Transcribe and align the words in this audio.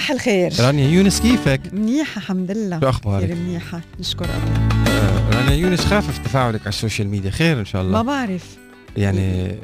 صباح 0.00 0.10
الخير. 0.10 0.52
رانيا 0.60 0.88
يونس 0.88 1.20
كيفك؟ 1.20 1.60
منيحة 1.72 2.18
الحمد 2.18 2.50
لله. 2.50 2.80
شو 2.80 2.88
أخبارك؟ 2.88 3.24
كثير 3.24 3.36
منيحة. 3.36 3.80
نشكر 4.00 4.24
الله. 4.24 4.68
آه، 4.90 5.30
رانيا 5.30 5.54
يونس 5.54 5.80
خافف 5.80 6.18
تفاعلك 6.18 6.60
على 6.60 6.68
ال 6.68 6.74
social 6.74 7.08
media؟ 7.08 7.30
خير 7.30 7.60
إن 7.60 7.64
شاء 7.64 7.71
الله 7.71 7.82
ما 7.82 8.02
بعرف. 8.02 8.44
يعني 8.96 9.54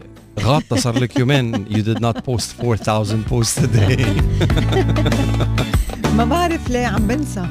غاطة 0.41 0.77
صار 0.77 0.99
لك 0.99 1.19
يومين 1.19 1.65
you 1.67 1.79
did 1.83 2.01
not 2.01 2.17
post 2.17 2.65
4000 2.65 3.25
posts 3.31 3.59
a 3.59 3.67
day. 3.77 4.03
ما 6.17 6.25
بعرف 6.25 6.71
ليه 6.71 6.87
عم 6.87 7.07
بنسى. 7.07 7.47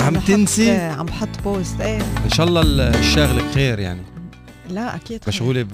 عم 0.00 0.16
تنسي؟ 0.16 0.70
عم 0.72 1.06
بحط 1.06 1.42
post 1.44 1.80
إيه. 1.80 2.00
إن 2.24 2.30
شاء 2.30 2.46
الله 2.46 2.62
الشاغلك 2.88 3.44
خير 3.54 3.78
يعني. 3.78 4.02
لا 4.70 4.94
أكيد 4.96 5.20
مشغولة 5.28 5.66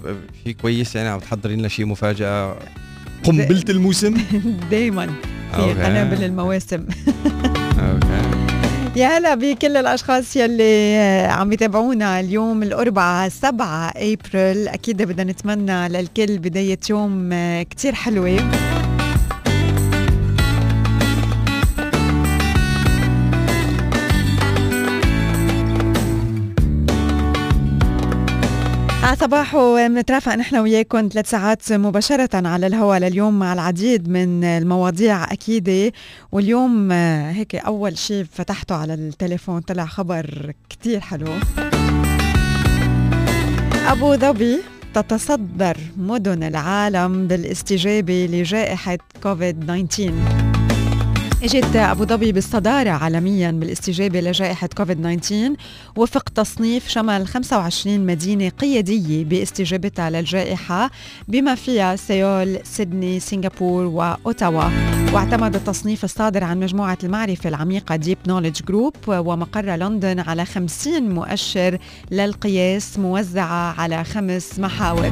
شيء 0.45 0.55
كويس 0.55 0.97
يعني 0.97 1.09
عم 1.09 1.19
تحضرين 1.19 1.59
لنا 1.59 1.69
شيء 1.69 1.87
مفاجأة. 1.87 2.57
قنبلة 3.25 3.65
الموسم؟ 3.69 4.15
دايما. 4.71 5.09
في. 5.55 5.73
قنابل 5.85 6.25
المواسم. 6.25 6.87
يا 8.97 9.07
هلا 9.19 9.35
بكل 9.35 9.77
الأشخاص 9.77 10.37
يلي 10.37 10.97
عم 11.31 11.53
يتابعونا 11.53 12.21
اليوم 12.21 12.63
الأربعاء 12.63 13.29
7 13.29 13.93
أبريل. 13.97 14.69
أكيد 14.69 15.03
بدنا 15.03 15.33
نتمنى 15.33 15.89
للكل 15.89 16.39
بداية 16.39 16.79
يوم 16.91 17.31
كتير 17.63 17.95
حلوة. 17.95 18.51
على 29.17 29.25
صباحو 29.25 29.77
بنترافق 29.77 30.35
نحن 30.35 30.57
وياكم 30.57 31.09
ثلاث 31.13 31.31
ساعات 31.31 31.73
مباشرة 31.73 32.49
على 32.49 32.67
الهواء 32.67 32.99
لليوم 32.99 33.39
مع 33.39 33.53
العديد 33.53 34.09
من 34.09 34.45
المواضيع 34.45 35.33
أكيدة 35.33 35.93
واليوم 36.33 36.93
هيك 36.93 37.55
أول 37.55 37.99
شيء 37.99 38.27
فتحته 38.33 38.75
على 38.75 38.95
التليفون 38.95 39.61
طلع 39.61 39.87
خبر 39.87 40.53
كتير 40.71 41.01
حلو. 41.01 41.27
أبو 43.87 44.17
ظبي 44.17 44.59
تتصدر 44.95 45.77
مدن 45.97 46.43
العالم 46.43 47.27
بالاستجابة 47.27 48.29
لجائحة 48.33 48.99
كوفيد 49.23 49.87
19 49.87 50.46
إجت 51.43 51.77
أبو 51.77 52.05
ظبي 52.05 52.33
بالصدارة 52.33 52.91
عالميا 52.91 53.51
بالاستجابة 53.51 54.21
لجائحة 54.21 54.69
كوفيد 54.77 55.21
19 55.21 55.55
وفق 55.97 56.29
تصنيف 56.29 56.89
شمل 56.89 57.27
25 57.27 58.07
مدينة 58.07 58.49
قيادية 58.49 59.25
باستجابتها 59.25 60.11
للجائحة 60.11 60.91
بما 61.29 61.55
فيها 61.55 61.97
سيول، 61.97 62.59
سيدني، 62.65 63.21
سنغافور 63.21 63.85
وأوتاوا. 63.85 64.65
واعتمد 65.13 65.55
التصنيف 65.55 66.05
الصادر 66.05 66.45
عن 66.45 66.61
مجموعة 66.61 66.99
المعرفة 67.05 67.49
العميقة 67.49 67.97
ديب 67.97 68.19
نوليدج 68.27 68.63
جروب 68.63 68.95
ومقر 69.09 69.77
لندن 69.77 70.21
على 70.21 70.45
50 70.45 71.11
مؤشر 71.15 71.79
للقياس 72.11 72.99
موزعة 72.99 73.81
على 73.81 74.05
خمس 74.05 74.59
محاور. 74.59 75.11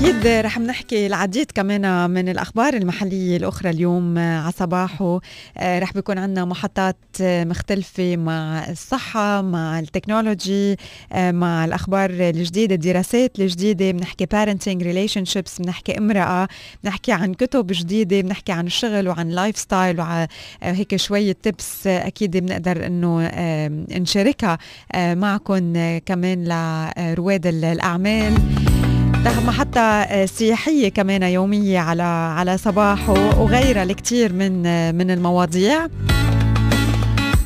أكيد 0.00 0.26
رح 0.26 0.58
نحكي 0.58 1.06
العديد 1.06 1.50
كمان 1.50 2.10
من 2.10 2.28
الأخبار 2.28 2.74
المحلية 2.74 3.36
الأخرى 3.36 3.70
اليوم 3.70 4.18
على 4.18 4.52
صباحه. 4.52 5.20
آه، 5.58 5.78
رح 5.78 5.92
بيكون 5.92 6.18
عندنا 6.18 6.44
محطات 6.44 6.96
مختلفة 7.20 8.16
مع 8.16 8.68
الصحة 8.70 9.42
مع 9.42 9.78
التكنولوجي 9.78 10.76
آه، 11.12 11.30
مع 11.30 11.64
الأخبار 11.64 12.10
الجديدة 12.10 12.74
الدراسات 12.74 13.38
الجديدة. 13.40 13.90
بنحكي 13.90 14.26
parenting 14.26 14.82
relationships 14.82 15.62
بنحكي 15.62 15.98
امرأة 15.98 16.48
بنحكي 16.84 17.12
عن 17.12 17.34
كتب 17.34 17.66
جديدة 17.70 18.20
بنحكي 18.20 18.52
عن 18.52 18.66
الشغل 18.66 19.08
وعن 19.08 19.28
لايف 19.28 19.56
ستايل 19.56 20.00
وهيك 20.00 20.96
شوية 20.96 21.32
تبس 21.42 21.86
أكيد 21.86 22.36
بنقدر 22.36 22.78
آه، 22.82 23.68
نشاركها 23.90 24.58
آه، 24.92 25.14
معكم 25.14 25.72
كمان 25.98 26.44
لرواد 26.44 27.46
الأعمال. 27.46 28.34
ده 28.34 28.79
محطة 29.28 29.80
آه، 29.80 30.26
سياحية 30.26 30.88
كمان 30.88 31.22
يومية 31.22 31.78
على 31.78 32.02
على 32.02 32.58
صباحه 32.58 33.40
وغيرها 33.40 33.82
الكثير 33.82 34.32
من 34.32 34.66
آه، 34.66 34.92
من 34.92 35.10
المواضيع. 35.10 35.86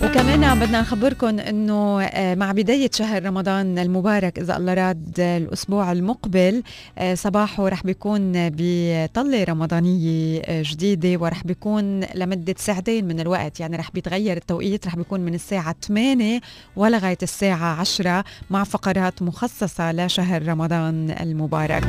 وكمان 0.03 0.59
بدنا 0.59 0.81
نخبركم 0.81 1.39
إنه 1.39 2.03
آه، 2.03 2.35
مع 2.35 2.53
بداية 2.53 2.91
شهر 2.95 3.25
رمضان 3.27 3.79
المبارك 3.79 4.39
إذا 4.39 4.57
الله 4.57 4.75
راد 4.75 5.21
الأسبوع 5.21 5.93
المقبل 5.93 6.63
آه، 6.99 7.15
صباحه 7.15 7.69
رح 7.69 7.83
بيكون 7.83 8.33
بطلة 8.35 9.45
رمضانية 9.45 10.43
آه، 10.45 10.63
جديدة 10.67 11.21
ورح 11.21 11.45
بيكون 11.45 12.01
لمدة 12.15 12.55
ساعتين 12.59 13.05
من 13.05 13.21
الوقت. 13.21 13.61
يعني 13.61 13.77
رح 13.77 13.91
بيتغير 13.91 14.37
التوقيت 14.37 14.87
رح 14.87 14.97
بيكون 14.97 15.21
من 15.21 15.35
الساعة 15.35 15.75
8 15.83 16.41
ولغاية 16.77 17.19
الساعة 17.23 17.81
10 17.81 18.25
مع 18.51 18.65
فقرات 18.65 19.23
مخصصة 19.23 19.93
لشهر 19.93 20.49
رمضان 20.49 21.11
المبارك. 21.21 21.85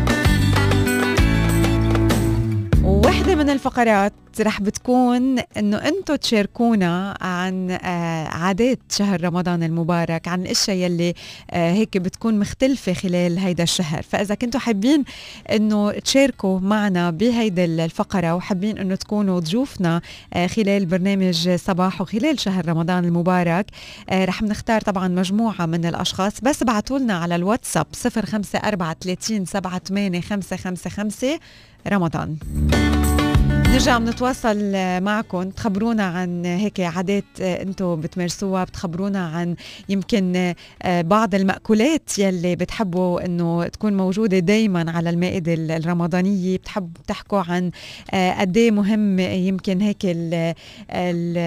وواحدة 2.84 3.36
من 3.36 3.50
الفقرات 3.50 4.14
رح 4.42 4.62
بتكون 4.62 5.40
إنه 5.40 5.78
أنتم 5.78 6.16
تشاركونا 6.16 7.18
عن 7.22 7.72
آه، 7.72 8.28
عادات 8.28 8.80
شهر 8.90 9.24
رمضان 9.24 9.64
المبارك 9.64 10.28
عن 10.28 10.42
الأشياء 10.42 10.78
يلي 10.78 11.14
آه، 11.52 11.72
هيك 11.72 11.98
بتكون 11.98 12.40
مختلفة 12.40 12.94
خلال 12.94 13.38
هيدا 13.40 13.64
الشهر. 13.64 14.02
فإذا 14.02 14.36
كنتوا 14.36 14.60
حابين 14.60 15.04
إنه 15.52 15.92
تشاركوا 15.92 16.60
معنا 16.60 17.10
بهيدا 17.10 17.66
الفقرة 17.66 18.36
وحابين 18.36 18.78
إنه 18.78 18.96
تكونوا 18.96 19.40
ضيوفنا 19.40 20.02
آه، 20.34 20.48
خلال 20.48 20.86
برنامج 20.86 21.50
صباح 21.56 22.02
وخلال 22.02 22.40
شهر 22.40 22.70
رمضان 22.70 23.06
المبارك 23.06 23.66
رح 24.12 24.42
نختار 24.42 24.82
طبعا 24.82 25.08
مجموعة 25.08 25.66
من 25.66 25.86
الأشخاص. 25.86 26.42
بس 26.42 26.64
بعتوا 26.64 27.00
لنا 27.00 27.14
على 27.14 27.36
الواتساب 27.36 27.86
054 28.06 29.46
38 29.46 30.22
555 30.22 31.40
رمضان. 31.88 32.38
نرجع 33.76 33.98
بنتواصل 33.98 34.72
معكم. 35.04 35.50
تخبرونا 35.50 36.04
عن 36.04 36.46
هيك 36.46 36.80
عادات 36.80 37.24
أنتم 37.42 37.96
بتمارسوها 38.02 38.64
بتخبرونا 38.64 39.28
عن 39.28 39.56
يمكن 39.90 40.54
بعض 40.86 41.36
المأكولات 41.36 42.20
يلي 42.20 42.56
بتحبوا 42.56 43.26
انه 43.26 43.68
تكون 43.68 43.98
موجودة 43.98 44.40
دايما 44.40 44.92
على 44.92 45.10
المائدة 45.10 45.54
الرمضانية. 45.54 46.58
بتحبوا 46.58 47.02
تحكوا 47.08 47.40
عن 47.40 47.72
قد 48.14 48.58
إيه 48.58 48.72
مهم 48.72 49.20
يمكن 49.20 49.82
هيك 49.82 50.06
ال 50.06 50.54
ال 50.92 51.38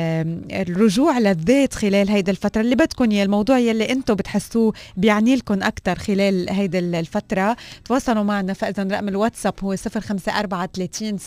الرجوع 0.52 1.18
للذات 1.18 1.74
خلال 1.74 2.10
هيدا 2.10 2.32
الفترة. 2.32 2.60
اللي 2.60 2.74
بدكم 2.76 3.12
يا 3.12 3.24
الموضوع 3.24 3.58
يلي 3.58 3.92
أنتم 3.92 4.14
بتحسوه 4.14 4.72
بيعني 4.96 5.36
لكم 5.36 5.62
أكثر 5.62 5.98
خلال 5.98 6.50
هيدا 6.50 6.78
الفترة. 6.78 7.56
تواصلوا 7.84 8.22
معنا 8.22 8.52
فاذا 8.52 8.82
رقم 8.82 9.08
الواتساب 9.08 9.54
هو 9.62 9.74
054 10.28 11.18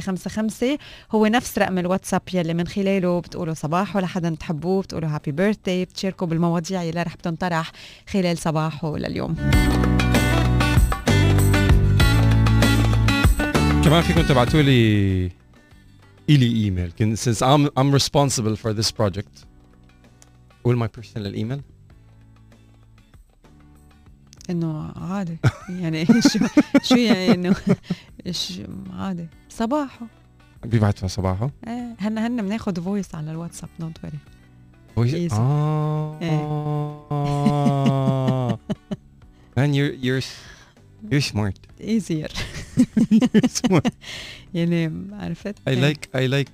555 0.00 0.78
هو 1.12 1.26
نفس 1.26 1.58
رقم 1.58 1.78
الواتساب 1.78 2.22
يلي 2.34 2.54
من 2.54 2.66
خلاله 2.66 3.20
بتقولوا 3.20 3.54
صباح 3.54 3.96
لحدا 3.96 4.34
بتحبوه 4.34 4.82
بتقولوا 4.82 5.08
هابي 5.08 5.32
بيرثدي 5.32 5.84
بتشاركوا 5.84 6.26
بالمواضيع 6.26 6.82
يلي 6.82 7.02
رح 7.02 7.16
بتنطرح 7.16 7.72
خلال 8.08 8.38
صباحه 8.38 8.96
لليوم. 8.96 9.34
كمان 13.84 14.02
فيكم 14.02 14.22
تبعتوا 14.22 14.62
لي 14.62 15.30
إلي 16.30 16.64
إيميل 16.64 16.92
since 17.16 17.38
I'm 17.38 17.68
I'm 17.80 17.92
responsible 18.00 18.56
for 18.56 18.72
this 18.72 18.90
project 18.90 19.44
قول 20.64 20.88
my 20.88 21.00
personal 21.00 21.34
email. 21.36 21.73
إنه 24.50 24.90
عادي. 24.96 25.36
يعني 25.68 26.06
شو 26.32 26.38
شو 26.82 26.94
يعني 26.96 27.34
إنه 27.34 27.56
عادي. 28.98 29.26
صباحه 29.48 30.06
بيبعتوا 30.64 31.08
صباحه 31.08 31.50
إيه 31.66 31.96
هن 32.00 32.18
هن 32.18 32.42
بناخذ 32.42 32.82
فويس 32.84 33.14
على 33.14 33.30
الواتساب 33.30 33.68
دونت 33.80 33.98
وري 34.04 34.18
Voice- 34.98 35.30
Easy. 35.30 35.34
آه. 35.34 36.18
man 39.58 39.70
you're 39.74 39.94
you're 40.04 40.24
you're 41.10 41.24
smart. 41.32 41.58
ايزير 41.80 42.32
يعني 44.54 44.92
عرفت؟ 45.12 45.56
I 45.70 45.72
like 45.72 46.08
I 46.16 46.26
like 46.28 46.50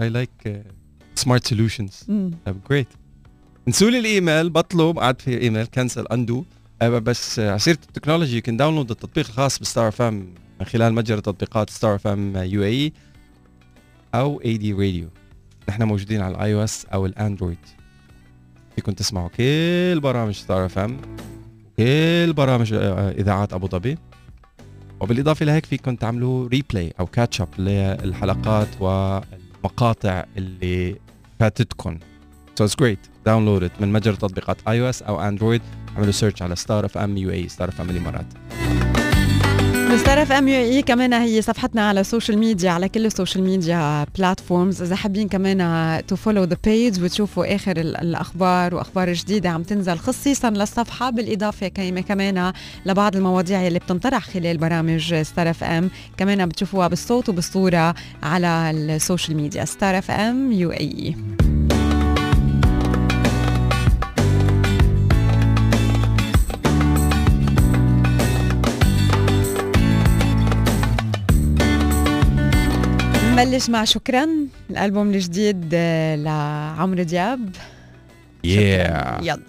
I 0.00 0.08
like 0.08 0.48
uh, 0.48 0.50
smart 1.24 1.44
solutions. 1.52 2.04
طب 2.46 2.56
great. 2.72 2.86
لي 3.90 3.98
الإيميل 3.98 4.50
بطلب 4.50 4.98
قعد 4.98 5.20
في 5.20 5.40
إيميل 5.40 5.64
كنسل 5.66 6.06
اندو 6.06 6.44
بس 6.82 7.38
آه، 7.38 7.50
على 7.50 7.58
سيره 7.58 7.78
التكنولوجي 7.88 8.36
يمكن 8.36 8.56
داونلود 8.56 8.90
التطبيق 8.90 9.26
الخاص 9.26 9.58
بستار 9.58 9.90
فام 9.90 10.34
من 10.60 10.66
خلال 10.66 10.94
متجر 10.94 11.18
تطبيقات 11.18 11.70
ستار 11.70 11.98
فام 11.98 12.36
يو 12.36 12.64
إي 12.64 12.92
أو 14.14 14.40
اي 14.44 14.56
دي 14.56 14.72
راديو 14.72 15.08
نحن 15.68 15.82
موجودين 15.82 16.20
على 16.20 16.34
الاي 16.34 16.54
أو 16.54 16.64
اس 16.64 16.86
أو 16.94 17.06
الأندرويد. 17.06 17.58
فيكم 18.76 18.92
تسمعوا 18.92 19.28
كل 19.28 20.00
برامج 20.00 20.34
ستار 20.34 20.68
فام 20.68 20.96
كل 21.76 22.32
برامج 22.32 22.72
آه، 22.72 23.10
إذاعات 23.10 23.52
أبو 23.52 23.68
ظبي. 23.68 23.98
وبالإضافة 25.00 25.46
لهيك 25.46 25.66
فيكم 25.66 25.96
تعملوا 25.96 26.48
ريبلاي 26.48 26.92
أو 27.00 27.06
كاتش 27.06 27.40
اب 27.40 27.48
للحلقات 27.58 28.68
والمقاطع 28.80 30.24
اللي 30.36 30.96
فاتتكم 31.40 31.98
سو 32.58 32.64
اتس 32.64 32.76
جريت 32.76 32.98
داونلود 33.26 33.70
من 33.80 33.92
متجر 33.92 34.14
تطبيقات 34.14 34.56
اي 34.68 34.80
أو 34.80 34.90
اس 34.90 35.02
أو 35.02 35.20
اندرويد 35.20 35.62
اعملوا 35.96 36.12
سيرش 36.12 36.42
على 36.42 36.56
ستار 36.56 36.84
اف 36.84 36.98
ام 36.98 37.16
يو 37.16 37.30
اي 37.30 37.48
ستار 37.48 37.68
اف 37.68 37.80
ام 37.80 37.90
الإمارات. 37.90 38.26
مستر 39.90 40.22
اف 40.22 40.32
ام 40.32 40.48
يو 40.48 40.54
اي 40.54 40.82
كمان 40.82 41.12
هي 41.12 41.42
صفحتنا 41.42 41.88
على 41.88 42.00
السوشيال 42.00 42.38
ميديا 42.38 42.70
على 42.70 42.88
كل 42.88 43.06
السوشيال 43.06 43.44
ميديا 43.44 44.06
بلاتفورمز 44.18 44.82
إذا 44.82 44.96
حابين 44.96 45.28
كمان 45.28 46.02
تو 46.06 46.16
فولو 46.16 46.44
ذا 46.44 46.56
بيج 46.64 47.02
وتشوفوا 47.02 47.54
آخر 47.54 47.76
الأخبار 47.76 48.74
وأخبار 48.74 49.12
جديدة 49.12 49.48
عم 49.48 49.62
تنزل 49.62 49.98
خصيصا 49.98 50.50
للصفحة 50.50 51.10
بالإضافة 51.10 51.68
كمان 51.68 52.52
لبعض 52.86 53.16
المواضيع 53.16 53.66
اللي 53.66 53.78
بتنطرح 53.78 54.24
خلال 54.24 54.58
برامج 54.58 55.14
ستار 55.14 55.50
اف 55.50 55.64
ام 55.64 55.90
كمان 56.16 56.46
بتشوفوها 56.46 56.88
بالصوت 56.88 57.28
وبالصورة 57.28 57.94
على 58.22 58.70
السوشيال 58.70 59.36
ميديا 59.36 59.64
ستار 59.64 59.98
اف 59.98 60.10
ام 60.10 60.52
يو 60.52 60.72
اي 60.72 61.16
نبلش 73.46 73.70
مع 73.70 73.84
شكرا 73.84 74.28
الألبوم 74.70 75.10
الجديد 75.10 75.70
آه، 75.74 76.16
لعمرو 76.16 77.02
دياب. 77.02 77.56
Yeah. 78.46 78.48
يلا. 79.22 79.40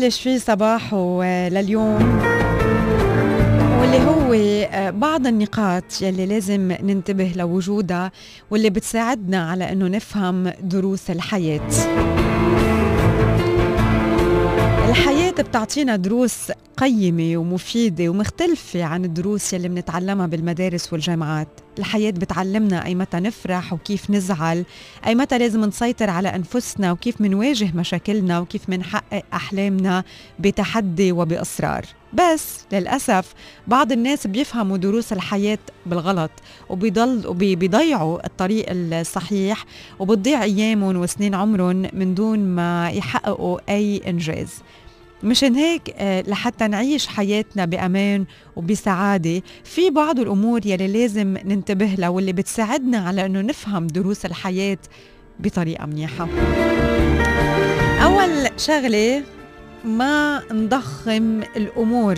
منبلش 0.00 0.22
فيه 0.22 0.38
صباح 0.38 0.94
لليوم 1.52 2.20
واللي 3.80 3.98
هو 3.98 4.32
آه، 4.32 4.90
بعض 4.90 5.26
النقاط 5.26 5.84
يلي 6.02 6.26
لازم 6.26 6.72
ننتبه 6.82 7.32
لوجودها 7.36 8.12
واللي 8.50 8.70
بتساعدنا 8.70 9.50
على 9.50 9.72
إنه 9.72 9.88
نفهم 9.88 10.52
دروس 10.62 11.10
الحياة 11.10 11.68
بتعطينا 15.42 15.96
دروس 15.96 16.52
قيمة 16.76 17.36
ومفيدة 17.36 18.08
ومختلفة 18.08 18.84
عن 18.84 19.04
الدروس 19.04 19.52
يلي 19.52 19.68
بنتعلمها 19.68 20.26
بالمدارس 20.26 20.92
والجامعات. 20.92 21.48
الحياة 21.78 22.10
بتعلمنا 22.10 22.84
أي 22.84 22.94
متى 22.94 23.16
نفرح 23.16 23.72
وكيف 23.72 24.10
نزعل 24.10 24.64
أي 25.06 25.14
متى 25.14 25.38
لازم 25.38 25.64
نسيطر 25.64 26.10
على 26.10 26.28
أنفسنا 26.28 26.92
وكيف 26.92 27.20
منواجه 27.20 27.70
مشاكلنا 27.74 28.40
وكيف 28.40 28.68
منحقق 28.68 29.22
أحلامنا 29.34 30.04
بتحدي 30.38 31.12
وبإصرار. 31.12 31.84
بس 32.12 32.60
للأسف 32.72 33.34
بعض 33.66 33.92
الناس 33.92 34.26
بيفهموا 34.26 34.76
دروس 34.76 35.12
الحياة 35.12 35.58
بالغلط 35.86 36.30
وبيضل 36.68 37.26
وبيضيعوا 37.26 38.26
الطريق 38.26 38.66
الصحيح 38.70 39.64
وبتضيع 39.98 40.42
أيامهم 40.42 40.96
وسنين 40.96 41.34
عمرهم 41.34 41.86
من 41.92 42.14
دون 42.14 42.38
ما 42.38 42.90
يحققوا 42.90 43.58
أي 43.68 44.02
إنجاز. 44.06 44.48
مشان 45.22 45.54
هيك 45.54 45.94
آه، 45.96 46.22
لحتى 46.22 46.68
نعيش 46.68 47.06
حياتنا 47.06 47.64
بأمان 47.64 48.24
وبسعادة 48.56 49.42
في 49.64 49.90
بعض 49.90 50.20
الأمور 50.20 50.66
يلي 50.66 50.86
لازم 50.86 51.36
ننتبه 51.44 51.86
لها 51.98 52.08
واللي 52.08 52.32
بتساعدنا 52.32 52.98
على 52.98 53.26
أنه 53.26 53.40
نفهم 53.40 53.86
دروس 53.86 54.26
الحياة 54.26 54.78
بطريقة 55.40 55.86
منيحة. 55.86 56.28
أول 58.02 58.48
شغلة 58.56 59.22
ما 59.84 60.42
نضخم 60.52 61.42
الأمور. 61.56 62.14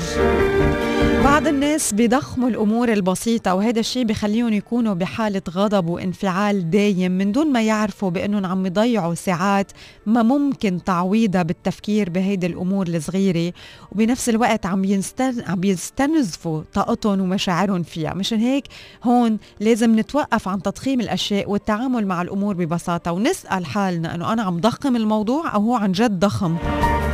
بعض 1.24 1.46
الناس 1.46 1.94
بيضخموا 1.94 2.48
الأمور 2.48 2.92
البسيطة 2.92 3.54
وهذا 3.54 3.80
الشيء 3.80 4.04
بخليهم 4.04 4.52
يكونوا 4.52 4.94
بحالة 4.94 5.42
غضب 5.50 5.88
وانفعال 5.88 6.70
دايم 6.70 7.12
من 7.12 7.32
دون 7.32 7.52
ما 7.52 7.62
يعرفوا 7.62 8.10
بأنهم 8.10 8.46
عم 8.46 8.66
يضيعوا 8.66 9.14
ساعات 9.14 9.72
ما 10.06 10.22
ممكن 10.22 10.84
تعويضها 10.84 11.42
بالتفكير 11.42 12.10
بهيدي 12.10 12.46
الأمور 12.46 12.86
الصغيرة 12.86 13.52
وبنفس 13.92 14.28
الوقت 14.28 14.66
عم. 14.66 15.00
عم 15.46 15.64
يستنزفوا 15.64 16.62
طاقتهم 16.74 17.20
ومشاعرهم 17.20 17.82
فيها 17.82 18.14
مشان 18.14 18.38
هيك 18.38 18.64
هون 19.04 19.38
لازم 19.60 19.98
نتوقف 19.98 20.48
عن 20.48 20.62
تضخيم 20.62 21.00
الأشياء 21.00 21.50
والتعامل 21.50 22.06
مع 22.06 22.22
الأمور 22.22 22.54
ببساطة 22.54 23.12
ونسأل 23.12 23.66
حالنا 23.66 24.14
أنه 24.14 24.32
أنا 24.32 24.42
عم 24.42 24.60
ضخم 24.60 24.96
الموضوع 24.96 25.54
أو 25.54 25.60
هو 25.60 25.74
عن 25.76 25.92
جد 25.92 26.18
ضخم 26.18 26.56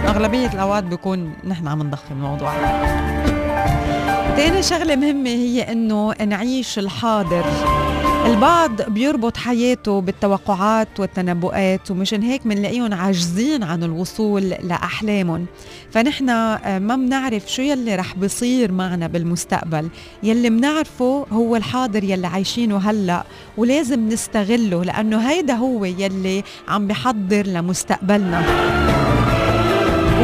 أغلبية 0.07 0.53
الأوقات 0.53 0.85
بيكون 0.85 1.33
نحن 1.45 1.69
عم 1.69 1.83
نضخم 1.83 2.12
الموضوع 2.15 2.53
تاني 4.38 4.62
شغلة 4.62 4.97
مهمة 4.97 5.30
هي 5.30 5.73
إنه 5.73 6.12
نعيش 6.12 6.78
الحاضر. 6.78 7.45
البعض 8.26 8.83
بيربط 8.83 9.37
حياته 9.37 10.00
بالتوقعات 10.00 11.00
والتنبؤات 11.00 11.90
ومشان 11.90 12.23
هيك 12.23 12.47
بنلاقيهم 12.47 12.95
عاجزين 12.95 13.62
عن 13.62 13.83
الوصول 13.83 14.42
لأحلامهم. 14.42 15.47
فنحن 15.90 16.28
آه، 16.30 16.78
ما 16.78 16.97
بنعرف 16.97 17.52
شو 17.52 17.62
يلي 17.62 17.97
رح 17.97 18.14
بيصير 18.14 18.73
معنا 18.73 19.07
بالمستقبل. 19.07 19.88
يلي 20.23 20.50
بنعرفه 20.50 21.26
هو 21.33 21.57
الحاضر 21.57 22.04
يلي 22.04 22.26
عايشينه 22.26 22.76
هلأ 22.76 23.25
ولازم 23.57 24.09
نستغله 24.09 24.85
لأنه 24.85 25.18
هيدا 25.30 25.54
هو 25.54 25.85
يلي 25.85 26.45
عم 26.68 26.87
بحضر 26.87 27.47
لمستقبلنا. 27.47 28.45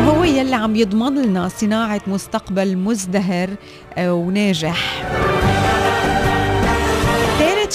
وهو 0.06 0.25
يلي 0.25 0.54
عم 0.54 0.76
يضمن 0.76 1.23
لنا 1.23 1.49
صناعة 1.49 2.00
مستقبل 2.06 2.76
مزدهر 2.76 3.50
آه، 3.99 4.14
وناجح. 4.14 5.04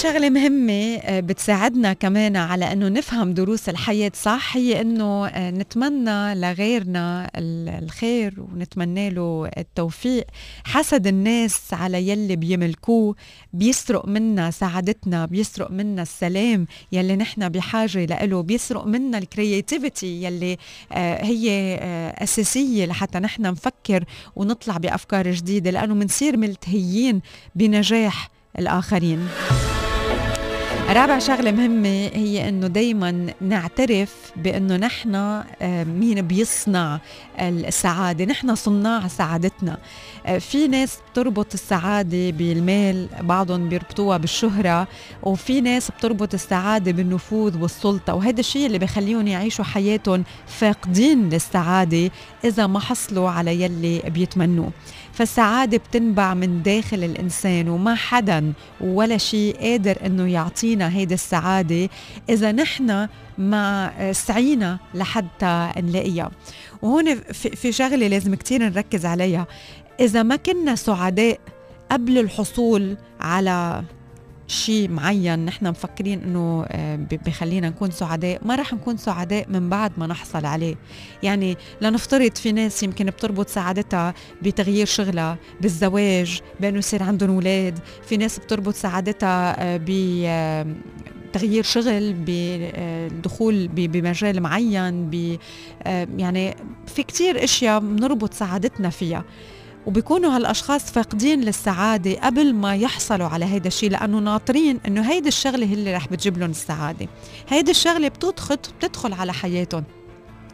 شغلة 0.01 0.29
مهمة 0.29 0.96
آه، 0.96 1.20
بتساعدنا 1.20 1.94
كمان 1.94 2.36
على 2.36 2.72
إنه 2.72 2.88
نفهم 2.88 3.34
دروس 3.34 3.70
الحياة 3.70 4.12
صح 4.13 4.58
هي 4.58 4.82
إنه 4.82 5.27
آه، 5.27 5.51
نتمنى 5.51 6.36
لغيرنا 6.36 7.32
الخير 7.36 8.34
ونتمنى 8.41 9.10
له 9.10 9.51
التوفيق. 9.58 10.25
حسد 10.63 11.08
الناس 11.08 11.74
على 11.74 12.10
يلي 12.10 12.36
بيملكوه 12.36 13.15
بيسرق 13.53 14.08
منا 14.08 14.51
سعادتنا 14.51 15.25
بيسرق 15.25 15.72
منا 15.72 16.01
السلام 16.01 16.68
يلي 16.91 17.15
نحن 17.15 17.50
بحاجة 17.50 18.25
له 18.25 18.41
بيسرق 18.41 18.86
منا 18.86 19.18
الكرياتيفيتي 19.18 20.24
يلي 20.24 20.58
آه، 20.91 21.24
هي 21.25 21.79
أساسية 22.18 22.86
لحتى 22.86 23.20
نحن 23.20 23.41
نفكر 23.41 24.03
ونطلع 24.36 24.77
بأفكار 24.77 25.32
جديدة 25.32 25.72
لأنه 25.72 25.94
منصير 25.94 26.38
ملتهيين 26.38 27.22
بنجاح 27.56 28.29
الآخرين. 28.60 29.27
رابع 30.89 31.19
شغلة 31.19 31.51
مهمة 31.51 31.88
هي 32.13 32.50
إنه 32.50 32.67
دايما 32.67 33.34
نعترف 33.41 34.31
بإنه 34.36 34.77
نحن 34.77 35.15
آه، 35.15 35.84
مين 35.84 36.22
بيصنع 36.22 37.00
السعادة؟ 37.39 38.25
نحن 38.25 38.55
صناع 38.55 39.08
سعادتنا. 39.08 39.77
آه، 40.25 40.38
في 40.38 40.67
ناس 40.67 41.00
بتربط 41.12 41.53
السعادة 41.53 42.29
بالمال 42.29 43.08
بعضهم 43.22 43.69
بيربطوها 43.69 44.17
بالشهرة 44.17 44.88
وفي 45.24 45.62
ناس 45.62 45.91
بتربط 45.91 46.34
السعادة 46.34 46.91
بالنفوذ 46.91 47.58
والسلطة. 47.62 48.13
وهذا 48.15 48.39
الشيء 48.39 48.65
اللي 48.65 48.79
بخليهم 48.79 49.27
يعيشوا 49.27 49.65
حياتهم 49.65 50.24
فاقدين 50.48 51.29
للسعادة 51.29 52.12
إذا 52.43 52.67
ما 52.67 52.79
حصلوا 52.79 53.29
على 53.29 53.62
يلي 53.62 54.00
بيتمنوه. 54.00 54.72
فالسعادة 55.13 55.77
بتنبع 55.77 56.34
من 56.34 56.63
داخل 56.63 57.03
الإنسان 57.03 57.69
وما 57.69 57.96
حدا 57.96 58.53
ولا 58.81 59.17
شيء 59.17 59.58
قادر 59.62 59.98
إنه 60.05 60.31
يعطينا 60.31 60.78
هيدي 60.88 61.13
السعادة 61.13 61.89
إذا 62.29 62.51
نحن 62.51 63.07
ما 63.38 63.91
سعينا 64.12 64.79
لحتى 64.93 65.71
نلاقيها. 65.77 66.31
وهون 66.81 67.15
في 67.33 67.71
شغلة 67.71 68.07
لازم 68.07 68.36
كتير 68.36 68.63
نركز 68.63 69.05
عليها. 69.05 69.48
إذا 70.00 70.24
ما 70.24 70.36
كنا 70.36 70.75
سعداء 70.75 71.39
قبل 71.91 72.17
الحصول 72.17 72.98
على 73.19 73.83
شيء 74.50 74.89
معين 74.89 75.46
نحن 75.46 75.68
مفكرين 75.68 76.24
إنه 76.24 76.65
آه، 76.68 76.96
بخلينا 77.25 77.70
نكون 77.70 77.91
سعداء 77.91 78.41
ما 78.46 78.56
رح 78.56 78.74
نكون 78.74 78.98
سعداء 78.98 79.46
من 79.50 79.70
بعد 79.70 79.91
ما 79.98 80.08
نحصل 80.08 80.46
عليه. 80.46 80.75
يعني 81.24 81.58
لنفترض 81.82 82.36
في 82.36 82.51
ناس 82.51 82.84
يمكن 82.84 83.06
بتربط 83.06 83.50
سعادتها 83.50 84.13
بتغيير 84.41 84.86
شغلها 84.86 85.38
بالزواج 85.62 86.41
بأنه 86.60 86.77
يصير 86.77 87.03
عندهم 87.03 87.29
أولاد. 87.29 87.79
في 88.08 88.18
ناس 88.18 88.39
بتربط 88.39 88.74
سعادتها 88.74 89.63
آه، 89.63 89.77
ب 89.77 89.89
آه، 90.25 90.65
تغيير 91.34 91.63
شغل 91.63 92.13
بالدخول 92.13 93.68
بمجال 93.68 94.41
معين 94.41 95.10
ب 95.10 95.38
يعني 96.18 96.56
في 96.88 97.03
كتير 97.03 97.44
أشياء 97.44 97.79
بنربط 97.79 98.34
سعادتنا 98.34 98.89
فيها. 98.89 99.24
وبيكونوا 99.89 100.36
هالأشخاص 100.36 100.91
فاقدين 100.91 101.41
للسعادة 101.41 102.13
قبل 102.13 102.53
ما 102.53 102.75
يحصلوا 102.75 103.27
على 103.27 103.46
هيدا 103.46 103.67
الشيء 103.67 103.89
لأنه 103.89 104.19
ناطرين 104.19 104.79
إنه 104.88 105.12
هيدي 105.12 105.27
الشغلة 105.27 105.65
هي 105.65 105.74
اللي 105.74 105.96
رح 105.96 106.08
بتجيب 106.08 106.38
لهم 106.38 106.50
السعادة. 106.50 107.08
هيدي 107.48 107.72
الشغلة 107.72 108.08
بتدخل 108.08 108.58
بتدخل 108.79 109.13
على 109.13 109.34
حياتهم. 109.34 109.84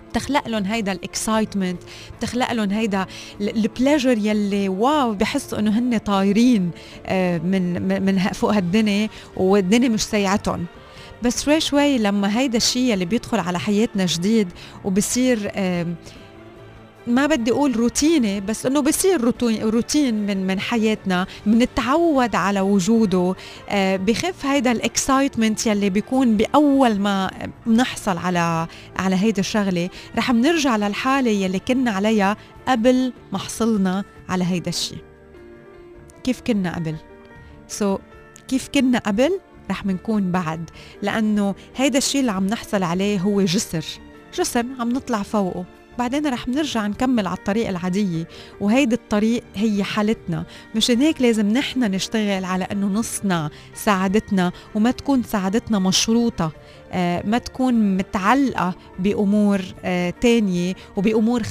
بتخلق 0.10 0.48
لهم 0.48 0.64
هيدا 0.64 0.92
الإكسايتمنت 0.92 1.82
بتخلق 2.18 2.52
لهم 2.52 2.72
هيدا 2.72 3.06
البلاجر 3.42 4.18
يلي 4.18 4.70
واو 4.70 5.14
بحسوا 5.14 5.60
إنه 5.60 5.80
هن 5.80 5.98
طايرين 5.98 6.72
آه، 7.06 7.38
من 7.38 7.82
من 8.06 8.20
فوق 8.20 8.54
هالدنيا 8.54 9.10
والدنيا 9.38 9.90
مش 9.90 10.04
سيعتهم. 10.04 10.66
بس 11.24 11.44
شوي 11.44 11.60
شوي 11.60 11.98
لما 11.98 12.40
هيدا 12.40 12.58
الشيء 12.58 12.94
اللي 12.94 13.06
بيدخل 13.06 13.40
على 13.40 13.60
حياتنا 13.60 14.06
جديد 14.06 14.48
وبصير 14.84 15.52
ما 17.08 17.26
بدي 17.26 17.52
أقول 17.52 17.76
روتيني 17.76 18.42
بس 18.42 18.66
إنه 18.66 18.80
بصير 18.80 19.22
روتين 19.62 20.26
من 20.26 20.48
من 20.48 20.60
حياتنا 20.60 21.28
بنتعود 21.46 22.36
على 22.36 22.62
وجوده. 22.62 23.36
آه 23.70 23.98
بخف 23.98 24.46
هيدا 24.46 24.72
الإكسايتمنت 24.72 25.68
يلي 25.68 25.90
بيكون 25.90 26.38
بأول 26.38 27.00
ما 27.00 27.32
بنحصل 27.66 28.18
على 28.18 28.68
على 28.98 29.16
هيدا 29.16 29.40
الشغلة. 29.40 29.90
رح 30.18 30.32
بنرجع 30.32 30.76
للحالة 30.76 31.32
يلي 31.32 31.60
كنا 31.60 31.92
عليها 31.92 32.38
قبل 32.68 33.14
ما 33.32 33.38
حصلنا 33.38 34.04
على 34.30 34.44
هيدا 34.44 34.70
الشيء 34.70 35.04
كيف 36.24 36.42
كنا 36.42 36.76
قبل؟ 36.76 36.96
سو 37.68 37.96
so, 37.96 38.00
كيف 38.48 38.68
كنا 38.68 39.00
قبل؟ 39.00 39.40
رح 39.70 39.84
بنكون 39.84 40.32
بعد. 40.32 40.70
لأنه 41.02 41.56
هيدا 41.76 41.98
الشيء 41.98 42.22
اللي 42.22 42.32
عم 42.32 42.48
نحصل 42.48 42.84
عليه 42.84 43.20
هو 43.20 43.42
جسر. 43.42 43.86
جسر 44.38 44.66
عم 44.80 44.90
نطلع 44.90 45.24
فوقه. 45.24 45.66
بعدين 45.98 46.28
رح 46.28 46.48
نرجع 46.48 46.88
نكمل 46.88 47.28
على 47.28 47.38
الطريق 47.38 47.68
العادية 47.68 48.28
وهيدي 48.62 48.96
الطريق 48.96 49.44
هي 49.56 49.84
حالتنا. 49.84 50.46
مشان 50.76 51.02
هيك 51.02 51.22
لازم 51.22 51.48
نحن 51.48 51.80
نشتغل 51.80 52.46
على 52.46 52.64
أنه 52.64 52.88
نصنع 52.88 53.50
سعادتنا 53.74 54.52
وما 54.76 54.92
تكون 54.92 55.24
سعادتنا 55.24 55.80
مشروطة. 55.80 56.52
آه 56.92 57.24
ما 57.26 57.38
تكون 57.38 57.98
متعلقة 57.98 58.74
بأمور 59.00 59.62
آه 59.86 60.10
تانية 60.10 60.76
وبأمور 60.96 61.44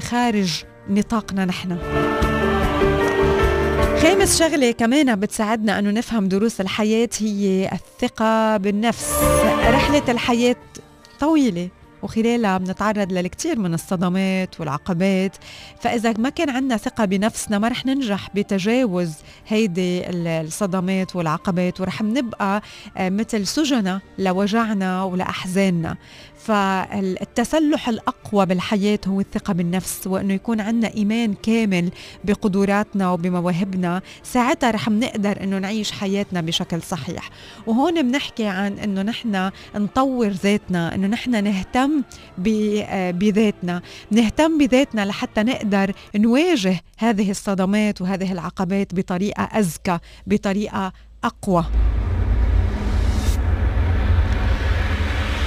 خارج 0.00 0.64
نطاقنا 0.88 1.44
نحن. 1.44 1.78
خامس 4.02 4.38
شغلة 4.38 4.70
كمان 4.70 5.20
بتساعدنا 5.20 5.78
أنه 5.78 5.90
نفهم 5.90 6.28
دروس 6.28 6.60
الحياة 6.60 7.08
هي 7.18 7.70
الثقة 7.72 8.56
بالنفس. 8.56 9.12
رحلة 9.68 10.02
الحياة 10.08 10.56
طويلة. 11.20 11.68
وخلالها 12.02 12.58
بنتعرض 12.58 13.12
للكثير 13.12 13.58
من 13.58 13.74
الصدمات 13.74 14.60
والعقبات. 14.60 15.36
فإذا 15.80 16.12
ما 16.18 16.28
كان 16.28 16.50
عندنا 16.50 16.76
ثقة 16.76 17.04
بنفسنا 17.04 17.58
ما 17.58 17.68
رح 17.68 17.86
ننجح 17.86 18.28
بتجاوز 18.34 19.12
هيدي 19.48 20.02
الصدمات 20.10 21.16
والعقبات 21.16 21.80
ورح 21.80 22.02
نبقى 22.02 22.62
آه، 22.96 23.08
مثل 23.08 23.46
سجنة 23.46 24.00
لوجعنا 24.18 25.02
ولأحزاننا. 25.02 25.96
فالتسلح 26.44 27.88
الأقوى 27.88 28.46
بالحياة 28.46 28.98
هو 29.06 29.20
الثقة 29.20 29.52
بالنفس 29.52 30.06
وأنه 30.06 30.34
يكون 30.34 30.60
عندنا 30.60 30.94
إيمان 30.94 31.34
كامل 31.34 31.90
بقدراتنا 32.24 33.10
وبمواهبنا. 33.10 34.02
ساعتها 34.22 34.70
رح 34.70 34.88
نقدر 34.88 35.42
أنه 35.42 35.58
نعيش 35.58 35.92
حياتنا 35.92 36.40
بشكل 36.40 36.82
صحيح. 36.82 37.30
وهون 37.66 38.02
بنحكي 38.02 38.46
عن 38.46 38.78
أنه 38.78 39.02
نحن 39.02 39.50
نطور 39.74 40.28
ذاتنا 40.28 40.94
أنه 40.94 41.06
نحن 41.06 41.44
نهتم 41.44 42.02
بذاتنا. 43.12 43.82
نهتم 44.10 44.58
بذاتنا 44.58 45.04
لحتى 45.04 45.42
نقدر 45.42 45.92
نواجه 46.16 46.80
هذه 46.98 47.30
الصدمات 47.30 48.00
وهذه 48.00 48.32
العقبات 48.32 48.94
بطريقة 48.94 49.42
أذكى 49.42 49.98
بطريقة 50.26 50.92
أقوى. 51.24 51.64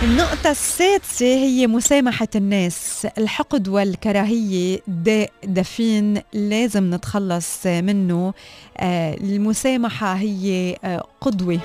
النقطة 0.03 0.51
السادسة 0.51 1.25
هي 1.25 1.67
مسامحة 1.67 2.27
الناس. 2.35 3.07
الحقد 3.17 3.67
والكراهية 3.67 4.79
داء 4.87 5.29
دفين 5.43 6.21
لازم 6.33 6.93
نتخلص 6.93 7.65
منه. 7.67 8.33
آه، 8.77 9.13
المسامحة 9.13 10.13
هي 10.13 10.75
آه، 10.83 11.03
قدوة 11.21 11.59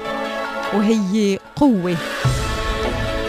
وهي 0.75 1.39
قوة. 1.57 1.97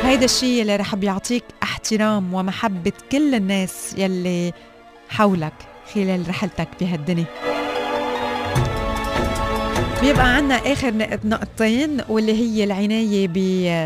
هيدا 0.03 0.25
الشيء 0.25 0.61
اللي 0.61 0.75
رح 0.75 0.95
بيعطيك 0.95 1.43
احترام 1.63 2.33
ومحبة 2.33 2.93
كل 3.11 3.35
الناس 3.35 3.95
يلي 3.97 4.53
حولك 5.09 5.53
خلال 5.93 6.29
رحلتك 6.29 6.67
بهالدنيا. 6.81 7.25
بيبقى 10.01 10.35
عنا 10.35 10.55
آخر 10.55 10.93
نقطتين 11.25 12.01
واللي 12.09 12.33
هي 12.33 12.63
العناية 12.63 13.27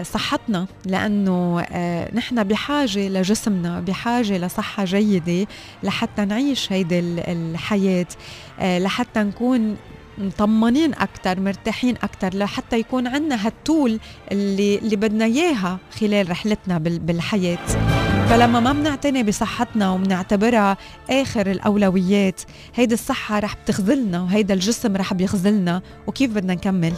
بصحتنا 0.02 0.68
لأنه 0.86 1.62
آه، 1.72 2.16
نحن 2.16 2.44
بحاجة 2.44 3.08
لجسمنا 3.08 3.80
بحاجة 3.80 4.38
لصحة 4.38 4.86
جيدة 4.86 5.48
لحتى 5.84 6.26
نعيش 6.26 6.72
هيدي 6.72 7.00
الحياة 7.00 8.06
آه، 8.60 8.80
لحتى 8.80 9.20
نكون 9.20 9.78
مطمنين 10.18 10.94
أكتر 10.94 11.40
مرتاحين 11.40 11.96
أكتر 12.04 12.38
لحتى 12.38 12.80
يكون 12.80 13.08
عنا 13.08 13.48
هالتول 13.48 14.00
اللي, 14.32 14.78
اللي 14.78 14.96
بدنا 14.96 15.26
إياها 15.26 15.78
خلال 16.00 16.30
رحلتنا 16.30 16.78
بالحياة. 16.78 18.15
فلما 18.30 18.60
ما 18.60 18.74
بنعتني 18.74 19.24
بصحتنا 19.24 19.92
وبنعتبرها 19.92 20.78
آخر 21.10 21.52
الأولويات 21.52 22.42
هيدي 22.76 22.94
الصحة 22.94 23.40
رح 23.40 23.56
بتخذلنا 23.56 24.22
وهيدا 24.22 24.54
الجسم 24.54 24.96
رح 24.96 25.14
بيخذلنا 25.14 25.82
وكيف 26.08 26.32
بدنا 26.32 26.54
نكمل؟ 26.54 26.94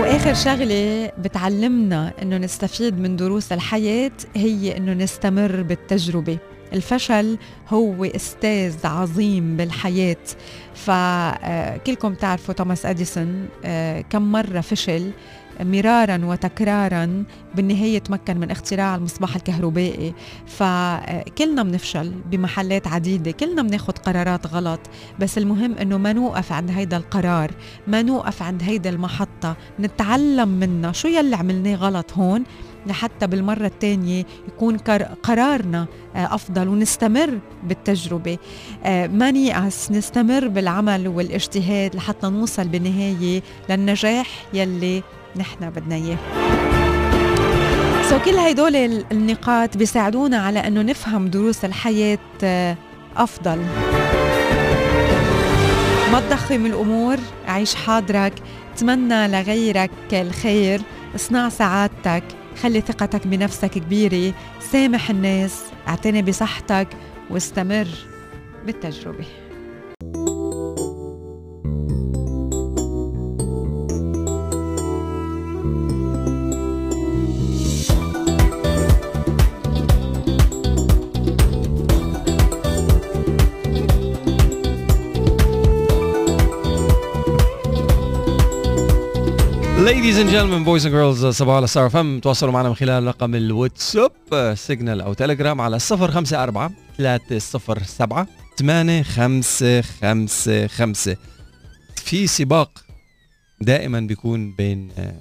وآخر 0.00 0.34
شغلة 0.34 1.12
بتعلمنا 1.18 2.12
إنه 2.22 2.36
نستفيد 2.36 2.98
من 2.98 3.16
دروس 3.16 3.52
الحياة 3.52 4.10
هي 4.36 4.76
إنه 4.76 4.92
نستمر 4.92 5.62
بالتجربة. 5.62 6.38
الفشل 6.72 7.38
هو 7.68 8.04
أستاذ 8.04 8.86
عظيم 8.86 9.56
بالحياة. 9.56 10.16
فكلكم 10.74 12.14
تعرفوا 12.14 12.54
توماس 12.54 12.86
أديسون 12.86 13.48
آه، 13.64 14.00
كم 14.00 14.32
مرة 14.32 14.60
فشل 14.60 15.10
مرارا 15.60 16.20
وتكرارا 16.24 17.24
بالنهاية 17.54 17.98
تمكن 17.98 18.36
من 18.36 18.50
اختراع 18.50 18.94
المصباح 18.96 19.36
الكهربائي. 19.36 20.14
فكلنا 20.46 21.62
بنفشل 21.62 22.12
بمحلات 22.30 22.86
عديدة 22.86 23.30
كلنا 23.30 23.62
بناخد 23.62 23.98
قرارات 23.98 24.46
غلط 24.46 24.80
بس 25.18 25.38
المهم 25.38 25.74
إنه 25.74 25.98
ما 25.98 26.12
نوقف 26.12 26.52
عند 26.52 26.70
هيدا 26.70 26.96
القرار 26.96 27.50
ما 27.86 28.02
نوقف 28.02 28.42
عند 28.42 28.62
هيدا 28.62 28.90
المحطة 28.90 29.56
نتعلم 29.80 30.48
منها. 30.48 30.92
شو 30.92 31.08
يلي 31.08 31.36
عملناه 31.36 31.74
غلط 31.74 32.12
هون؟ 32.12 32.44
لحتى 32.86 33.26
بالمرة 33.26 33.66
الثانية 33.66 34.24
يكون 34.48 34.76
قرارنا 35.22 35.86
آه، 36.16 36.34
أفضل 36.34 36.68
ونستمر 36.68 37.38
بالتجربة. 37.64 38.38
آه، 38.84 39.06
ما 39.06 39.30
نيأس 39.30 39.90
نستمر 39.90 40.48
بالعمل 40.48 41.08
والإجتهاد 41.08 41.96
لحتى 41.96 42.26
نوصل 42.26 42.68
بالنهاية 42.68 43.42
للنجاح 43.70 44.28
يلي 44.54 45.02
نحن 45.36 45.70
بدنا 45.70 45.94
إياه. 45.94 46.18
سو 48.10 48.18
كل 48.18 48.34
هيدول 48.36 48.76
النقاط 49.12 49.76
بيساعدونا 49.76 50.38
على 50.38 50.58
إنه 50.58 50.82
نفهم 50.82 51.28
دروس 51.28 51.64
الحياة 51.64 52.18
آه، 52.44 52.76
أفضل. 53.16 53.58
ما 56.12 56.20
تضخم 56.20 56.66
الأمور 56.66 57.16
عيش 57.46 57.74
حاضرك 57.74 58.32
تمنى 58.76 59.28
لغيرك 59.28 59.90
الخير 60.12 60.80
اصنع 61.14 61.48
سعادتك 61.48 62.22
خلي 62.62 62.80
ثقتك 62.80 63.26
بنفسك 63.26 63.70
كبيرة 63.70 64.34
سامح 64.60 65.10
الناس 65.10 65.62
اعتني 65.88 66.22
بصحتك 66.22 66.88
واستمر 67.30 67.86
بالتجربة. 68.66 69.24
Ladies 89.88 90.18
and 90.18 90.28
gentlemen, 90.28 90.64
boys 90.64 90.84
and 90.84 90.92
girls 90.92 91.26
صباح 91.26 91.56
على 91.56 91.66
ستار 91.66 91.90
فم 91.90 92.20
تواصلوا 92.20 92.52
معنا 92.52 92.68
من 92.68 92.74
خلال 92.74 93.06
رقم 93.06 93.34
الواتساب 93.34 94.12
سيجنال 94.54 95.00
أو 95.00 95.12
تليجرام 95.12 95.60
على 95.60 95.78
054 95.92 96.74
307 96.98 98.26
8555 98.56 101.16
في 101.96 102.26
سباق 102.26 102.84
دائما 103.60 104.00
بيكون 104.00 104.52
بين 104.52 104.88
آه، 104.98 105.14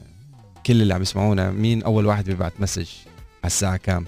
كل 0.65 0.81
اللي 0.81 0.93
عم 0.93 1.01
يسمعونا. 1.01 1.51
مين 1.51 1.83
أول 1.83 2.05
واحد 2.05 2.25
بيبعت 2.25 2.53
مسج 2.59 2.87
على 3.43 3.45
الساعة 3.45 3.77
كام؟ 3.77 4.05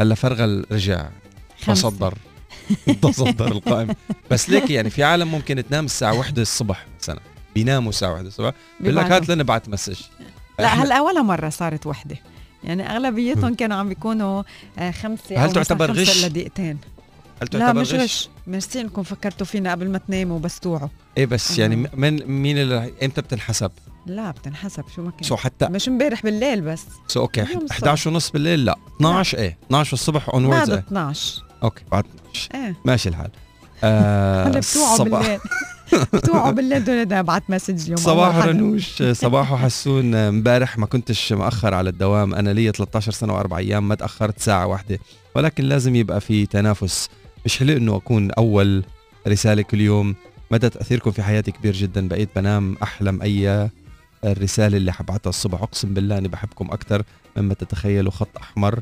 هلا 0.00 0.14
فرغل 0.14 0.66
رجع. 0.72 1.08
تصدر. 1.66 2.14
تصدر 3.02 3.52
القائمه 3.52 3.96
بس 4.30 4.50
ليك 4.50 4.70
يعني 4.70 4.90
في 4.90 5.02
عالم 5.02 5.28
ممكن 5.28 5.64
تنام 5.68 5.84
الساعة 5.84 6.18
1 6.18 6.38
الصبح 6.38 6.86
مثلا. 7.00 7.20
بيناموا 7.56 7.90
الساعة 7.90 8.12
1 8.12 8.26
الصبح 8.26 8.52
بيقول 8.80 8.96
لك 8.96 9.04
هات 9.04 9.28
لنا 9.28 9.42
بعت 9.42 9.68
مسج. 9.68 10.00
لا 10.58 10.68
هلا 10.68 11.00
ولا 11.00 11.22
مرة 11.22 11.48
صارت 11.48 11.86
وحدة. 11.86 12.16
يعني 12.64 12.90
أغلبيتهم 12.90 13.54
كانوا 13.54 13.76
عم 13.76 13.88
بيكونوا 13.88 14.42
آه، 14.78 14.90
خمسة 14.90 15.44
هل 15.44 15.52
تعتبر 15.52 15.92
غش؟ 15.92 16.18
الا 16.18 16.28
دقيقتين 16.28 16.78
هل 17.42 17.48
تعتبر 17.48 17.66
لا 17.66 17.72
مش 17.72 17.94
غش؟ 17.94 18.28
ميرسي 18.46 18.80
انكم 18.80 19.02
فكرتوا 19.02 19.46
فينا 19.46 19.70
قبل 19.70 19.88
ما 19.88 19.98
تناموا 19.98 20.38
بس 20.38 20.60
توعوا. 20.60 20.88
إيه 21.16 21.26
بس 21.26 21.58
يعني 21.58 21.76
من 21.94 22.26
مين 22.26 22.58
اللي 22.58 22.92
إمتى 23.02 23.20
بتنحسب؟ 23.20 23.70
لا 24.06 24.30
بتنحسب. 24.30 24.84
شو 24.96 25.02
ما 25.02 25.10
كان. 25.10 25.22
سو 25.22 25.36
حتى 25.36 25.66
مش 25.66 25.88
امبارح 25.88 26.22
بالليل 26.22 26.60
بس. 26.60 26.84
سو 27.08 27.20
أوكي 27.20 27.46
11 27.70 28.10
ونص 28.10 28.30
بالليل؟ 28.30 28.64
لا. 28.64 28.76
12 28.96 29.38
إيه؟ 29.38 29.58
12 29.66 29.92
الصبح 29.92 30.28
اون 30.28 30.48
بعد 30.48 30.70
12 30.70 31.42
أوكي 31.62 31.82
بعد 31.92 32.04
12 32.04 32.54
إيه. 32.54 32.76
ماشي 32.84 33.08
الحال. 33.08 33.30
آه 33.84 34.48
بتوعوا 34.48 35.04
بالليل. 35.04 35.40
بتوعوا 36.12 36.50
بالليل 36.50 36.84
دول 36.84 37.12
ابعت 37.12 37.42
مسج 37.48 37.82
اليوم. 37.82 37.96
صباح 37.96 38.46
رنوش 38.46 39.02
صباح 39.02 39.52
وحسون. 39.52 40.14
امبارح 40.14 40.78
ما 40.78 40.86
كنتش 40.86 41.32
مأخر 41.32 41.74
على 41.74 41.90
الدوام. 41.90 42.34
أنا 42.34 42.50
لي 42.50 42.72
13 42.72 43.12
سنة 43.12 43.34
وأربع 43.34 43.58
أيام 43.58 43.88
ما 43.88 43.94
تأخرت 43.94 44.40
ساعة 44.40 44.66
واحدة. 44.66 44.98
ولكن 45.34 45.64
لازم 45.64 45.94
يبقى 45.94 46.20
في 46.20 46.46
تنافس. 46.46 47.08
مش 47.44 47.58
حلو 47.58 47.76
إنه 47.76 47.96
أكون 47.96 48.30
أول 48.30 48.84
رسالة 49.28 49.62
كل 49.62 49.80
يوم. 49.80 50.14
مدى 50.50 50.68
تأثيركم 50.68 51.10
في 51.10 51.22
حياتي 51.22 51.50
كبير 51.50 51.72
جدا. 51.72 52.08
بقيت 52.08 52.28
بنام 52.36 52.76
أحلم 52.82 53.22
أي 53.22 53.70
الرسالة 54.24 54.76
اللي 54.76 54.92
حبعتها 54.92 55.30
الصبح. 55.30 55.62
أقسم 55.62 55.94
بالله 55.94 56.18
أني 56.18 56.28
بحبكم 56.28 56.70
أكثر 56.70 57.02
مما 57.36 57.54
تتخيلوا. 57.54 58.12
خط 58.12 58.38
أحمر 58.38 58.80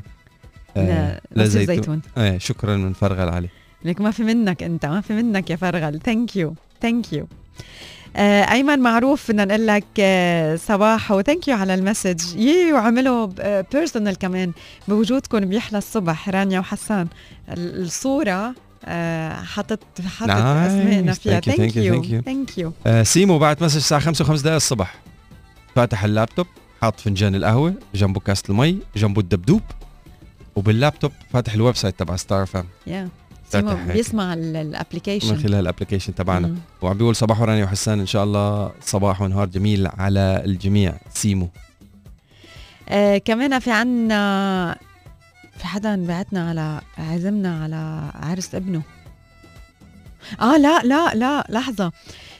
آه 0.77 1.21
لا 1.31 1.45
زيتون. 1.45 2.01
إيه 2.17 2.37
شكرا 2.37 2.77
من 2.77 2.93
فرغل 2.93 3.29
علي 3.29 3.49
لك 3.85 4.01
ما 4.01 4.11
في 4.11 4.23
منك 4.23 4.63
أنت 4.63 4.85
ما 4.85 5.01
في 5.01 5.13
منك 5.13 5.49
يا 5.49 5.55
فرغل. 5.55 5.99
ثانك 5.99 6.35
يو 6.35 6.55
ثانك 6.81 7.13
يو 7.13 7.27
أيمن 8.17 8.79
معروف 8.79 9.31
بدنا 9.31 9.45
نقول 9.45 9.67
لك 9.67 9.83
uh, 9.83 10.61
صباح 10.67 11.11
وثانك 11.11 11.47
يو 11.47 11.55
على 11.55 11.73
المسج. 11.73 12.35
يي 12.35 12.73
وعملوا 12.73 13.25
بيرسونال 13.71 14.15
uh, 14.15 14.17
كمان 14.17 14.51
بوجودكم 14.87 15.39
بيحلى 15.39 15.77
الصبح 15.77 16.29
رانيا 16.29 16.59
وحسان. 16.59 17.07
الصورة 17.49 18.55
حطت 19.43 19.79
حطت 20.05 20.29
أسمائنا 20.29 21.13
فيها. 21.13 21.39
ثانك 21.39 21.75
يو 21.75 22.21
ثانك 22.21 22.57
يو 22.57 22.73
سيمو 23.03 23.39
بعد 23.39 23.63
مسج 23.63 23.75
الساعة 23.75 24.01
5 24.01 24.25
و5 24.25 24.41
دقائق 24.41 24.55
الصبح. 24.55 24.95
فاتح 25.75 26.03
اللابتوب 26.03 26.47
حاط 26.81 26.99
فنجان 26.99 27.35
القهوة 27.35 27.73
جنبه 27.95 28.19
كاسه 28.19 28.43
المي 28.49 28.77
جنبه 28.95 29.21
الدبدوب 29.21 29.61
وباللابتوب 30.55 31.11
فاتح 31.33 31.53
الويب 31.53 31.75
سايت 31.75 31.99
تبع 31.99 32.15
ستار 32.15 32.45
فام 32.45 32.65
yeah. 32.87 33.24
بيسمع 33.53 34.33
الابلكيشن 34.33 35.35
من 35.35 35.43
خلال 35.43 35.55
الابلكيشن 35.55 36.15
تبعنا. 36.15 36.55
وعم 36.81 36.97
بيقول 36.97 37.15
صباح 37.15 37.41
وراني 37.41 37.63
وحسان 37.63 37.99
إن 37.99 38.05
شاء 38.05 38.23
الله 38.23 38.71
صباح 38.81 39.21
ونهار 39.21 39.47
جميل 39.47 39.87
على 39.87 40.41
الجميع. 40.45 40.93
سيمو. 41.13 41.49
آه 42.89 43.17
كمان 43.17 43.59
في 43.59 43.71
عنا 43.71 44.75
في 45.57 45.67
حدا 45.67 46.05
بعتنا 46.05 46.49
على 46.49 46.81
عزمنا 46.97 47.63
على 47.63 48.11
عرس 48.15 48.55
ابنه. 48.55 48.81
آه 50.41 50.57
لا 50.57 50.81
لا 50.83 51.13
لا 51.13 51.45
لحظة. 51.49 51.91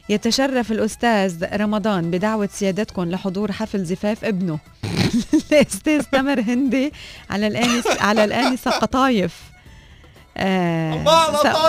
يتشرف 0.09 0.71
الأستاذ 0.71 1.45
رمضان 1.55 2.11
بدعوة 2.11 2.49
سيادتكم 2.51 3.03
لحضور 3.03 3.51
حفل 3.51 3.85
زفاف 3.85 4.25
ابنه. 4.25 4.59
الأستاذ 5.51 6.01
تمر 6.01 6.39
هندي 6.39 6.93
على 7.29 7.47
الآنسة 7.47 8.01
على 8.01 8.23
الآنسة 8.23 8.71
قطايف 8.71 9.54
آه 10.38 11.04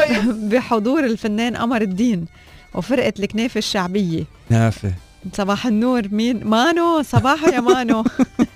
بحضور 0.50 1.04
الفنان 1.04 1.56
قمر 1.56 1.82
الدين 1.82 2.26
وفرقة 2.74 3.12
الكنافة 3.18 3.58
الشعبية. 3.58 4.24
نافة 4.50 4.92
صباح 5.32 5.66
النور 5.66 6.08
مين؟ 6.08 6.44
مانو 6.44 7.02
صباحو 7.02 7.46
يا 7.46 7.60
مانو. 7.60 8.04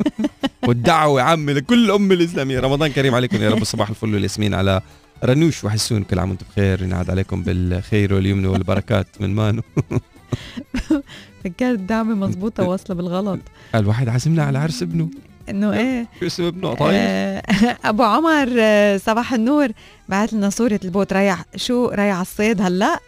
والدعوة 0.68 1.22
عمي 1.22 1.52
لكل 1.52 1.84
الأمة 1.84 2.14
الإسلامية. 2.14 2.60
رمضان 2.60 2.90
كريم 2.90 3.14
عليكم 3.14 3.42
يا 3.42 3.50
رب. 3.50 3.64
صباح 3.64 3.88
الفل 3.88 4.14
والياسمين 4.14 4.54
على 4.54 4.80
رنوش 5.24 5.64
وحسون. 5.64 6.02
كل 6.02 6.18
عام 6.18 6.28
وأنتم 6.28 6.46
بخير. 6.52 6.82
ينعاد 6.82 7.10
عليكم 7.10 7.42
بالخير 7.42 8.14
واليمن 8.14 8.46
والبركات 8.46 9.06
من 9.20 9.34
مانو. 9.34 9.62
فكرت 11.44 11.78
دعمة 11.78 12.14
مزبوطة 12.14 12.68
واصلة 12.68 12.96
بالغلط. 12.96 13.40
الواحد 13.74 14.08
عازمنا 14.08 14.42
على 14.44 14.58
عرس 14.58 14.82
ابنه. 14.82 15.08
إنه 15.50 15.72
إيه 15.72 16.06
شو 16.20 16.26
اسم 16.26 16.44
ابنه 16.44 16.74
طيب 16.74 17.40
أبو 17.84 18.02
عمر 18.02 18.48
آه، 18.60 18.96
صباح 18.96 19.32
النور. 19.32 19.68
بعث 20.08 20.34
لنا 20.34 20.50
صورة 20.50 20.80
البوت. 20.84 21.12
رايح 21.12 21.44
شو 21.56 21.86
رايح 21.86 22.14
على 22.14 22.22
الصيد 22.22 22.62
هلا؟ 22.62 22.98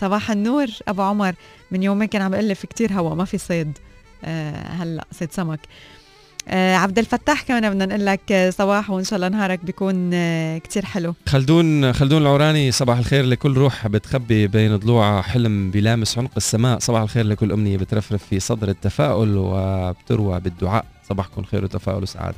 صباح 0.00 0.30
النور 0.30 0.66
أبو 0.88 1.02
عمر. 1.02 1.34
من 1.70 1.82
يومين 1.82 2.08
كان 2.08 2.22
عم 2.22 2.34
يقول 2.34 2.44
لي 2.44 2.54
في 2.54 2.66
كتير 2.66 2.92
هوا 2.92 3.14
ما 3.14 3.24
في 3.24 3.38
صيد 3.38 3.78
آه، 4.24 4.66
هلا 4.66 5.04
صيد 5.12 5.32
سمك. 5.32 5.60
آه 6.48 6.76
عبد 6.76 6.98
الفتاح 6.98 7.42
كمان 7.42 7.70
بدنا 7.70 7.86
نقول 7.86 8.06
لك 8.06 8.50
صباح 8.58 8.90
وإن 8.90 9.04
شاء 9.04 9.16
الله 9.16 9.28
نهارك 9.28 9.64
بيكون 9.64 10.10
آه 10.14 10.58
كتير 10.58 10.84
حلو. 10.84 11.14
خلدون 11.28 11.92
خلدون 11.92 12.22
العوراني 12.22 12.72
صباح 12.72 12.98
الخير 12.98 13.24
لكل 13.24 13.54
روح 13.54 13.86
بتخبي 13.86 14.46
بين 14.46 14.76
ضلوعها 14.76 15.22
حلم 15.22 15.70
بلامس 15.70 16.18
عنق 16.18 16.30
السماء. 16.36 16.78
صباح 16.78 17.02
الخير 17.02 17.26
لكل 17.26 17.52
أمنية 17.52 17.76
بترفرف 17.76 18.24
في 18.24 18.40
صدر 18.40 18.68
التفاؤل 18.68 19.34
وبتروى 19.36 20.40
بالدعاء. 20.40 20.84
صباحكم 21.08 21.42
خير 21.42 21.64
وتفاؤل 21.64 22.02
وسعادة. 22.02 22.36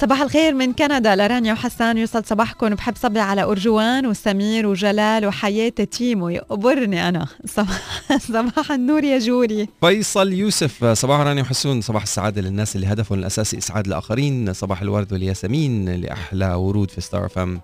صباح 0.00 0.20
الخير 0.20 0.54
من 0.54 0.72
كندا 0.72 1.16
لرانيا 1.16 1.52
وحسان 1.52 1.98
يسعد 1.98 2.26
صباحكم 2.26 2.68
بحب 2.68 2.96
صبي 2.96 3.20
على 3.20 3.42
أرجوان 3.42 4.06
وسمير 4.06 4.66
وجلال 4.66 5.26
وحياة 5.26 5.68
تيمو. 5.68 6.28
يقبرني 6.28 7.08
أنا. 7.08 7.26
صباح, 7.46 8.02
صباح 8.32 8.72
النور 8.72 9.04
يا 9.04 9.18
جوري. 9.18 9.68
فيصل 9.80 10.32
يوسف 10.32 10.84
صباح 10.84 11.20
رانيا 11.20 11.42
وحسون 11.42 11.80
صباح 11.80 12.02
السعادة 12.02 12.42
للناس 12.42 12.76
اللي 12.76 12.86
هدفهم 12.86 13.18
الأساسي 13.18 13.58
إسعاد 13.58 13.86
الآخرين 13.86 14.52
صباح 14.52 14.82
الورد 14.82 15.12
والياسمين 15.12 15.88
لأحلى 15.88 16.54
ورود 16.54 16.90
في 16.90 17.00
ستار 17.00 17.28
أف 17.28 17.49
إم 17.49 17.60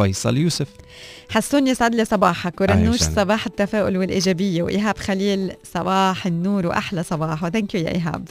فيصل 0.00 0.36
يوسف. 0.36 0.68
حسون 1.30 1.66
يسعد 1.66 1.94
لي 1.94 2.04
صباحك 2.04 2.60
ورنوش 2.60 2.94
وسهلا. 2.94 3.14
صباح 3.14 3.46
التفاؤل 3.46 3.96
والإيجابية 3.96 4.62
وإيهاب 4.62 4.98
خليل 4.98 5.52
صباح 5.74 6.26
النور 6.26 6.66
وأحلى 6.66 7.02
صباح. 7.02 7.44
و 7.44 7.49
thank 7.49 7.74
you 7.74 7.80
يا 7.80 7.94
إيهاب. 7.94 8.28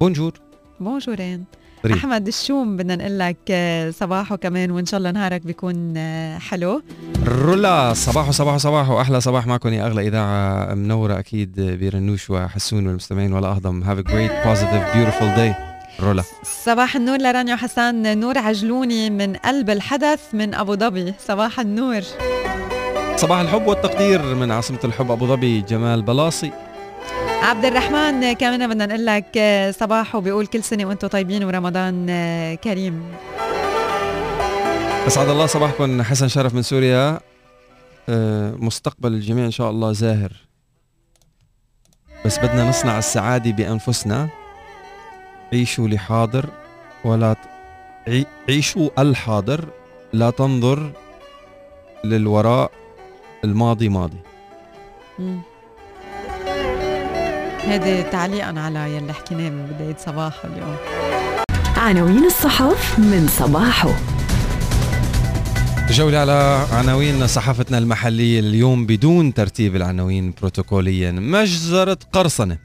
بونجور. 0.00 0.32
بونجورين. 0.80 1.44
أحمد 1.92 2.26
الشوم 2.26 2.76
بدنا 2.76 2.96
نقول 2.96 3.18
لك 3.18 3.36
آه، 3.50 3.90
صباحه 3.90 4.36
كمان 4.36 4.70
وإن 4.70 4.86
شاء 4.86 4.98
الله 4.98 5.10
نهارك 5.10 5.46
بيكون 5.46 5.94
آه، 5.96 6.38
حلو. 6.38 6.82
رولا 7.26 7.94
صباح 7.94 8.30
صباح 8.30 8.56
صباح 8.56 8.90
واحلى 8.90 9.20
صباح 9.20 9.46
معكم 9.46 9.72
يا 9.72 9.86
أغلى 9.86 10.08
إذاعة 10.08 10.74
منورة 10.74 11.18
أكيد 11.18 11.60
برنوش 11.60 12.30
وحسون 12.30 12.86
والمستمعين 12.86 13.32
ولا 13.32 13.48
أهضم. 13.48 13.84
Have 13.84 13.98
a 13.98 14.08
great 14.08 14.32
positive 14.46 14.94
beautiful 14.94 15.36
day. 15.36 15.54
رولا. 16.00 16.22
صباح 16.64 16.96
النور 16.96 17.18
لرانيا 17.18 17.56
حسان 17.56 18.20
نور 18.20 18.38
عجلوني 18.38 19.10
من 19.10 19.36
قلب 19.36 19.70
الحدث 19.70 20.20
من 20.32 20.54
أبو 20.54 20.74
ظبي. 20.76 21.14
صباح 21.28 21.60
النور. 21.60 22.02
صباح 23.16 23.38
الحب 23.38 23.66
والتقدير 23.66 24.34
من 24.34 24.50
عاصمة 24.50 24.78
الحب 24.84 25.10
أبو 25.10 25.26
ظبي 25.26 25.60
جمال 25.60 26.02
بلاصي 26.02 26.52
عبد 27.42 27.64
الرحمن 27.64 28.32
كمان 28.32 28.68
بدنا 28.68 28.86
نقول 28.86 29.06
لك 29.06 29.26
آه، 29.36 29.70
صباح 29.70 30.14
وبيقول 30.14 30.46
كل 30.46 30.62
سنة 30.62 30.84
وأنتم 30.84 31.08
طيبين 31.08 31.44
ورمضان 31.44 32.06
آه، 32.10 32.54
كريم. 32.54 33.02
أسعد 35.06 35.28
الله 35.28 35.46
صباحكم 35.46 36.02
حسن 36.02 36.28
شرف 36.28 36.54
من 36.54 36.62
سوريا. 36.62 37.20
آه، 38.08 38.50
مستقبل 38.50 39.12
الجميع 39.12 39.44
إن 39.44 39.50
شاء 39.50 39.70
الله 39.70 39.92
زاهر. 39.92 40.32
بس 42.24 42.38
بدنا 42.38 42.68
نصنع 42.68 42.98
السعادة 42.98 43.50
بأنفسنا. 43.50 44.28
عيشوا 45.52 45.88
لحاضر 45.88 46.46
ولا 47.04 47.32
ت... 47.32 47.38
عي... 48.08 48.26
عيشوا 48.48 48.90
الحاضر. 48.98 49.68
لا 50.12 50.30
تنظر 50.30 50.92
للوراء 52.04 52.70
الماضي 53.44 53.88
ماضي. 53.88 54.18
مم. 55.18 55.40
هذا 57.66 58.02
تعليقا 58.02 58.60
على 58.60 58.96
يلي 58.96 59.12
حكيناه 59.12 59.50
من 59.50 59.66
بداية 59.66 59.96
صباح 60.06 60.44
اليوم. 60.44 60.76
عناوين 61.76 62.24
الصحف 62.24 62.98
من 62.98 63.28
صباحه. 63.28 63.94
جولة 65.90 66.18
على 66.18 66.66
عناوين 66.72 67.26
صحافتنا 67.26 67.78
المحلية 67.78 68.40
اليوم 68.40 68.86
بدون 68.86 69.34
ترتيب 69.34 69.76
العناوين 69.76 70.34
بروتوكوليا. 70.40 71.10
مجزرة 71.10 71.98
قرصنة. 72.12 72.58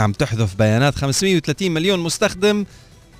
عم 0.00 0.12
تحذف 0.12 0.54
بيانات 0.54 0.94
530 0.94 1.72
مليون 1.72 2.00
مستخدم 2.00 2.64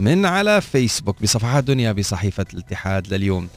من 0.01 0.27
على 0.27 0.61
فيسبوك. 0.61 1.23
بصفحات 1.23 1.65
دنيا 1.65 1.93
بصحيفة 1.93 2.47
الاتحاد 2.55 3.15
لليوم. 3.15 3.49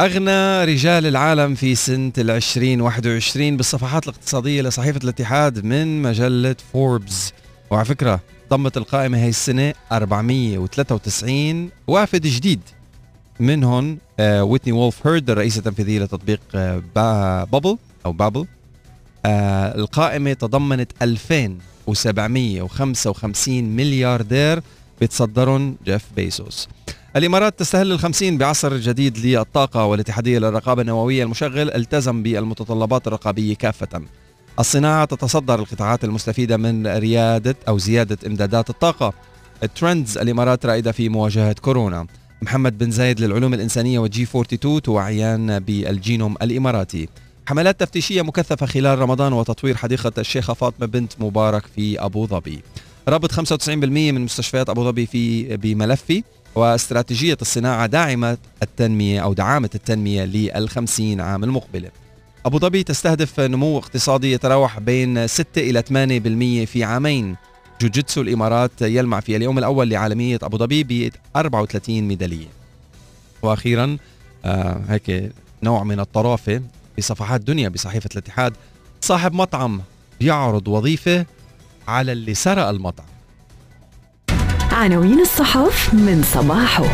أغنى 0.00 0.64
رجال 0.64 1.06
العالم 1.06 1.54
في 1.54 1.74
سنة 1.74 2.12
العشرين 2.18 2.80
21 2.80 3.56
بالصفحات 3.56 4.04
الاقتصادية 4.08 4.62
لصحيفة 4.62 5.00
الاتحاد 5.04 5.64
من 5.64 6.02
مجلة 6.02 6.56
فوربس 6.72 7.32
وعلى 7.70 7.84
فكرة 7.84 8.20
ضمت 8.50 8.76
القائمة 8.76 9.22
هاي 9.22 9.28
السنة 9.28 9.74
493 9.92 11.70
وافد 11.86 12.26
جديد. 12.26 12.60
منهم 13.40 13.98
آه 14.20 14.44
ويتني 14.44 14.72
وولف 14.72 15.06
هيرد 15.06 15.30
الرئيسة 15.30 15.58
التنفيذية 15.58 16.00
لتطبيق 16.00 16.40
آه 16.54 16.82
با 16.96 17.44
Bumble 17.44 17.78
أو 18.06 18.12
Bumble 18.12 18.46
آه 19.26 19.74
القائمة 19.78 20.32
تضمنت 20.32 20.92
2755 21.02 23.64
ملياردير 23.64 24.62
بيتصدرهم 25.00 25.76
جيف 25.84 26.04
بيزوس. 26.16 26.68
الإمارات 27.16 27.58
تستهل 27.58 27.92
الخمسين 27.92 28.38
بعصر 28.38 28.76
جديد 28.76 29.18
للطاقة 29.18 29.84
والاتحادية 29.84 30.38
للرقابة 30.38 30.82
النووية 30.82 31.22
المشغل 31.22 31.70
التزم 31.70 32.22
بالمتطلبات 32.22 33.06
الرقابية 33.06 33.54
كافة. 33.54 34.02
الصناعة 34.58 35.04
تتصدر 35.04 35.58
القطاعات 35.58 36.04
المستفيدة 36.04 36.56
من 36.56 36.86
ريادة 36.86 37.56
أو 37.68 37.78
زيادة 37.78 38.18
إمدادات 38.26 38.70
الطاقة. 38.70 39.12
الترندز 39.62 40.18
الإمارات 40.18 40.66
رائدة 40.66 40.92
في 40.92 41.08
مواجهة 41.08 41.52
كورونا. 41.52 42.06
محمد 42.42 42.78
بن 42.78 42.90
زايد 42.90 43.20
للعلوم 43.20 43.54
الإنسانية 43.54 43.98
وجي 43.98 44.22
42 44.22 44.82
توعيان 44.82 45.58
بالجينوم 45.58 46.36
الإماراتي. 46.42 47.08
حملات 47.48 47.80
تفتيشية 47.80 48.22
مكثفة 48.22 48.66
خلال 48.66 48.98
رمضان 48.98 49.32
وتطوير 49.32 49.76
حديقة 49.76 50.12
الشيخة 50.18 50.54
فاطمة 50.54 50.86
بنت 50.86 51.12
مبارك 51.20 51.62
في 51.76 52.00
أبو 52.04 52.26
ظبي. 52.26 52.62
رابط 53.08 53.32
95% 53.32 54.12
من 54.12 54.20
مستشفيات 54.20 54.70
أبو 54.70 54.84
ظبي 54.84 55.06
في 55.06 55.56
بملفي. 55.56 56.22
واستراتيجية 56.54 57.38
الصناعة 57.42 57.86
داعمة 57.86 58.38
التنمية 58.62 59.20
أو 59.20 59.32
دعامة 59.32 59.70
التنمية 59.74 60.24
للخمسين 60.24 61.20
عام 61.20 61.44
المقبلة 61.44 61.90
أبو 62.46 62.58
ظبي 62.58 62.82
تستهدف 62.82 63.40
نمو 63.40 63.78
اقتصادي 63.78 64.32
يتراوح 64.32 64.78
بين 64.78 65.26
6 65.26 65.60
إلى 65.60 65.82
8% 66.66 66.70
في 66.70 66.84
عامين. 66.84 67.36
جوجيتسو 67.80 68.20
الإمارات 68.20 68.82
يلمع 68.82 69.20
في 69.20 69.36
اليوم 69.36 69.58
الأول 69.58 69.90
لعالمية 69.90 70.38
أبو 70.42 70.58
ظبي 70.58 70.84
ب 70.84 71.12
34 71.36 72.00
ميدالية. 72.02 72.46
وأخيرا 73.42 73.96
آه 74.44 74.80
هيك 74.88 75.32
نوع 75.62 75.84
من 75.84 76.00
الطرافة 76.00 76.62
في 76.96 77.02
صفحات 77.02 77.40
دنيا 77.40 77.68
بصحيفة 77.68 78.10
الاتحاد 78.12 78.52
صاحب 79.00 79.32
مطعم 79.32 79.80
يعرض 80.20 80.68
وظيفة 80.68 81.26
على 81.88 82.12
اللي 82.12 82.34
سرق 82.34 82.66
المطعم. 82.66 83.09
عناوين 84.80 85.20
الصحف 85.20 85.94
من 85.94 86.22
صباحه. 86.22 86.84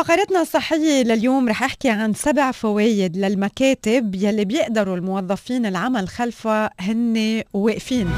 بفقرتنا 0.00 0.40
الصحية 0.40 1.02
لليوم 1.02 1.48
رح 1.48 1.62
أحكي 1.62 1.88
عن 1.88 2.14
سبع 2.14 2.52
فوائد 2.52 3.16
للمكاتب 3.16 4.14
يلي 4.14 4.44
بيقدروا 4.44 4.96
الموظفين 4.96 5.66
العمل 5.66 6.08
خلفها 6.08 6.70
هن 6.80 7.42
واقفين. 7.52 8.08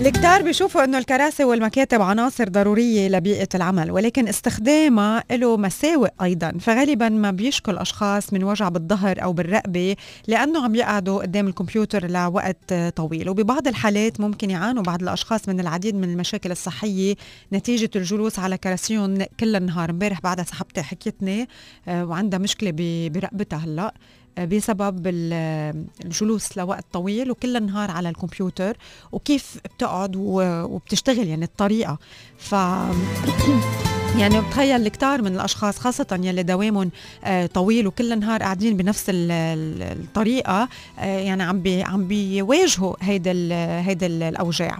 الكتار 0.00 0.42
بيشوفوا 0.42 0.84
إنه 0.84 0.98
الكراسي 0.98 1.44
والمكاتب 1.44 2.02
عناصر 2.02 2.48
ضرورية 2.48 3.08
لبيئة 3.08 3.48
العمل 3.54 3.90
ولكن 3.90 4.28
استخدامها 4.28 5.24
له 5.30 5.56
مساوئ 5.56 6.08
أيضا 6.22 6.52
فغالبا 6.60 7.08
ما 7.08 7.30
بيشكو 7.30 7.70
الاشخاص 7.70 8.32
من 8.32 8.44
وجع 8.44 8.68
بالظهر 8.68 9.22
أو 9.22 9.32
بالرقبة 9.32 9.96
لأنه 10.26 10.64
عم 10.64 10.74
يقعدوا 10.74 11.22
قدام 11.22 11.48
الكمبيوتر 11.48 12.10
لوقت 12.10 12.74
طويل. 12.74 13.28
وببعض 13.28 13.68
الحالات 13.68 14.20
ممكن 14.20 14.50
يعانوا 14.50 14.82
بعض 14.82 15.02
الأشخاص 15.02 15.48
من 15.48 15.60
العديد 15.60 15.94
من 15.94 16.10
المشاكل 16.10 16.50
الصحية 16.50 17.14
نتيجة 17.52 17.90
الجلوس 17.96 18.38
على 18.38 18.58
كراسيهم 18.58 19.18
كل 19.40 19.56
النهار. 19.56 19.90
امبارح 19.90 20.20
بعدها 20.20 20.44
صاحبتي 20.44 20.82
حكيتني 20.82 21.48
آه، 21.88 22.04
وعندها 22.04 22.38
مشكلة 22.38 22.72
برقبتها 23.14 23.58
هلأ. 23.58 23.94
بسبب 24.44 25.06
ال- 25.06 25.84
الجلوس 26.04 26.58
لوقت 26.58 26.84
طويل 26.92 27.30
وكل 27.30 27.56
النهار 27.56 27.90
على 27.90 28.08
الكمبيوتر 28.08 28.76
وكيف 29.12 29.58
بتقعد 29.76 30.16
وبتشتغل 30.16 31.28
يعني 31.28 31.44
الطريقة 31.44 31.98
ف 32.38 32.54
يعني 34.20 34.40
بتخيل 34.40 34.88
كتار 34.88 35.22
من 35.22 35.34
الأشخاص 35.34 35.78
خاصة 35.78 36.20
يلي 36.22 36.42
دوامهم 36.42 36.90
آه، 37.24 37.46
طويل 37.46 37.86
وكل 37.86 38.12
النهار 38.12 38.42
قاعدين 38.42 38.76
بنفس 38.76 39.10
ال- 39.10 39.30
ال- 39.30 39.82
الطريقة 40.00 40.68
آه، 40.98 41.18
يعني 41.18 41.42
عم 41.42 41.60
بي 41.62 41.82
عم 41.82 42.08
بيواجهوا 42.08 42.96
هيدا 43.00 43.30
ال- 43.30 43.84
هيدا 43.84 44.06
ال- 44.06 44.22
الأوجاع 44.22 44.78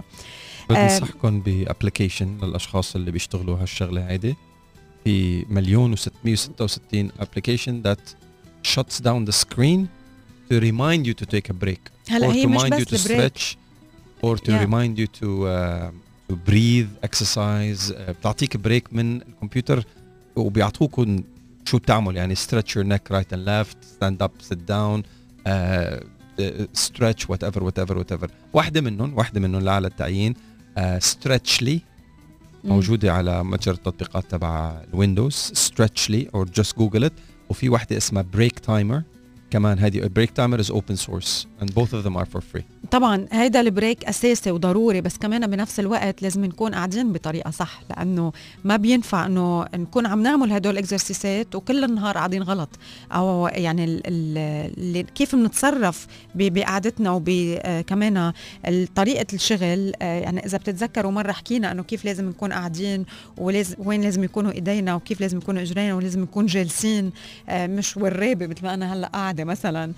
آه. 0.71 0.73
بنصحكم 0.73 1.39
ب 1.41 1.49
application 1.49 2.37
للأشخاص 2.43 2.95
اللي 2.95 3.11
بيشتغلوا 3.11 3.57
هالشغلة 3.61 4.09
هيدي 4.09 4.35
في 5.03 5.45
مليون 5.49 5.95
و666 5.95 6.95
application 7.19 7.81
that 7.81 8.09
shuts 8.62 9.00
down 9.00 9.30
the 9.30 9.32
screen 9.44 9.86
to 10.50 10.54
remind 10.60 11.06
you 11.06 11.14
to 11.22 11.26
take 11.26 11.50
a 11.50 11.64
break 11.64 11.90
هلا 12.10 12.26
or 12.28 12.34
هي 12.34 12.44
to 12.44 12.46
مش 12.48 12.60
remind 12.62 12.74
you 12.74 12.92
بس 12.94 13.06
to 13.06 13.10
البريك 13.10 13.32
stretch 13.36 13.56
or 14.24 14.36
to 14.38 14.48
Yeah. 14.50 14.66
remind 14.66 14.98
you 14.98 15.06
to 15.20 15.26
uh, 15.26 15.90
to 16.32 16.36
breathe 16.50 16.88
exercise 17.06 17.90
uh, 17.92 18.10
بتعطيك 18.10 18.56
بريك 18.56 18.92
من 18.92 19.16
الكمبيوتر 19.22 19.84
وبيعطوكم 20.36 21.22
شو 21.64 21.78
بتعمل 21.78 22.16
يعني 22.16 22.36
stretch 22.36 22.70
your 22.76 22.84
neck 22.84 23.10
right 23.16 23.36
and 23.36 23.44
left 23.46 23.76
stand 23.98 24.26
up 24.26 24.30
sit 24.50 24.58
down 24.68 25.02
uh, 25.02 25.50
uh, 25.50 26.44
stretch 26.86 27.28
whatever 27.28 27.60
whatever 27.60 27.94
whatever 27.98 28.28
واحدة 28.52 28.80
منهم 28.80 29.14
واحدة 29.16 29.40
منهم 29.40 29.62
لا 29.62 29.72
على 29.72 29.86
التعيين 29.86 30.34
uh, 30.34 30.80
stretchly 31.04 31.62
مم. 31.68 31.80
موجودة 32.64 33.12
على 33.12 33.44
متجر 33.44 33.72
التطبيقات 33.72 34.30
تبع 34.30 34.82
الويندوز 34.92 35.52
stretchly 35.68 36.26
or 36.36 36.44
just 36.60 36.76
google 36.76 37.04
it 37.04 37.12
وفي 37.49 37.69
واحدة 37.69 37.97
اسمها 37.97 38.25
break 38.37 38.53
timer. 38.67 39.18
كمان 39.51 39.79
هذه 39.79 40.07
break 40.15 40.31
timer 40.31 40.59
is 40.59 40.71
open 40.71 40.95
source 40.95 41.47
and 41.61 41.65
both 41.65 41.93
of 41.93 42.07
them 42.07 42.17
are 42.17 42.25
for 42.25 42.41
free. 42.41 42.63
طبعا 42.91 43.25
هيدا 43.31 43.61
ال 43.61 43.68
break 43.68 44.05
أساسي 44.05 44.51
وضروري 44.51 45.01
بس 45.01 45.17
كمان 45.17 45.47
بنفس 45.47 45.79
الوقت 45.79 46.21
لازم 46.21 46.45
نكون 46.45 46.75
قاعدين 46.75 47.13
بطريقة 47.13 47.51
صح 47.51 47.81
لأنه 47.89 48.31
ما 48.63 48.75
بينفع 48.75 49.25
إنه 49.25 49.65
نكون 49.75 50.05
عم 50.05 50.23
نعمل 50.23 50.51
هدول 50.51 50.73
ال 50.73 50.81
exercise 50.81 51.47
ات 51.47 51.55
وكل 51.55 51.83
النهار 51.83 52.17
قاعدين 52.17 52.43
غلط. 52.43 52.69
أو 53.11 53.47
يعني 53.47 53.83
ال 53.83 54.01
ال 54.77 55.13
كيف 55.13 55.35
بنتصرف 55.35 56.07
بقعدتنا 56.35 57.21
وكمان 57.27 58.33
طريقة 58.95 59.25
الشغل. 59.33 59.93
آه، 60.01 60.19
يعني 60.19 60.45
إذا 60.45 60.57
بتتذكروا 60.57 61.11
مرة 61.11 61.31
حكينا 61.31 61.71
إنه 61.71 61.83
كيف 61.83 62.05
لازم 62.05 62.29
نكون 62.29 62.53
قاعدين 62.53 63.05
ولازم 63.37 63.75
وين 63.79 64.01
لازم 64.01 64.23
يكونوا 64.23 64.51
إيدينا 64.51 64.95
وكيف 64.95 65.21
لازم 65.21 65.37
يكونوا 65.37 65.61
اجرينا 65.61 65.93
ولازم 65.95 66.21
نكون 66.21 66.45
جالسين. 66.45 67.11
آه، 67.49 67.67
مش 67.67 67.97
ورا 67.97 68.47
مثل 68.47 68.63
ما 68.63 68.73
أنا 68.73 68.93
هلأ 68.93 69.07
قاعدة. 69.07 69.38
مثلا. 69.43 69.93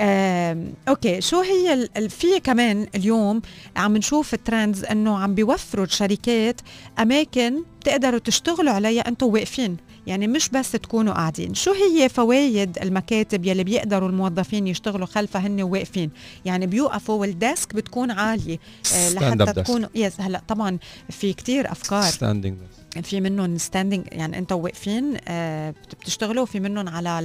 آه، 0.00 0.64
okay 0.88 1.20
شو 1.20 1.40
هي 1.40 1.88
في 2.08 2.40
كمان 2.40 2.86
اليوم 2.94 3.42
عم 3.76 3.96
نشوف 3.96 4.34
ال 4.34 4.41
trends 4.41 4.84
إنه 4.84 5.18
عم 5.18 5.34
بيوفروا 5.34 5.84
الشركات 5.84 6.60
أماكن 6.98 7.62
بتقدروا 7.80 8.18
تشتغلوا 8.18 8.72
عليها 8.72 9.08
أنتم 9.08 9.26
واقفين. 9.26 9.76
يعني 10.06 10.26
مش 10.26 10.48
بس 10.48 10.72
تكونوا 10.72 11.14
قاعدين. 11.14 11.54
شو 11.54 11.72
هي 11.72 12.08
فوايد 12.08 12.78
المكاتب 12.82 13.46
يلي 13.46 13.64
بيقدروا 13.64 14.08
الموظفين 14.08 14.66
يشتغلوا 14.66 15.06
خلفها 15.06 15.46
هن 15.46 15.62
واقفين؟ 15.62 16.10
يعني 16.44 16.66
بيوقفوا 16.66 17.20
وال 17.20 17.38
desk 17.38 17.74
بتكون 17.74 18.10
عالية 18.10 18.58
آه 18.94 19.10
لحتى 19.10 19.62
تكونوا 19.62 19.88
yes 19.94 20.20
هلأ 20.20 20.42
طبعا 20.48 20.78
في 21.10 21.32
كتير 21.32 21.72
أفكار. 21.72 22.02
standing 22.02 22.56
في 23.02 23.20
منهم 23.20 23.58
standing 23.58 24.06
يعني 24.12 24.38
أنتم 24.38 24.56
واقفين 24.56 25.16
آه 25.28 25.74
بتشتغلوا 26.00 26.46
في 26.46 26.60
منهم 26.60 26.88
على 26.88 27.20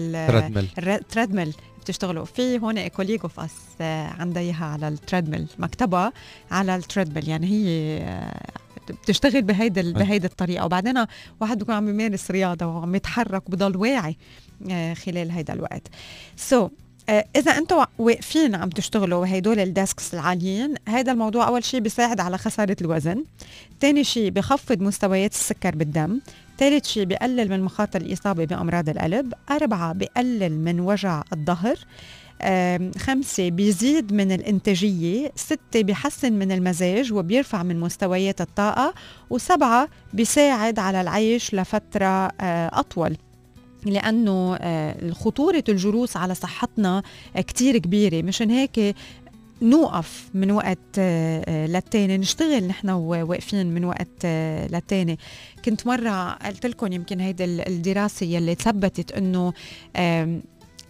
ال 0.77 0.85
treadmill 0.85 1.53
بتشتغلوا. 1.81 2.25
في 2.25 2.59
هون 2.59 2.87
colleague 2.87 3.19
of 3.23 3.39
us 3.39 3.81
عندها 4.19 4.41
إياها 4.41 4.65
على 4.65 4.87
ال 4.87 4.93
treadmill 4.93 5.47
مكتبها 5.59 6.13
على 6.51 6.75
ال 6.75 6.81
treadmill 6.81 7.29
يعني 7.29 7.47
هي 7.47 7.97
آه، 8.01 8.41
بتشتغل 8.89 9.41
بهيدي 9.41 9.93
بهيدي 9.93 10.27
الطريقة. 10.27 10.65
وبعدين 10.65 11.05
واحد 11.41 11.59
بيكون 11.59 11.75
عم 11.75 11.89
يمارس 11.89 12.31
رياضة 12.31 12.65
وعم 12.65 12.95
يتحرك 12.95 13.49
وبضل 13.49 13.77
واعي 13.77 14.17
آه، 14.71 14.93
خلال 14.93 15.31
هيدا 15.31 15.53
الوقت. 15.53 15.87
so 16.35 16.67
so, 16.67 16.71
إذا 17.09 17.51
أنتم 17.57 17.85
واقفين 17.99 18.55
عم 18.55 18.69
تشتغلوا 18.69 19.37
هدول 19.37 19.59
ال 19.59 19.68
desks 19.68 20.13
العاليين 20.13 20.75
هذا 20.87 21.11
الموضوع 21.11 21.47
أول 21.47 21.63
شيء 21.63 21.79
بيساعد 21.79 22.19
على 22.19 22.37
خسارة 22.37 22.77
الوزن 22.81 23.23
ثاني 23.81 24.03
شيء 24.03 24.29
بخفض 24.29 24.81
مستويات 24.81 25.31
السكر 25.31 25.75
بالدم 25.75 26.19
ثالث 26.57 26.87
شيء 26.87 27.05
بقلل 27.05 27.49
من 27.49 27.63
مخاطر 27.63 28.01
الإصابة 28.01 28.45
بأمراض 28.45 28.89
القلب 28.89 29.33
أربعة 29.51 29.93
بقلل 29.93 30.59
من 30.59 30.79
وجع 30.79 31.23
الظهر 31.33 31.75
خمسة 32.97 33.49
بيزيد 33.49 34.13
من 34.13 34.31
الإنتاجية 34.31 35.31
ستة 35.35 35.81
بيحسن 35.81 36.33
من 36.33 36.51
المزاج 36.51 37.13
وبيرفع 37.13 37.63
من 37.63 37.79
مستويات 37.79 38.41
الطاقة 38.41 38.93
وسبعة 39.29 39.87
بيساعد 40.13 40.79
على 40.79 41.01
العيش 41.01 41.53
لفترة 41.53 42.05
آه، 42.41 42.79
أطول. 42.79 43.17
لأنه 43.85 44.55
آه، 44.61 45.11
خطورة 45.11 45.63
الجلوس 45.69 46.17
على 46.17 46.35
صحتنا 46.35 47.03
كتير 47.35 47.77
كبيرة. 47.77 48.21
مشان 48.21 48.49
هيك 48.49 48.95
نوقف 49.61 50.29
من 50.33 50.51
وقت 50.51 50.77
آه، 50.99 51.67
للتاني. 51.67 52.17
نشتغل 52.17 52.63
نحن 52.63 52.89
واقفين 52.89 53.73
من 53.73 53.85
وقت 53.85 54.25
للتاني. 54.71 55.19
كنت 55.65 55.87
مرة 55.87 56.31
قلت 56.33 56.65
لكم 56.65 56.93
يمكن 56.93 57.19
هيدي 57.19 57.43
الدراسة 57.43 58.25
يلي 58.25 58.55
ثبتت 58.55 59.11
إنه 59.11 59.53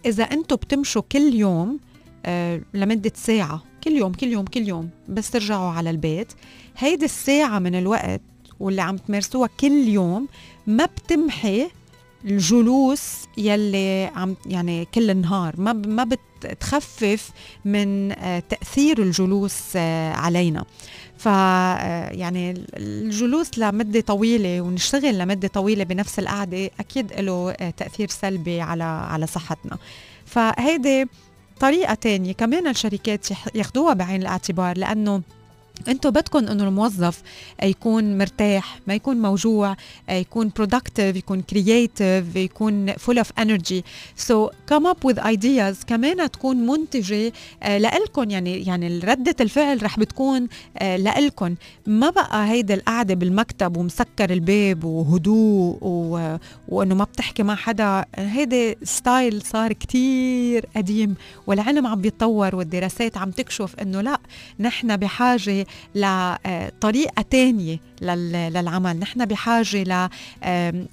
إذا 0.06 0.24
أنتم 0.24 0.56
بتمشوا 0.56 1.02
كل 1.12 1.34
يوم 1.34 1.80
آه 2.26 2.60
لمدة 2.74 3.12
ساعة 3.14 3.62
كل 3.84 3.90
يوم 3.90 4.12
كل 4.12 4.26
يوم 4.26 4.44
كل 4.44 4.68
يوم 4.68 4.90
بس 5.08 5.30
ترجعوا 5.30 5.70
على 5.70 5.90
البيت. 5.90 6.32
هيدي 6.78 7.04
الساعة 7.04 7.58
من 7.58 7.74
الوقت 7.74 8.20
واللي 8.60 8.82
عم 8.82 8.96
تمارسوها 8.96 9.48
كل 9.60 9.88
يوم 9.88 10.28
ما 10.66 10.84
بتمحي 10.86 11.68
الجلوس 12.24 13.02
يلي 13.38 14.10
عم 14.16 14.36
يعني 14.46 14.84
كل 14.94 15.10
النهار. 15.10 15.54
ما 15.58 15.72
ما 15.72 16.04
بتخفف 16.04 17.30
من 17.64 18.12
آه 18.12 18.38
تأثير 18.38 19.02
الجلوس 19.02 19.60
آه 19.76 20.12
علينا. 20.12 20.64
ف 21.18 21.28
آه، 21.28 22.10
يعني 22.10 22.64
الجلوس 22.76 23.58
لمدة 23.58 24.00
طويلة 24.00 24.60
ونشتغل 24.60 25.18
لمدة 25.18 25.48
طويلة 25.48 25.84
بنفس 25.84 26.18
القعدة 26.18 26.70
أكيد 26.80 27.12
له 27.12 27.52
تأثير 27.52 28.08
سلبي 28.08 28.60
على 28.60 28.84
على 28.84 29.26
صحتنا. 29.26 29.78
فهيدي 30.26 31.06
طريقة 31.60 31.94
تانية 31.94 32.32
كمان 32.32 32.66
الشركات 32.66 33.26
ياخذوها 33.54 33.94
بعين 33.94 34.22
الاعتبار 34.22 34.78
لأنه 34.78 35.22
أنتم 35.88 36.10
بدكم 36.10 36.38
انه 36.48 36.64
الموظف 36.68 37.22
يكون 37.62 38.18
مرتاح 38.18 38.78
ما 38.86 38.94
يكون 38.94 39.16
موجوع 39.22 39.76
يكون 40.10 40.50
productive 40.60 41.16
يكون 41.16 41.42
creative 41.54 42.36
يكون 42.36 42.92
full 42.92 43.18
of 43.18 43.42
energy. 43.42 43.82
So 44.28 44.50
come 44.72 44.86
up 44.86 45.04
with 45.10 45.18
ideas 45.18 45.84
كمان 45.86 46.30
تكون 46.30 46.56
منتجة 46.66 47.32
آه، 47.62 47.78
لإلكم 47.78 48.30
يعني 48.30 48.64
يعني 48.64 48.98
ردة 48.98 49.36
الفعل 49.40 49.82
رح 49.82 49.98
بتكون 49.98 50.48
آه، 50.78 50.96
لإلكم 50.96 51.54
ما 51.86 52.10
بقى 52.10 52.48
هيدي 52.50 52.74
القعدة 52.74 53.14
بالمكتب 53.14 53.76
ومسكر 53.76 54.30
الباب 54.30 54.84
وهدوء 54.84 55.78
و... 55.82 56.36
وإنه 56.68 56.94
ما 56.94 57.04
بتحكي 57.04 57.42
مع 57.42 57.54
حدا. 57.54 58.04
هيدي 58.16 58.76
ستايل 58.82 59.42
صار 59.42 59.72
كتير 59.72 60.66
قديم 60.76 61.14
والعلم 61.46 61.86
عم 61.86 62.00
بيتطور 62.00 62.56
والدراسات 62.56 63.16
عم 63.16 63.30
تكشف 63.30 63.74
إنه 63.82 64.00
لا 64.00 64.20
نحن 64.60 64.96
بحاجة 64.96 65.66
لطريقة 65.94 67.22
تانية 67.30 67.78
للعمل. 68.02 68.98
نحن 68.98 69.24
بحاجة 69.24 69.82
ل 69.82 70.08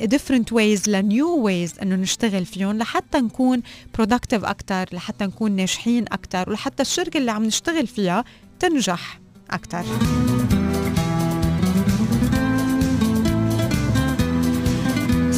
different 0.02 0.54
ways 0.54 0.88
ل 0.88 1.10
new 1.10 1.46
ways 1.46 1.82
إنه 1.82 1.96
نشتغل 1.96 2.46
فيهم 2.46 2.78
لحتى 2.78 3.18
نكون 3.18 3.62
productive 3.98 4.44
أكتر 4.44 4.90
لحتى 4.92 5.26
نكون 5.26 5.52
ناجحين 5.52 6.06
أكتر 6.12 6.50
ولحتى 6.50 6.82
الشركة 6.82 7.18
اللي 7.18 7.32
عم 7.32 7.46
نشتغل 7.46 7.88
فيها 7.88 8.24
تنجح 8.60 9.20
أكتر. 9.52 9.84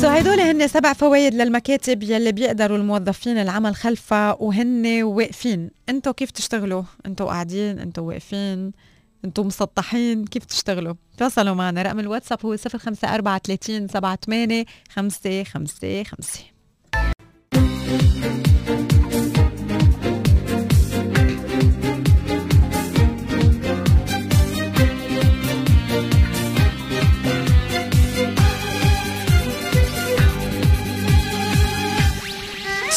سو 0.01 0.07
هدول 0.07 0.39
هن 0.39 0.67
سبع 0.67 0.93
فوائد 0.93 1.33
للمكاتب 1.33 2.03
يلي 2.03 2.31
بيقدروا 2.31 2.77
الموظفين 2.77 3.37
العمل 3.37 3.75
خلفها 3.75 4.37
وهن 4.39 5.03
واقفين. 5.03 5.71
انتو 5.89 6.13
كيف 6.13 6.31
تشتغلوا؟ 6.31 6.83
انتو 7.05 7.27
قاعدين 7.27 7.79
انتو 7.79 8.03
واقفين 8.03 8.71
أنتم 9.25 9.47
مسطحين 9.47 10.25
كيف 10.25 10.45
تشتغلوا؟ 10.45 10.93
تواصلوا 11.17 11.55
معنا 11.55 11.81
رقم 11.81 11.99
الواتساب 11.99 12.45
هو 12.45 12.55
054 13.03 13.87
38 13.87 14.65
555 14.89 16.58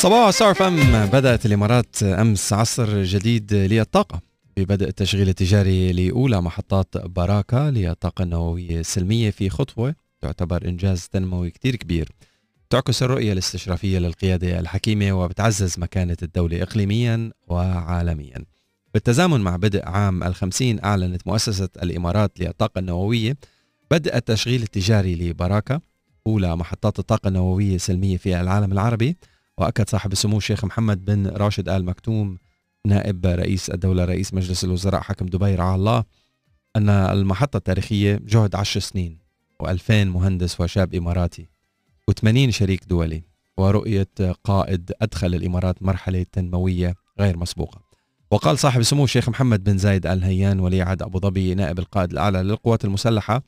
صباح 0.03 0.31
صار 0.31 0.55
فم. 0.55 1.07
بدأت 1.07 1.47
الإمارات 1.47 2.03
أمس 2.03 2.53
عصر 2.53 3.03
جديد 3.03 3.55
للطاقة 3.55 4.21
ببدء 4.57 4.89
التشغيل 4.89 5.29
التجاري 5.29 5.93
لأولى 5.93 6.43
محطات 6.43 6.97
باراكا 6.97 7.71
للطاقة 7.71 8.23
النووية 8.23 8.81
السلمية 8.81 9.31
في 9.31 9.51
خطوة 9.51 9.95
تعتبر 10.21 10.69
إنجاز 10.69 11.09
تنموي 11.09 11.51
كتير 11.51 11.77
كبير. 11.77 12.09
تعكس 12.71 13.03
الرؤية 13.03 13.33
الاستشرافية 13.33 13.99
للقيادة 13.99 14.61
الحكيمة 14.61 15.13
وبتعزز 15.13 15.79
مكانة 15.79 16.17
الدولة 16.23 16.63
إقليميا 16.63 17.31
وعالميا. 17.47 18.45
بالتزامن 18.95 19.41
مع 19.41 19.57
بدء 19.57 19.89
عام 19.89 20.23
الخمسين 20.23 20.85
أعلنت 20.85 21.27
مؤسسة 21.27 21.69
الإمارات 21.83 22.41
للطاقة 22.41 22.79
النووية 22.79 23.37
بدء 23.91 24.17
التشغيل 24.17 24.63
التجاري 24.63 25.15
لباراكا 25.15 25.81
أولى 26.27 26.57
محطات 26.57 26.99
الطاقة 26.99 27.29
النووية 27.29 27.75
السلمية 27.75 28.17
في 28.17 28.41
العالم 28.41 28.73
العربي. 28.73 29.17
وأكد 29.59 29.89
صاحب 29.89 30.13
السمو 30.13 30.39
الشيخ 30.39 30.65
محمد 30.65 31.05
بن 31.05 31.27
راشد 31.27 31.69
آل 31.69 31.85
مكتوم 31.85 32.39
نائب 32.87 33.27
رئيس 33.27 33.71
الدولة 33.71 34.05
رئيس 34.05 34.35
مجلس 34.35 34.65
الوزراء 34.65 35.01
حكم 35.01 35.27
دبي 35.27 35.55
رعاه 35.55 35.75
الله 35.75 36.05
أن 36.77 36.89
المحطة 36.89 37.57
التاريخية 37.57 38.21
جهد 38.25 38.55
عشر 38.55 38.81
سنين 38.81 39.19
و2000 39.63 39.91
مهندس 39.91 40.61
وشاب 40.61 40.95
إماراتي 40.95 41.49
و80 42.11 42.49
شريك 42.49 42.85
دولي 42.85 43.23
ورؤية 43.57 44.09
قائد 44.45 44.93
أدخل 45.03 45.35
الإمارات 45.35 45.83
مرحلة 45.83 46.27
تنموية 46.33 46.95
غير 47.21 47.37
مسبوقة. 47.37 47.81
وقال 48.31 48.59
صاحب 48.59 48.81
السمو 48.81 49.05
الشيخ 49.05 49.29
محمد 49.29 49.65
بن 49.65 49.79
زايد 49.79 50.07
آل 50.07 50.21
نهيان 50.21 50.61
ولي 50.61 50.83
عهد 50.83 51.03
أبو 51.03 51.19
ظبي 51.19 51.55
نائب 51.55 51.79
القائد 51.79 52.13
الأعلى 52.13 52.43
للقوات 52.43 52.85
المسلحة 52.85 53.43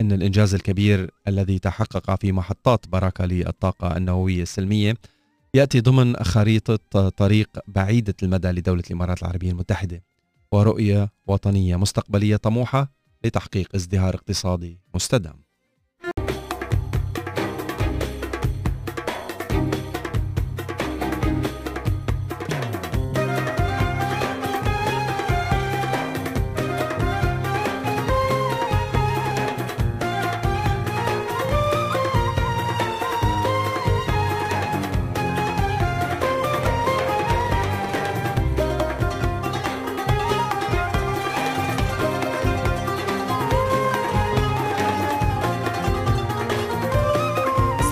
إن 0.00 0.12
الإنجاز 0.12 0.54
الكبير 0.54 1.10
الذي 1.28 1.58
تحقق 1.58 2.20
في 2.20 2.32
محطات 2.32 2.88
بركة 2.88 3.26
للطاقة 3.26 3.96
النووية 3.96 4.42
السلمية 4.42 4.94
يأتي 5.54 5.80
ضمن 5.80 6.16
خريطه 6.16 7.08
طريق 7.08 7.48
بعيدة 7.66 8.14
المدى 8.22 8.48
لدولة 8.48 8.82
الإمارات 8.86 9.22
العربية 9.22 9.50
المتحدة 9.50 10.04
ورؤية 10.52 11.10
وطنية 11.26 11.76
مستقبلية 11.76 12.36
طموحة 12.36 12.92
لتحقيق 13.24 13.74
ازدهار 13.74 14.14
اقتصادي 14.14 14.80
مستدام. 14.94 15.43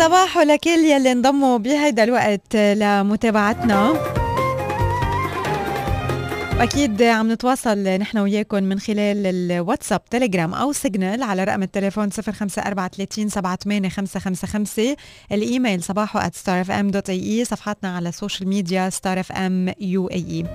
صباح 0.03 0.39
لكل 0.39 0.71
يلي 0.71 1.13
انضموا 1.13 1.59
بهيدا 1.59 2.05
الوقت 2.05 2.57
لمتابعتنا. 2.57 3.93
أكيد 6.61 7.03
عم 7.03 7.33
نتواصل 7.33 7.79
نحن 7.79 8.19
وياكم 8.19 8.63
من 8.63 8.79
خلال 8.79 9.27
الواتساب 9.27 10.05
تليجرام 10.05 10.55
أو 10.55 10.73
سيجنال 10.73 11.23
على 11.23 11.45
رقم 11.45 11.63
التليفون 11.63 12.11
0543 12.11 14.97
الإيميل 15.33 15.83
صباحو 15.83 16.21
at 16.21 16.33
starfm.ae 16.45 17.43
صفحاتنا 17.43 17.97
على 17.97 18.09
ال 18.09 18.14
social 18.14 18.49
media 18.49 18.91
starfm 18.91 19.73
UAE 19.81 20.47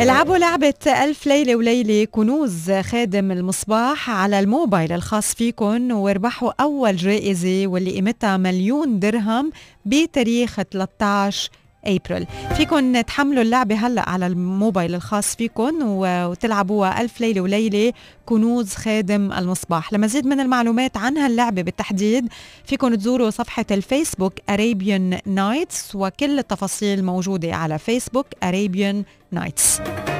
العبوا 0.00 0.38
لعبة 0.38 0.74
ألف 0.86 1.26
ليلة 1.26 1.56
وليلة 1.56 2.04
كنوز 2.04 2.70
خادم 2.72 3.32
المصباح 3.32 4.10
على 4.10 4.40
الموبايل 4.40 4.92
الخاص 4.92 5.34
فيكن 5.34 5.92
واربحوا 5.92 6.62
أول 6.62 6.96
جائزة 6.96 7.66
واللي 7.66 7.90
قيمتها 7.90 8.36
مليون 8.36 8.98
درهم 8.98 9.52
بتاريخ 9.86 10.62
13 10.62 11.50
ابريل 11.86 12.26
فيكن 12.56 13.02
تحملوا 13.06 13.42
اللعبة 13.42 13.74
هلأ 13.74 14.08
على 14.08 14.26
الموبايل 14.26 14.94
الخاص 14.94 15.36
فيكن 15.36 15.82
وتلعبوها 15.82 17.00
ألف 17.00 17.20
ليلة 17.20 17.40
وليلة 17.40 17.92
كنوز 18.26 18.74
خادم 18.74 19.32
المصباح. 19.32 19.92
لمزيد 19.92 20.26
من 20.26 20.40
المعلومات 20.40 20.96
عن 20.96 21.18
هاللعبة 21.18 21.62
بالتحديد 21.62 22.28
فيكن 22.64 22.98
تزوروا 22.98 23.30
صفحة 23.30 23.66
الفيسبوك 23.70 24.32
Arabian 24.38 25.16
Nights 25.28 25.94
وكل 25.94 26.38
التفاصيل 26.38 27.04
موجودة 27.04 27.54
على 27.54 27.78
فيسبوك 27.78 28.26
Arabian 28.44 28.96
Nights. 29.38 30.15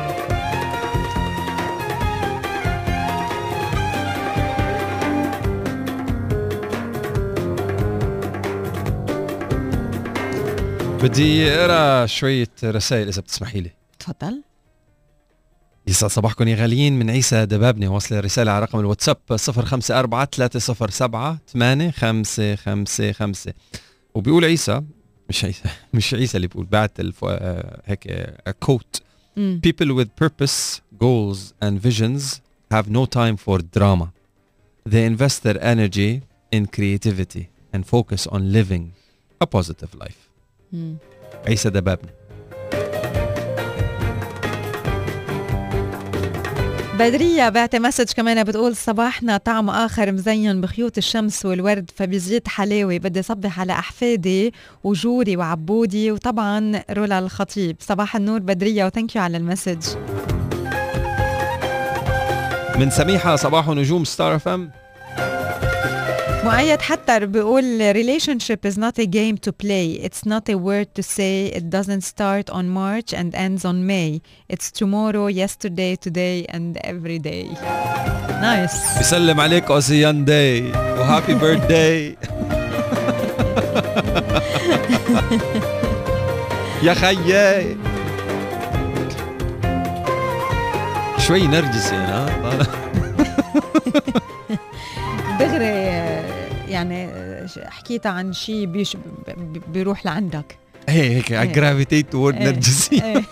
بدي 11.07 11.51
أقرأ 11.51 12.07
شوية 12.07 12.49
رسائل 12.65 13.09
إذا 13.09 13.21
بتسمحي 13.21 13.61
لي 13.61 13.71
تفضل 13.99 14.43
يسعد 15.87 16.11
صباحكم 16.11 16.49
يا 16.49 16.57
غاليين 16.57 16.99
من 16.99 17.11
عيسى 17.11 17.47
دبابني 17.47 17.89
وصل 17.89 18.25
رسالة 18.25 18.53
على 18.53 18.65
رقم 18.65 18.81
الواتساب 18.81 19.17
054 19.31 20.27
307 20.27 21.39
8555 21.47 23.53
وبيقول 24.15 24.45
عيسى 24.45 24.83
مش 25.29 25.45
عيسى 25.45 25.69
مش 25.95 26.15
عيسى 26.15 26.37
اللي 26.37 26.49
بيقول 26.49 26.67
بعت 26.67 27.01
هيك 27.85 28.31
كوت. 28.61 29.03
People 29.39 29.91
with 29.99 30.09
purpose, 30.25 30.81
goals 30.99 31.53
and 31.63 31.75
visions 31.89 32.41
have 32.71 32.91
no 32.91 33.07
time 33.07 33.37
for 33.37 33.59
drama. 33.79 34.13
They 34.93 35.05
invest 35.05 35.43
their 35.43 35.63
energy 35.63 36.23
in 36.51 36.67
creativity 36.67 37.51
and 37.73 37.87
focus 37.87 38.27
on 38.27 38.53
living 38.53 38.93
a 39.41 39.47
positive 39.47 39.95
life. 39.95 40.26
مم. 40.73 40.97
عيسى 41.47 41.71
دبابني 41.71 42.11
بدرية 46.99 47.49
بعت 47.49 47.77
message 47.77 48.13
كمان 48.13 48.45
بتقول 48.45 48.77
صباحنا 48.77 49.37
طعم 49.37 49.71
آخر 49.71 50.13
مزين 50.13 50.61
بخيوط 50.61 50.99
الشمس 50.99 51.47
والورد 51.47 51.91
فبيزيد 51.95 52.49
حلاوة. 52.49 52.99
بدي 52.99 53.23
صبح 53.23 53.61
على 53.61 53.73
أحفادي 53.73 54.53
وجوري 54.85 55.37
وعبودي 55.37 56.13
وطبعا 56.13 56.83
رولا 56.91 57.19
الخطيب. 57.19 57.77
صباح 57.81 58.17
النور 58.17 58.39
بدرية 58.39 58.85
و 58.87 58.92
thank 58.92 59.17
you 59.17 59.23
على 59.23 59.37
ال 59.37 59.42
message. 59.42 59.83
من 62.79 62.91
سميحة 62.91 63.37
صباح 63.37 63.69
نجوم 63.69 64.05
ستار 64.05 64.37
اف 64.37 64.49
ام 64.49 64.71
مؤيد 66.46 66.82
حتى 66.82 67.20
بيقول 67.26 67.94
relationship 67.94 68.66
is 68.66 68.78
not 68.78 69.00
a 69.00 69.06
game 69.06 69.38
to 69.48 69.52
play 69.52 70.00
it's 70.08 70.26
not 70.26 70.50
a 70.50 70.56
word 70.58 70.88
to 70.96 71.04
say 71.04 71.46
it 71.58 71.70
doesn't 71.70 72.02
start 72.02 72.50
on 72.50 72.66
March 72.70 73.14
and 73.14 73.36
ends 73.36 73.64
on 73.66 73.86
May 73.88 74.22
it's 74.54 74.72
tomorrow 74.72 75.28
yesterday 75.28 75.96
today 75.96 76.46
and 76.50 76.78
every 76.84 77.20
day 77.20 77.46
nice 78.42 78.98
بيسلم 78.98 79.40
عليك 79.40 79.72
اوزيان 79.72 80.26
داي 80.26 80.62
وهابي 80.72 81.34
بيرثداي 81.34 82.18
يا 86.84 86.94
خيي 86.94 87.76
شوي 91.28 91.48
نرجسي 91.48 91.96
انا 91.96 92.26
طالع. 92.44 92.66
دغري 95.40 95.66
آه، 95.66 96.25
يعني 96.69 97.05
آه، 97.05 97.49
حكيت 97.65 98.07
عن 98.07 98.33
شيء 98.33 98.67
بيش 98.67 98.97
بيروح 99.73 100.07
لعندك 100.07 100.59
هي 100.89 101.17
هيك 101.17 101.33
إيه. 101.33 101.45
جرافيتيت 101.45 102.13
تورد 102.13 102.37
إيه. 102.37 102.45
نرجسي 102.45 103.03
إيه. 103.05 103.23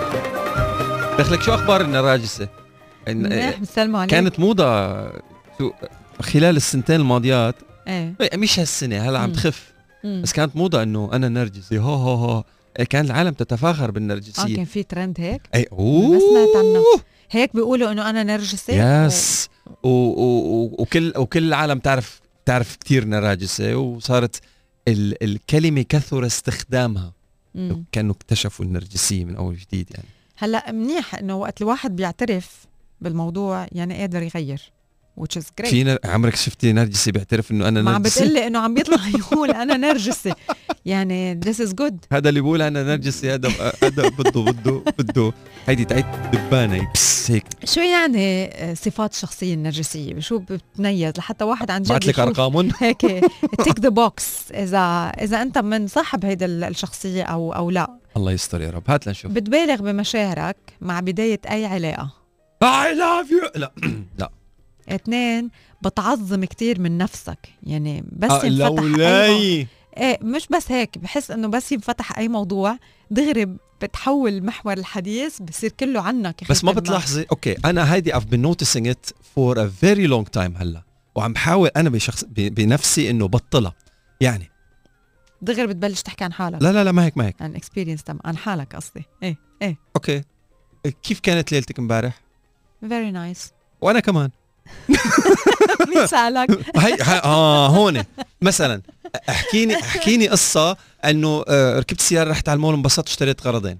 دخلك 1.18 1.42
شو 1.42 1.54
أخبار 1.54 1.80
النراجسة؟ 1.80 2.48
منيح 3.08 3.58
بسلموا 3.58 4.00
عليك 4.00 4.10
كانت 4.10 4.40
موضة 4.40 4.94
خلال 6.20 6.56
السنتين 6.56 7.00
الماضيات 7.00 7.54
إيه 7.88 8.14
مش 8.34 8.58
هالسنة 8.58 9.08
هلا 9.08 9.18
عم. 9.18 9.32
تخف. 9.32 9.72
بس 10.04 10.32
كانت 10.32 10.56
موضة 10.56 10.82
إنه 10.82 11.10
أنا 11.12 11.28
نرجسي 11.28 11.78
هو 11.78 11.94
هو 11.94 12.14
هو 12.14 12.44
كان 12.88 13.04
العالم 13.04 13.30
تتفاخر 13.30 13.84
آه 13.84 13.90
بالنرجسيه 13.90 14.56
كان 14.56 14.64
في 14.64 14.82
ترند 14.82 15.20
هيك 15.20 15.42
اي 15.54 15.66
اوه 15.72 16.12
ما 16.12 16.18
سمعت 16.18 16.64
عنه. 16.64 16.82
هيك 17.30 17.54
بيقولوا 17.54 17.92
إنه 17.92 18.10
أنا 18.10 18.22
نرجسي 18.22 18.72
يس 18.72 19.48
و 19.82 19.88
و 19.88 20.22
و 20.22 20.76
وكل 20.78 21.12
وكل 21.16 21.48
العالم 21.48 21.78
تعرف 21.78 22.20
تعرف 22.50 22.76
كثير 22.76 23.04
نراجسه 23.04 23.76
وصارت 23.76 24.40
ال 24.88 25.24
الكلمة 25.24 25.82
كثر 25.88 26.26
استخدامها. 26.26 27.12
كانوا 27.92 28.14
اكتشفوا 28.14 28.64
النرجسيه 28.64 29.24
من 29.24 29.36
أول 29.36 29.56
جديد 29.56 29.90
يعني. 29.90 30.08
هلأ 30.36 30.72
منيح 30.72 31.14
إنه 31.14 31.34
وقت 31.34 31.62
الواحد 31.62 31.96
بيعترف 31.96 32.66
بالموضوع 33.00 33.66
يعني 33.72 33.94
قادر 33.94 34.22
يغير. 34.22 34.72
Which 35.20 35.40
is 35.40 35.44
great. 35.60 35.66
في. 35.70 35.98
عمرك 36.04 36.36
شفتي 36.36 36.72
نرجسي 36.72 37.12
بيعترف 37.12 37.50
إنه 37.50 37.68
أنا 37.68 37.82
ما 37.82 37.90
عم 37.90 38.02
نرجسي؟ 38.02 38.20
بتقلي 38.24 38.46
إنه 38.46 38.58
عم 38.58 38.74
بيطلع 38.74 39.08
يقول 39.18 39.50
أنا 39.50 39.76
نرجسي. 39.76 40.32
يعني 40.86 41.40
this 41.46 41.56
is 41.56 41.70
good. 41.70 41.94
هذا 42.12 42.28
اللي 42.28 42.40
بيقول 42.40 42.62
أنا 42.62 42.82
نرجسي 42.82 43.34
هذا 43.34 43.48
هذا 43.82 44.08
بده 44.08 44.40
بده 44.42 44.82
بده. 44.98 45.32
هيدي 45.66 45.84
تاعت 45.84 46.34
دبانة. 46.36 46.90
بس 46.94 47.30
هيك. 47.30 47.44
شو 47.64 47.80
يعني 47.80 48.44
آه، 48.44 48.74
صفات 48.74 49.12
الشخصية 49.12 49.54
النرجسية 49.54 50.14
بشو 50.14 50.38
بتميز 50.38 51.12
لحتى 51.18 51.44
واحد 51.44 51.70
عن 51.70 51.82
جد 51.82 51.88
بعت 51.88 52.06
لك 52.06 52.18
أرقامهم. 52.20 52.70
هيك 52.80 53.00
tick 53.64 53.80
the 53.80 53.88
box 53.88 54.52
إذا 54.54 54.78
إذا 55.20 55.42
أنت 55.42 55.58
من 55.58 55.86
صاحب 55.86 56.24
هيدا 56.24 56.46
ال- 56.46 56.64
الشخصية 56.64 57.22
أو 57.22 57.52
أو 57.52 57.70
لا. 57.70 57.90
الله 58.16 58.32
يستر 58.32 58.60
يا 58.60 58.70
رب. 58.70 58.82
هات 58.88 59.06
لنشوف. 59.06 59.32
بتبالغ 59.32 59.76
بمشاعرك 59.82 60.56
مع 60.80 61.00
بداية 61.00 61.40
أي 61.50 61.66
علاقة؟ 61.66 62.10
I 62.62 62.94
love 62.94 63.30
you 63.30 63.40
لا 63.56 63.72
لا. 64.18 64.30
اثنين 64.94 65.50
بتعظم 65.82 66.44
كتير 66.44 66.80
من 66.80 66.98
نفسك. 66.98 67.38
يعني 67.62 68.04
بس 68.12 68.30
آه، 68.30 68.44
ينفتح 68.44 68.82
أي 68.98 69.66
إيه 69.96 70.18
مش 70.22 70.46
بس 70.48 70.72
هيك 70.72 70.98
بحس 70.98 71.30
إنه 71.30 71.48
بس 71.48 71.72
ينفتح 71.72 72.18
أي 72.18 72.28
موضوع 72.28 72.76
دغري 73.10 73.56
بتحول 73.82 74.44
محور 74.44 74.72
الحديث 74.72 75.42
بصير 75.42 75.72
كله 75.80 76.00
عنك 76.00 76.44
بس 76.50 76.64
ما. 76.64 76.72
بتلاحظي 76.72 77.26
okay 77.30 77.56
أنا 77.64 77.94
هيدي 77.94 78.12
I've 78.12 78.30
been 78.32 78.42
noticing 78.50 78.86
it 78.86 79.10
for 79.10 79.56
a 79.56 79.66
very 79.84 80.06
long 80.10 80.24
time 80.38 80.56
هلأ 80.56 80.82
وعم 81.14 81.32
بحاول 81.32 81.68
أنا 81.76 81.90
بشخص 81.90 82.24
بنفسي 82.28 83.10
إنه 83.10 83.28
بطلها. 83.28 83.74
يعني 84.20 84.50
دغري 85.42 85.66
بتبلش 85.66 86.02
تحكي 86.02 86.24
عن 86.24 86.32
حالك. 86.32 86.62
لا 86.62 86.72
لا 86.72 86.84
لا 86.84 86.92
ما 86.92 87.04
هيك 87.04 87.16
ما 87.18 87.26
هيك. 87.26 87.42
عن 87.42 87.54
experience 87.54 88.02
تم 88.02 88.18
عن 88.24 88.36
حالك 88.36 88.76
قصدي. 88.76 89.04
إيه 89.22 89.36
إيه. 89.62 89.78
okay. 89.96 90.22
كيف 91.02 91.20
كانت 91.20 91.52
ليلتك 91.52 91.78
امبارح؟ 91.78 92.20
very 92.80 93.10
nice 93.10 93.52
وأنا 93.80 94.00
كمان. 94.00 94.30
مين 95.94 96.06
سالك 96.06 96.76
هي, 96.76 96.94
آه 97.24 97.66
هون. 97.68 98.02
مثلا 98.42 98.82
احكيني 99.28 99.76
احكيني 99.76 100.28
قصة 100.28 100.76
إنه 101.04 101.44
آه، 101.48 101.78
ركبت 101.78 102.00
سيارة 102.00 102.30
رحت 102.30 102.48
على 102.48 102.56
المول 102.56 102.74
انبسطت 102.74 103.08
اشتريت 103.08 103.46
غرضين. 103.46 103.78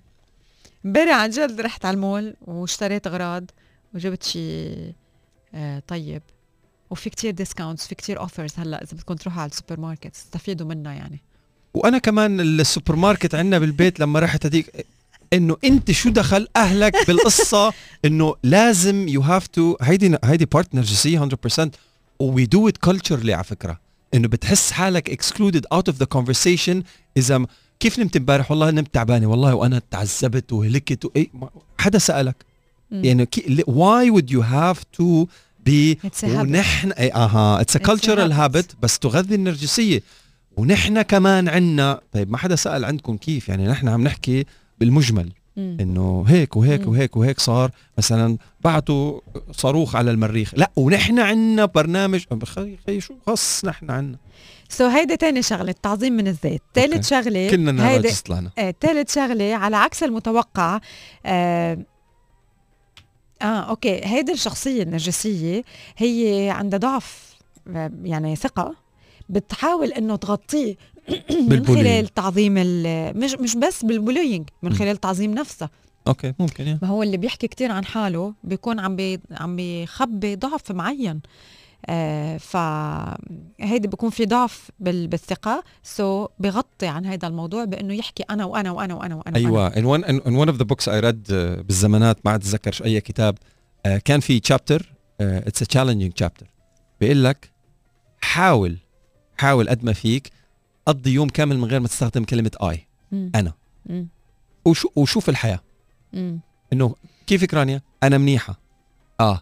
امبارح 0.87 1.16
عن 1.16 1.31
جد 1.31 1.61
رحت 1.61 1.85
على 1.85 1.95
المول 1.95 2.35
واشتريت 2.47 3.07
اغراض 3.07 3.45
وجبت 3.95 4.22
شيء 4.22 4.93
آه 5.55 5.83
طيب. 5.89 6.22
وفي 6.91 7.11
كتير 7.11 7.31
discounts 7.30 7.86
في 7.87 7.95
كتير 7.95 8.20
offers 8.20 8.51
هلأ 8.57 8.83
إذا 8.83 8.93
بدكم 8.93 9.14
تروحوا 9.14 9.43
على 9.43 9.51
السوبر 9.51 9.81
ماركت 9.81 10.14
استفيدوا 10.14 10.66
منها 10.66 10.93
يعني. 10.93 11.20
وأنا 11.74 11.99
كمان 11.99 12.41
السوبر 12.41 12.97
ماركت 12.97 13.35
عندنا 13.35 13.59
بالبيت 13.59 14.01
لما 14.01 14.20
رحت 14.20 14.47
هديك 14.47 14.87
إنه 15.33 15.57
أنت 15.64 15.91
شو 15.91 16.11
دخل 16.11 16.47
أهلك 16.57 16.95
بالقصة؟ 17.09 17.72
إنه 18.05 18.35
لازم 18.43 19.09
you 19.09 19.20
have 19.20 19.46
to 19.46 19.76
هيدي 19.83 20.16
هيدي 20.24 20.45
part 20.44 20.74
نرجسية 20.74 21.28
100% 21.59 21.68
we 22.20 22.46
do 22.46 22.68
it 22.68 22.76
culturally 22.76 23.34
على 23.35 23.45
فكرة. 23.45 23.81
إنه 24.14 24.28
بتحس 24.28 24.70
حالك 24.70 25.11
excluded 25.11 25.66
out 25.72 25.88
of 25.88 25.98
the 25.98 26.05
conversation 26.05 26.82
إذا 27.16 27.47
كيف 27.81 27.99
نمت 27.99 28.16
امبارح؟ 28.16 28.51
والله 28.51 28.70
نمت 28.70 28.95
تعبانة. 28.95 29.26
والله 29.26 29.55
وأنا 29.55 29.83
تعذبت 29.91 30.53
وهلكت 30.53 31.05
واي 31.05 31.31
حدا 31.78 31.99
سألك. 31.99 32.37
يعني 32.91 33.28
why 33.66 34.11
to 35.01 35.26
be 35.68 35.97
It's 36.07 36.22
a 36.22 36.26
habit. 36.26 36.37
ونحن 36.37 36.93
اي 36.93 37.12
آها. 37.12 37.61
it's 37.61 37.76
a 37.76 37.78
cultural 37.78 38.32
habit. 38.33 38.37
habit 38.36 38.76
بس 38.83 38.99
تغذي 38.99 39.35
النرجسية. 39.35 40.03
ونحن 40.57 41.03
كمان 41.03 41.49
عنا. 41.49 42.01
طيب 42.12 42.31
ما 42.31 42.39
حدا 42.39 42.57
سأل 42.57 42.85
عندكم 42.85 43.16
كيف؟ 43.16 43.49
يعني 43.49 43.68
نحن 43.68 43.89
عم 43.89 44.05
نحكي 44.05 44.47
بالمجمل. 44.81 45.33
إنه 45.59 46.24
هيك 46.28 46.57
وهيك. 46.57 46.87
وهيك 46.87 47.16
وهيك 47.16 47.41
صار. 47.41 47.70
مثلا 47.99 48.37
بعتوا 48.61 49.20
صاروخ 49.53 49.97
على 49.97 50.11
المريخ. 50.11 50.53
لا 50.57 50.70
ونحن 50.76 51.18
عنا 51.18 51.64
برنامج. 51.64 52.24
خي 52.87 53.01
شو 53.01 53.14
خص 53.26 53.64
نحن 53.64 53.91
عنا 53.91 54.16
so 54.68 54.86
هيدي 54.87 55.16
تاني 55.16 55.43
شغلة 55.43 55.70
التعظيم 55.70 56.12
من 56.12 56.28
الذات 56.28 56.62
ثالث. 56.74 57.09
شغلة 57.09 57.51
كلنا 57.51 57.72
نرجس 57.72 58.20
طلعنا 58.20 58.51
آه، 58.59 58.74
ثالث 58.81 59.14
شغلة 59.14 59.55
على 59.55 59.76
عكس 59.76 60.03
المتوقع 60.03 60.81
آه, 61.26 61.78
آه 63.43 63.45
okay. 63.44 64.01
هيدي 64.05 64.33
الشخصية 64.33 64.83
النرجسية 64.83 65.64
هي 65.97 66.51
عندها 66.51 66.78
ضعف 66.78 67.37
آه، 67.68 67.91
يعني 68.03 68.37
ثقة 68.37 68.74
بتحاول 69.28 69.93
إنه 69.93 70.16
تغطيه 70.16 70.76
من 71.09 71.46
بال 71.48 71.55
bullying. 71.55 71.86
خلال 71.86 72.09
تعظيم 72.09 72.55
ال- 72.59 73.18
مش 73.18 73.34
مش 73.34 73.57
بس 73.57 73.84
بال 73.84 73.97
bullying 73.97 74.48
من. 74.62 74.72
خلال 74.74 74.96
تعظيم 74.96 75.34
نفسها 75.34 75.70
okay 76.07 76.34
ممكن 76.38 76.66
يعني 76.66 76.78
ما 76.82 76.88
هو 76.88 77.03
اللي 77.03 77.16
بيحكي 77.16 77.48
كتير 77.48 77.72
عن 77.72 77.84
حاله 77.84 78.34
بيكون 78.44 78.80
عم 78.80 78.96
بي 78.96 79.20
عم 79.30 79.57
بيخبي 79.57 80.36
ضعف 80.36 80.70
معين. 80.72 81.20
آه 81.86 82.36
فهيدي 82.36 83.88
بيكون 83.88 84.11
في 84.11 84.26
ضعف 84.26 84.70
بال- 84.80 85.09
بالثقة 85.09 85.64
so 85.82 86.28
بغطي 86.38 86.86
عن 86.86 87.07
هذا 87.07 87.28
الموضوع 87.28 87.64
بأنه 87.64 87.94
يحكي 87.94 88.22
أنا 88.30 88.44
وأنا 88.44 88.70
وأنا 88.70 88.94
وأنا 88.94 89.14
وأنا 89.14 89.36
أيوه 89.36 89.70
one 89.70 90.03
in 90.05 90.46
one 90.46 90.53
of 90.53 90.57
the 90.59 90.64
books 90.64 90.84
I 90.88 91.01
read 91.05 91.30
uh, 91.30 91.32
بالزمانات 91.62 92.18
ما 92.24 92.30
عاد 92.30 92.40
أتذكر 92.40 92.72
شو 92.72 92.84
أي 92.84 93.01
كتاب 93.01 93.38
uh, 93.38 93.90
كان 93.90 94.20
في 94.20 94.40
it's 95.20 95.62
a 95.62 95.66
challenging 95.74 96.24
chapter. 96.24 96.46
بيقول 97.01 97.24
لك 97.24 97.51
حاول 98.22 98.76
حاول 99.36 99.68
قد 99.68 99.84
ما 99.84 99.92
فيك 99.92 100.30
قضي 100.91 101.12
يوم 101.12 101.28
كامل 101.28 101.59
من 101.59 101.64
غير 101.64 101.80
ما 101.80 101.88
تستخدم 101.88 102.24
كلمة 102.24 102.51
اي. 102.62 102.86
أنا. 103.12 103.53
مم. 103.86 104.09
وشو 104.64 104.88
وشوف 104.97 105.28
الحياة. 105.28 105.61
إنه 106.72 106.95
كيفك 107.26 107.55
رانيا 107.55 107.82
أنا 108.03 108.18
منيحة. 108.18 108.61
آه. 109.20 109.41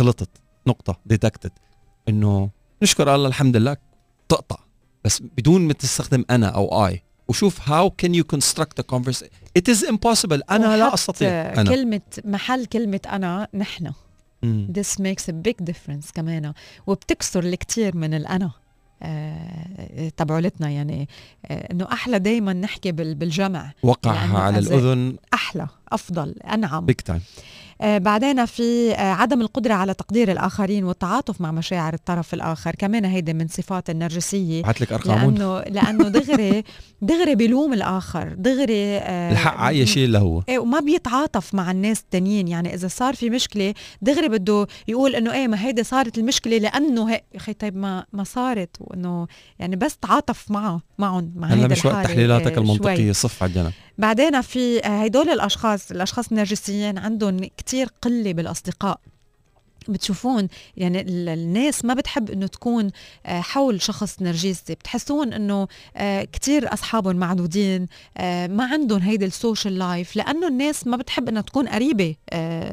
غلطت. 0.00 0.28
نقطة. 0.66 1.00
ديتكتد 1.06 1.50
إنه 2.08 2.50
نشكر 2.82 3.14
الله 3.14 3.28
الحمد 3.28 3.56
لله. 3.56 3.76
تقطع. 4.28 4.56
بس 5.04 5.22
بدون 5.22 5.60
ما 5.60 5.72
تستخدم 5.72 6.24
أنا 6.30 6.48
أو 6.48 6.86
اي 6.86 7.02
وشوف 7.28 7.60
how 7.60 7.88
can 7.88 8.10
you 8.10 8.22
construct 8.36 8.82
a 8.82 8.96
conversation 8.96 9.28
it 9.58 9.74
is 9.74 9.88
impossible. 9.88 10.40
أنا 10.50 10.76
لا 10.76 10.94
أستطيع. 10.94 11.28
أنا. 11.30 11.70
كلمة 11.70 12.00
محل 12.24 12.66
كلمة 12.66 13.00
أنا 13.06 13.48
نحن. 13.54 13.92
مم. 14.42 14.72
this 14.78 15.00
makes 15.00 15.24
a 15.28 15.32
big 15.48 15.64
difference 15.70 16.12
كمان. 16.14 16.52
وبتكسر 16.86 17.44
الكثير 17.44 17.96
من 17.96 18.14
الأنا. 18.14 18.44
آه، 18.46 18.63
تبعولتنا 20.16 20.70
يعني 20.70 21.08
آه، 21.46 21.72
إنه 21.72 21.86
أحلى 21.92 22.18
دايما 22.18 22.52
نحكي 22.52 22.92
بال- 22.92 23.14
بالجمع. 23.14 23.72
وقعها 23.82 24.26
لأنه 24.26 24.38
على 24.38 24.58
الأذن. 24.58 25.16
أحلى 25.34 25.66
أفضل 25.92 26.34
أنعم. 26.52 26.86
big 26.86 26.96
time 26.96 27.20
آه، 27.20 27.63
بعدين 27.80 28.46
في 28.46 28.92
آه، 28.92 29.12
عدم 29.12 29.40
القدرة 29.40 29.74
على 29.74 29.94
تقدير 29.94 30.32
الآخرين 30.32 30.84
والتعاطف 30.84 31.40
مع 31.40 31.52
مشاعر 31.52 31.94
الطرف 31.94 32.34
الآخر. 32.34 32.74
كمان 32.74 33.04
هيدي 33.04 33.32
من 33.32 33.48
صفات 33.48 33.90
النرجسية. 33.90 34.62
لك 34.80 34.92
ارقامهم 34.92 35.34
لأنه 35.34 35.60
لأنه 35.60 36.08
دغري 36.08 36.64
دغري 37.02 37.34
بيلوم 37.34 37.72
الآخر. 37.72 38.34
دغري 38.38 38.98
آه، 38.98 39.32
الحق 39.32 39.56
على 39.56 39.76
اي 39.76 39.86
شيء 39.86 40.04
اللي 40.04 40.18
هو. 40.18 40.42
إيه 40.48 40.58
وما 40.58 40.80
بيتعاطف 40.80 41.54
مع 41.54 41.70
الناس 41.70 42.00
التانيين. 42.00 42.48
يعني 42.48 42.74
إذا 42.74 42.88
صار 42.88 43.14
في 43.14 43.30
مشكلة 43.30 43.74
دغري 44.02 44.28
بده 44.28 44.66
يقول 44.88 45.14
إنه 45.14 45.32
إيه 45.32 45.48
ما 45.48 45.64
هيدي 45.66 45.84
صارت 45.84 46.18
المشكلة 46.18 46.58
لأنه 46.58 47.10
هيك 47.10 47.24
أخي 47.34 47.52
طيب 47.52 47.76
ما 47.76 48.04
ما 48.12 48.24
صارت. 48.24 48.76
وإنه 48.80 49.26
يعني 49.58 49.76
بس 49.76 49.96
تعاطف 49.96 50.50
معه 50.50 50.80
معهم 50.98 51.32
مع 51.36 51.48
هلا 51.48 51.68
مش 51.68 51.84
وقت 51.84 52.04
تحليلاتك 52.04 52.52
إيه، 52.52 52.58
المنطقية. 52.58 52.96
شوي. 52.96 53.12
صف 53.12 53.42
على 53.42 53.50
الجنب. 53.50 53.72
بعدين 53.98 54.40
في 54.40 54.80
هيدول 54.84 55.28
الأشخاص 55.30 55.90
الأشخاص 55.90 56.28
النرجسيين 56.28 56.98
عندهم 56.98 57.40
كتير 57.56 57.88
قلة 58.02 58.32
بالأصدقاء. 58.32 59.00
بتشوفون 59.88 60.48
يعني 60.76 61.00
ال- 61.00 61.28
الناس 61.28 61.84
ما 61.84 61.94
بتحب 61.94 62.30
إنه 62.30 62.46
تكون 62.46 62.90
آه، 63.26 63.40
حول 63.40 63.82
شخص 63.82 64.22
نرجسي. 64.22 64.74
بتحسون 64.74 65.32
إنه 65.32 65.68
آه، 65.96 66.24
كتير 66.24 66.72
أصحابهم 66.72 67.16
معدودين 67.16 67.86
آه، 68.16 68.46
ما 68.46 68.64
عندهم 68.64 69.00
هيدي 69.00 69.24
ال 69.24 69.32
social 69.32 69.78
life 69.78 70.16
لأنه 70.16 70.48
الناس 70.48 70.86
ما 70.86 70.96
بتحب 70.96 71.28
إنها 71.28 71.42
تكون 71.42 71.68
قريبة 71.68 72.14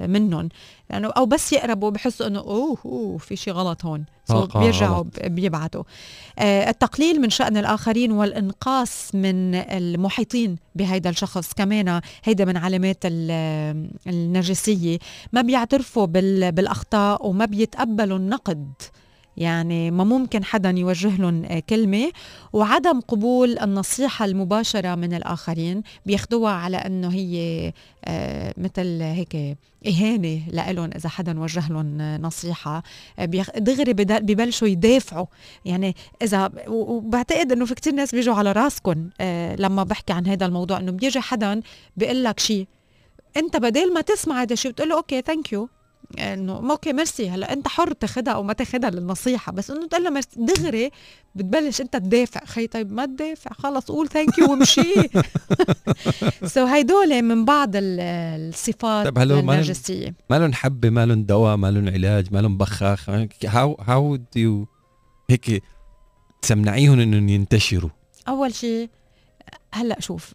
منهم. 0.08 0.50
لأنه 0.92 1.08
أو 1.18 1.26
بس 1.26 1.54
يقربوا 1.54 1.90
بحسوا 1.90 2.28
إنه 2.28 2.40
أوه 2.40 2.78
أوه 2.86 3.18
في 3.18 3.36
شيء 3.36 3.54
غلط 3.54 3.86
هون. 3.86 4.06
سو 4.28 4.46
طاقة 4.46 4.60
بيرجعوا 4.60 5.04
بيبعتوا. 5.24 5.84
آه، 6.40 6.70
التقليل 6.70 7.22
من 7.22 7.30
شأن 7.30 7.58
الآخرين 7.58 8.12
والإنقاص 8.12 9.16
من 9.16 9.56
المحيطين 9.56 10.56
بهيدا 10.76 11.10
الشخص 11.10 11.54
كمان 11.54 12.02
هيدا 12.24 12.46
من 12.46 12.58
علامات 12.58 12.98
ال- 13.06 13.90
النرجسية. 14.08 14.98
ما 15.34 15.42
بيعترفوا 15.42 16.06
بال- 16.06 16.52
بالأخطاء 16.52 17.28
وما 17.28 17.46
بيتقبلوا 17.46 18.18
النقد. 18.18 18.74
يعني 19.38 19.92
ما 19.92 20.04
ممكن 20.04 20.44
حدا 20.44 20.70
يوجه 20.70 21.18
لهم 21.18 21.46
آه، 21.46 21.60
كلمة. 21.60 22.12
وعدم 22.54 23.00
قبول 23.00 23.60
النصيحة 23.60 24.26
المباشرة 24.26 24.96
من 24.96 25.14
الآخرين 25.14 25.84
بياخدوها 26.06 26.52
على 26.52 26.78
أنه 26.78 27.08
هي 27.14 27.74
آه، 28.06 28.54
مثل 28.58 29.02
هيك 29.02 29.58
إهانة 29.88 30.42
لإلهم 30.52 30.90
إذا 30.96 31.10
حدا 31.10 31.40
وجه 31.40 31.70
لهم 31.70 32.02
آه، 32.02 32.18
نصيحة. 32.18 32.84
دغري 33.58 33.94
ببلشوا 33.94 34.68
يدافعوا. 34.68 35.26
يعني 35.66 35.96
إذا 36.22 36.52
و- 36.68 36.94
وبعتقد 36.96 37.52
إنه 37.52 37.66
في 37.66 37.76
كتير 37.76 37.94
ناس 37.94 38.16
بيجوا 38.16 38.36
على 38.36 38.52
راسكم 38.52 39.10
لما 39.60 39.84
بحكي 39.84 40.14
عن 40.14 40.28
هذا 40.28 40.46
الموضوع 40.46 40.78
إنه 40.80 40.92
بيجي 40.92 41.20
حدا 41.22 41.62
بيقول 41.98 42.24
لك 42.24 42.40
شيء 42.40 42.68
أنت 43.38 43.58
بدل 43.58 43.94
ما 43.94 44.02
تسمع 44.02 44.42
هذا 44.42 44.54
الشيء 44.54 44.72
بتقول 44.72 44.90
له 44.90 44.98
okay 44.98 45.22
thank 45.22 45.54
you 45.54 45.70
إنه 46.20 46.72
okay 46.72 46.94
merci. 46.94 47.30
هلأ 47.30 47.54
أنت 47.54 47.68
حر 47.68 47.92
تاخدها 47.94 48.34
أو 48.34 48.44
ما 48.44 48.54
تاخدها 48.54 48.90
للنصيحة 48.90 49.52
بس 49.52 49.72
إنه 49.72 49.88
تقول 49.88 50.04
له 50.04 50.10
ميرسي. 50.10 50.30
دغري 50.38 50.92
بتبلش 51.36 51.82
أنت 51.82 51.94
تدافع. 51.98 52.46
خي 52.46 52.68
طيب 52.68 52.92
ما 52.92 53.06
تدافع. 53.06 53.52
خلص 53.54 53.86
قول 53.92 54.08
thank 54.08 54.38
you 54.38 54.52
وامشي. 54.52 54.94
so 56.46 56.66
هيدول 56.66 57.22
من 57.22 57.46
بعض 57.46 57.76
ال- 57.76 58.00
الصفات 58.50 59.06
طيب 59.08 59.32
النرجسية. 59.32 60.16
ما 60.30 60.40
لهم 60.40 60.54
حبة 60.54 60.90
ما 60.90 61.06
لهم 61.06 61.24
دواء 61.24 61.56
ما 61.58 61.72
لهم 61.72 61.90
علاج 61.90 62.34
ما 62.34 62.40
لهم 62.40 62.58
بخاخ. 62.58 63.10
how 63.46 63.78
how 63.82 64.16
do 64.16 64.66
هيك 65.30 65.64
تمنعيهم 66.42 67.00
إنهم 67.00 67.30
ينتشروا؟ 67.30 67.90
أول 68.28 68.54
شيء 68.56 68.90
هلأ 69.74 70.00
شوف 70.00 70.34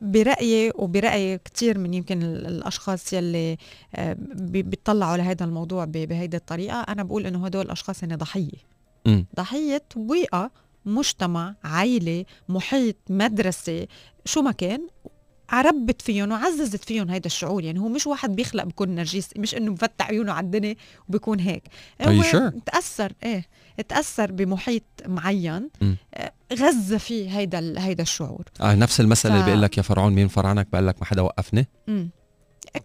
برأيي 0.00 0.72
وبرأي 0.74 1.38
كتير 1.38 1.78
من 1.78 1.94
يمكن 1.94 2.22
ال- 2.22 2.46
الأشخاص 2.46 3.12
يلي 3.12 3.56
آه، 3.94 4.16
بي- 4.34 4.62
بيطلعوا 4.62 5.16
لهذا 5.16 5.44
الموضوع 5.44 5.84
بهيدي 5.84 6.36
الطريقة. 6.36 6.80
أنا 6.80 7.02
بقول 7.02 7.26
إنه 7.26 7.46
هدول 7.46 7.64
الأشخاص 7.66 8.04
هن 8.04 8.16
ضحية. 8.16 8.70
مم. 9.06 9.26
ضحية 9.36 9.82
بيئة 9.96 10.50
مجتمع 10.86 11.54
عائلة 11.64 12.24
محيط 12.48 12.96
مدرسة 13.10 13.86
شو 14.24 14.42
ما 14.42 14.52
كان 14.52 14.86
عربت 15.50 16.02
فيهم 16.02 16.32
وعززت 16.32 16.84
فيهم 16.84 17.10
هيدا 17.10 17.26
الشعور. 17.26 17.64
يعني 17.64 17.78
هو 17.80 17.88
مش 17.88 18.06
واحد 18.06 18.36
بيخلق 18.36 18.64
بيكون 18.64 18.88
نرجسي 18.94 19.34
مش 19.40 19.54
إنه 19.54 19.72
مفتح 19.72 20.08
عيونه 20.08 20.32
على 20.32 20.44
الدنيا 20.44 20.76
وبيكون 21.08 21.40
هيك. 21.40 21.62
هو 22.02 22.22
sure? 22.22 22.52
تأثر 22.66 23.12
إيه. 23.22 23.44
تأثر 23.82 24.32
بمحيط 24.32 24.82
معين. 25.06 25.70
آه، 26.14 26.32
غذى 26.52 26.98
فيه 26.98 27.38
هيدا 27.38 27.74
هيدا 27.84 28.02
الشعور 28.02 28.44
آه 28.60 28.74
نفس 28.74 29.00
المثل 29.00 29.28
ف- 29.28 29.32
اللي 29.32 29.44
بيقول 29.44 29.62
لك 29.62 29.78
يا 29.78 29.82
فرعون 29.82 30.12
مين 30.12 30.28
فرعنك 30.28 30.68
بقول 30.72 30.86
لك 30.86 30.96
ما 30.98 31.04
حدا 31.04 31.22
وقفني 31.22 31.66
مم. 31.86 32.10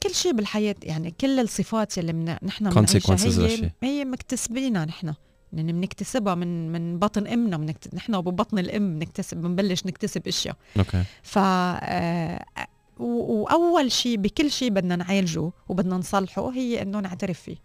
كل 0.04 0.16
شيء 0.16 0.34
بالحياة 0.34 0.76
يعني 0.84 1.12
كل 1.22 1.40
الصفات 1.40 1.98
يلي 1.98 2.14
من 2.14 2.36
نحن 2.44 2.70
بنعيشها 3.50 3.66
هي. 3.66 3.72
هي 3.84 4.06
مكتسبينها 4.06 4.86
نحن 4.86 5.14
يعني 5.54 5.74
بنكتسبها 5.74 6.36
من 6.36 6.72
من 6.72 7.00
بطن 7.00 7.28
أمنا 7.28 7.58
بنكت... 7.58 7.96
نحن 7.96 8.16
وببطن 8.16 8.60
الأم 8.60 9.00
بنكتسب 9.00 9.38
بنبلش 9.38 9.86
نكتسب 9.86 10.28
أشياء 10.28 10.56
okay 10.78 11.04
ف 11.24 11.38
آه، 11.38 12.46
وأول 13.00 13.92
شيء 13.92 14.18
بكل 14.18 14.52
شيء 14.52 14.70
بدنا 14.70 14.96
نعالجه 14.96 15.52
وبدنا 15.70 15.98
نصلحه 15.98 16.50
هي 16.52 16.82
إنه 16.82 17.00
نعترف 17.00 17.40
فيه 17.40 17.56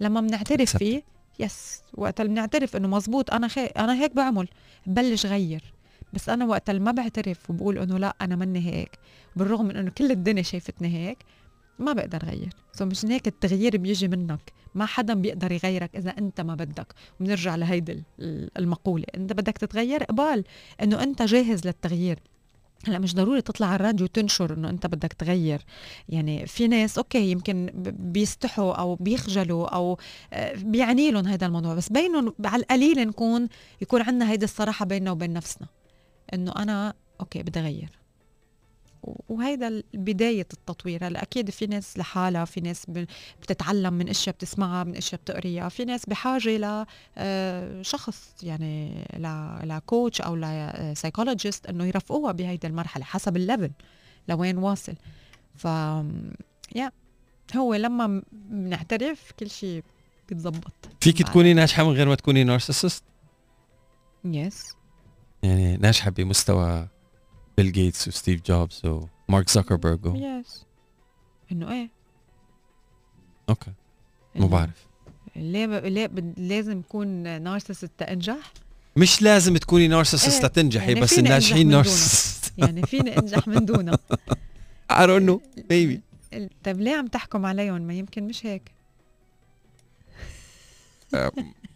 لما 0.00 0.20
بنعترف. 0.20 0.76
فيه 0.76 1.02
yes 1.38 1.82
وقت 1.94 2.20
اللي 2.20 2.32
بنعترف 2.32 2.76
إنه 2.76 2.88
مزبوط 2.88 3.30
أنا 3.30 3.48
خي... 3.48 3.66
أنا 3.66 3.94
هيك 4.02 4.16
بعمل 4.16 4.48
ببلش 4.86 5.26
غير. 5.26 5.74
بس 6.12 6.28
أنا 6.28 6.44
وقت 6.44 6.70
اللي 6.70 6.80
ما 6.80 6.90
بعترف 6.90 7.50
وبقول 7.50 7.78
إنه 7.78 7.98
لا 7.98 8.16
أنا 8.20 8.36
مني 8.36 8.66
هيك 8.66 8.98
بالرغم 9.36 9.66
من 9.66 9.76
إنه 9.76 9.90
كل 9.90 10.10
الدنيا 10.10 10.42
شايفتني 10.42 10.88
هيك 10.96 11.18
ما 11.78 11.92
بقدر 11.92 12.18
غير. 12.24 12.48
so 12.72 12.84
مشان 12.84 13.10
هيك 13.10 13.26
التغيير 13.26 13.76
بيجي 13.76 14.08
منك. 14.08 14.52
ما 14.74 14.86
حدا 14.86 15.14
بيقدر 15.14 15.52
يغيرك 15.52 15.96
إذا 15.96 16.10
أنت 16.10 16.40
ما 16.40 16.54
بدك. 16.54 16.94
وبنرجع 17.20 17.54
لهيدي 17.54 17.92
ال- 18.20 18.50
المقولة. 18.58 19.04
إنت 19.14 19.32
بدك 19.32 19.58
تتغير 19.58 20.04
قبال 20.04 20.44
إنه 20.82 21.02
أنت 21.02 21.22
جاهز 21.22 21.66
للتغيير. 21.66 22.18
هلا 22.86 22.98
مش 22.98 23.14
ضروري 23.14 23.42
تطلع 23.42 23.66
على 23.66 23.76
الراديو 23.76 24.04
وتنشر 24.04 24.54
إنه 24.54 24.70
أنت 24.70 24.86
بدك 24.86 25.12
تغير. 25.12 25.64
يعني 26.08 26.46
في 26.46 26.68
ناس 26.68 26.98
okay 26.98 27.30
يمكن 27.30 27.70
بيستحوا 27.98 28.72
أو 28.72 28.94
بيخجلوا 28.94 29.68
أو 29.68 29.98
آه، 30.32 30.54
بيعني 30.54 31.10
لهم 31.10 31.26
هذا 31.26 31.46
الموضوع 31.46 31.74
بس 31.74 31.88
بينهم 31.88 32.34
على 32.44 32.62
القليل 32.62 33.08
نكون 33.08 33.48
يكون 33.82 34.02
عندنا 34.02 34.30
هيدي 34.30 34.44
الصراحة 34.44 34.84
بيننا 34.86 35.10
وبين 35.10 35.32
نفسنا. 35.32 35.68
إنه 36.34 36.52
أنا 36.52 36.94
okay 37.20 37.42
بدي 37.42 37.60
أغير. 37.60 37.97
وهيدا 39.28 39.82
بداية 39.94 40.46
التطوير. 40.52 41.06
هلا 41.06 41.22
أكيد 41.22 41.50
في 41.50 41.66
ناس 41.66 41.98
لحالها 41.98 42.44
في 42.44 42.60
ناس 42.60 42.86
بتتعلم 43.42 43.94
من 43.94 44.08
أشياء 44.08 44.34
بتسمعها 44.34 44.84
من 44.84 44.96
أشياء 44.96 45.20
بتقريها. 45.20 45.68
في 45.68 45.84
ناس 45.84 46.06
بحاجة 46.06 46.56
ل 46.56 46.84
آه، 47.18 47.82
يعني 48.42 49.04
ل 49.64 49.73
coach 49.73 50.20
أو 50.20 50.36
ل 50.36 50.46
psychologist 50.46 51.66
إنه 51.66 51.84
يرفقوها 51.84 52.32
بهيدي 52.32 52.66
المرحلة 52.66 53.04
حسب 53.04 53.36
ال 53.36 53.42
level 53.42 53.70
لوين 54.28 54.58
واصل. 54.58 54.94
ف 55.56 55.64
yeah 56.74 56.92
هو 57.56 57.74
لما 57.74 58.22
بنعترف 58.32 59.32
كل 59.38 59.50
شيء 59.50 59.82
بيتظبط 60.28 60.72
فيك 61.00 61.22
تكوني 61.22 61.54
ناجحة 61.54 61.84
من 61.84 61.90
غير 61.90 62.08
ما 62.08 62.14
تكوني 62.14 62.44
narcissist 62.44 63.04
yes 64.24 64.74
يعني 65.42 65.76
ناجحة 65.76 66.10
بمستوى 66.10 66.88
بيل 67.58 67.72
جيتس 67.72 68.08
وستيف 68.08 68.42
جوبز 68.46 68.82
ومارك 69.28 69.50
زوكربيرج 69.50 70.06
و... 70.06 70.14
yes 70.16 70.64
انه 71.52 71.72
إيه 71.72 71.90
okay 73.48 73.72
ما 74.34 74.46
بعرف 74.46 74.86
ليه 75.36 75.66
ب... 75.66 75.70
ليه 75.72 76.06
ب... 76.06 76.34
لازم 76.38 76.78
يكون 76.78 77.08
narcissist 77.42 77.90
تنجح 77.98 78.52
مش 78.96 79.22
لازم 79.22 79.56
تكوني 79.56 79.88
narcissist 79.88 80.42
إيه، 80.42 80.46
لتنجحي 80.46 80.88
يعني 80.88 81.00
بس 81.00 81.18
الناجحين 81.18 81.68
narcissist 81.68 82.52
يعني 82.58 82.82
فيني 82.82 83.18
انجح 83.18 83.48
من 83.48 83.64
دونها 83.64 83.98
I 84.92 85.06
don't 85.06 85.26
know 85.28 85.40
maybe. 85.58 85.98
طيب 86.64 86.80
ليه 86.80 86.96
عم 86.96 87.06
تحكم 87.06 87.46
عليهم 87.46 87.82
ما 87.82 87.94
يمكن 87.94 88.26
مش 88.26 88.46
هيك. 88.46 88.72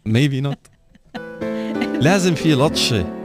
Maybe 0.09 0.41
not. 0.45 0.59
لازم 2.07 2.35
في 2.35 2.53
لطشة. 2.53 3.22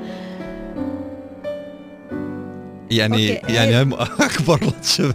يعني 2.90 3.36
okay، 3.40 3.52
يعني. 3.52 3.82
هم 3.82 3.94
أكبر 3.94 4.64
لطشة 4.64 5.14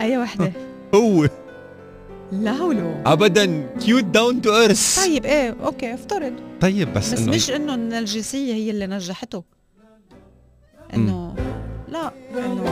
أي 0.00 0.18
وحده 0.18 0.52
هو. 0.94 1.28
لا 2.32 2.62
ولو 2.62 2.94
ابدا 3.06 3.66
quite 3.80 4.04
down 4.04 4.42
to 4.42 4.56
earth 4.56 5.04
طيب 5.04 5.24
إيه 5.24 5.56
okay 5.64 5.94
افترض. 5.94 6.32
طيب 6.60 6.94
بس, 6.94 7.12
بس 7.12 7.20
إنه 7.20 7.32
مش 7.32 7.50
إنه 7.50 7.74
النرجسيه 7.74 8.54
هي 8.54 8.70
اللي 8.70 8.86
نجحته. 8.86 9.44
إنه 10.94 11.34
لا 11.88 12.12
إنه 12.38 12.64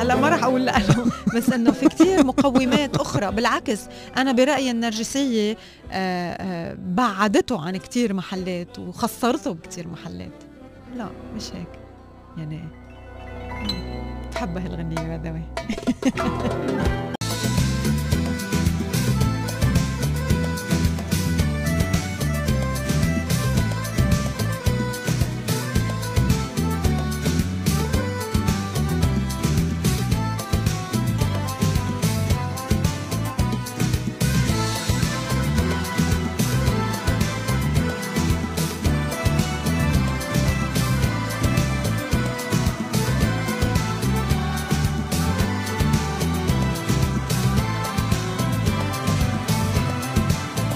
هلا 0.00 0.14
ما 0.16 0.28
راح 0.28 0.44
أقول 0.44 0.66
لأنه 0.66 1.06
بس 1.36 1.50
إنه 1.50 1.70
في 1.70 1.88
كتير 1.88 2.24
مقومات 2.24 2.96
أخرى. 2.96 3.32
بالعكس 3.32 3.80
أنا 4.16 4.32
برأيي 4.32 4.70
النرجسيه 4.70 5.56
آه، 5.92 6.32
آه، 6.32 6.76
بعدته 6.78 7.60
عن 7.66 7.76
كتير 7.76 8.14
محلات 8.14 8.78
وخسرته 8.78 9.52
بكتير 9.52 9.88
محلات. 9.88 10.32
لا 10.96 11.08
مش 11.36 11.44
هيك. 11.54 11.68
يعني 12.38 12.60
بحب 14.34 14.58
هالغنية 14.58 15.14
هذا 15.14 15.32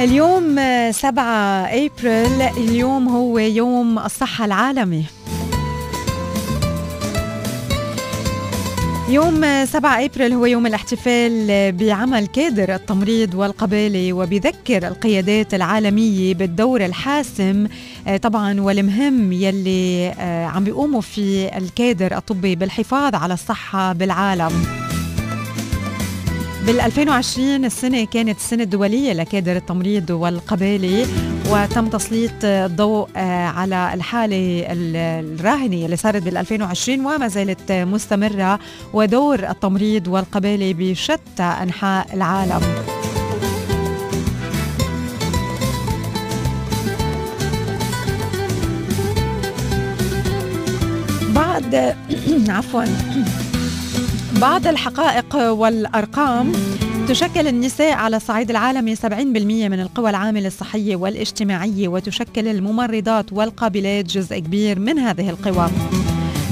اليوم 0.01 0.59
آه، 0.59 0.90
7 0.90 1.22
أبريل. 1.66 2.42
اليوم 2.42 3.09
هو 3.09 3.38
يوم 3.38 3.99
الصحة 3.99 4.44
العالمي. 4.44 5.05
يوم 9.09 9.44
آه، 9.44 9.64
7 9.64 10.05
أبريل 10.05 10.32
هو 10.32 10.46
يوم 10.46 10.66
الاحتفال 10.66 11.46
آه، 11.51 11.70
بعمل 11.70 12.26
كادر 12.26 12.74
التمريض 12.74 13.34
والقبالة 13.34 14.12
وبذكر 14.12 14.86
القيادات 14.88 15.55
العالمية 15.55 16.34
بالدور 16.34 16.84
الحاسم 16.84 17.66
آه، 18.07 18.16
طبعا 18.16 18.61
والمهم 18.61 19.32
يلي 19.32 20.09
آه، 20.18 20.46
عم 20.46 20.64
بيقوموا 20.64 21.01
في 21.01 21.57
الكادر 21.59 22.16
الطبي 22.16 22.57
بالحفاظ 22.57 23.14
على 23.14 23.34
الصحة 23.34 23.92
بالعالم. 23.92 24.53
بال 26.68 26.80
2020 26.80 27.64
السنة 27.64 28.04
كانت 28.04 28.36
السنة 28.38 28.62
الدولية 28.62 29.12
لكادر 29.12 29.56
التمريض 29.56 30.10
والقبالة 30.10 31.06
وتم 31.50 31.88
تسليط 31.88 32.32
الضوء 32.44 33.08
آه، 33.16 33.46
على 33.46 33.90
الحالة 33.94 34.66
ال- 34.72 34.96
الراهنة 35.40 35.84
اللي 35.84 35.96
صارت 35.96 36.22
بال 36.22 36.36
2020 36.36 37.00
وما 37.06 37.28
زالت 37.28 37.72
مستمرة 37.72 38.58
ودور 38.92 39.48
التمريض 39.50 40.08
والقبالة 40.08 40.74
بشتى 40.78 41.42
أنحاء 41.42 42.14
العالم. 42.14 42.60
بعد 51.34 51.74
عفوا. 52.48 52.84
بعض 54.33 54.66
الحقائق 54.66 55.37
والأرقام 55.37 56.53
تشكل 57.09 57.49
النساء 57.49 57.93
على 57.93 58.16
الصعيد 58.16 58.51
العالمي 58.51 58.97
70% 58.97 59.07
من 59.09 59.81
القوى 59.81 60.11
العاملة 60.11 60.47
الصحية 60.47 60.97
والاجتماعية 60.97 61.89
وتشكل 61.89 62.49
الممرضات 62.49 63.33
والقابلات 63.33 64.05
جزء 64.05 64.39
كبير 64.39 64.79
من 64.79 64.99
هذه 64.99 65.31
القوى. 65.31 65.70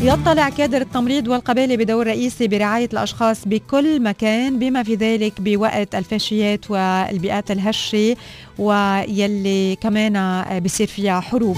يطلع 0.02 0.48
كادر 0.48 0.80
التمريض 0.80 1.28
والقبالة 1.28 1.76
بدور 1.76 2.06
رئيسي 2.06 2.48
برعاية 2.48 2.88
الأشخاص 2.92 3.48
بكل 3.48 4.02
مكان 4.02 4.58
بما 4.58 4.82
في 4.82 4.94
ذلك 4.94 5.32
بوقت 5.40 5.94
الفاشيات 5.94 6.70
والبيئات 6.70 7.50
الهشة 7.50 8.16
ويلي 8.58 9.76
كمان 9.80 10.42
بصير 10.64 10.86
فيها 10.86 11.20
حروب. 11.20 11.56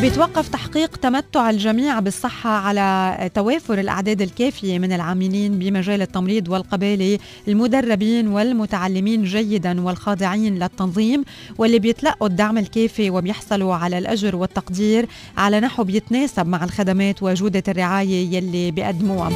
بيتوقف 0.00 0.48
تحقيق 0.48 0.96
تمتع 0.96 1.50
الجميع 1.50 2.00
بالصحة 2.00 2.50
على 2.50 3.30
توافر 3.34 3.80
الأعداد 3.80 4.22
الكافية 4.22 4.78
من 4.78 4.92
العاملين 4.92 5.58
بمجال 5.58 6.02
التمريض 6.02 6.48
والقبالة 6.48 7.18
المدربين 7.48 8.28
والمتعلمين 8.28 9.24
جيدا 9.24 9.80
والخاضعين 9.80 10.58
للتنظيم 10.58 11.24
واللي 11.58 11.78
بيتلقوا 11.78 12.28
الدعم 12.28 12.58
الكافي 12.58 13.10
وبيحصلوا 13.10 13.74
على 13.74 13.98
الأجر 13.98 14.36
والتقدير 14.36 15.06
على 15.36 15.60
نحو 15.60 15.84
بيتناسب 15.84 16.46
مع 16.46 16.64
الخدمات 16.64 17.22
وجودة 17.22 17.62
الرعاية 17.68 18.36
يلي 18.36 18.70
بيقدموها. 18.70 19.30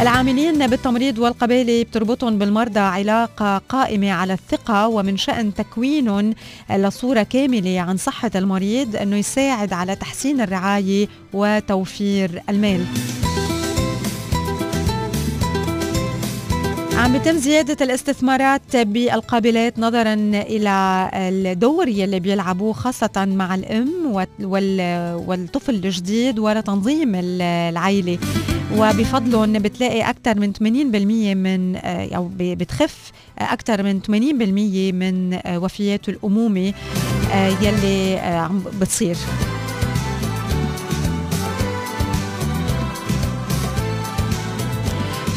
العاملين 0.00 0.66
بالتمريض 0.66 1.18
والقبالة 1.18 1.82
بتربطهم 1.82 2.38
بالمرضى 2.38 2.80
علاقة 2.80 3.58
قائمة 3.58 4.10
على 4.10 4.32
الثقة 4.32 4.88
ومن 4.88 5.16
شأن 5.16 5.54
تكوينهم 5.54 6.34
لصورة 6.70 7.22
كاملة 7.22 7.80
عن 7.80 7.96
صحة 7.96 8.30
المريض 8.34 8.96
أنه 8.96 9.16
يساعد 9.16 9.72
على 9.72 9.96
تحسين 9.96 10.40
الرعاية 10.40 11.08
وتوفير 11.32 12.42
المال. 12.48 12.84
عم 16.96 17.18
بتم 17.18 17.36
زيادة 17.36 17.84
الاستثمارات 17.84 18.76
بالقابلات 18.76 19.78
نظرا 19.78 20.14
إلى 20.34 21.10
الدور 21.14 21.88
يلي 21.88 22.20
بيلعبوه 22.20 22.72
خاصة 22.72 23.10
مع 23.28 23.54
الأم 23.54 23.92
وال- 24.40 25.14
والطفل 25.26 25.74
الجديد 25.74 26.38
ولتنظيم 26.38 27.12
العائلة 27.14 28.18
وبفضلهم 28.76 29.52
بتلاقي 29.52 30.10
أكثر 30.10 30.38
من 30.40 30.52
80% 30.52 31.34
من 31.34 31.76
أو 32.16 32.28
ب- 32.28 32.58
بتخف 32.58 33.12
أكثر 33.38 33.82
من 33.82 34.00
80% 34.00 34.92
من 34.92 35.38
وفيات 35.56 36.08
الأمومة 36.08 36.74
يلي 37.62 38.18
عم 38.18 38.62
بتصير. 38.80 39.16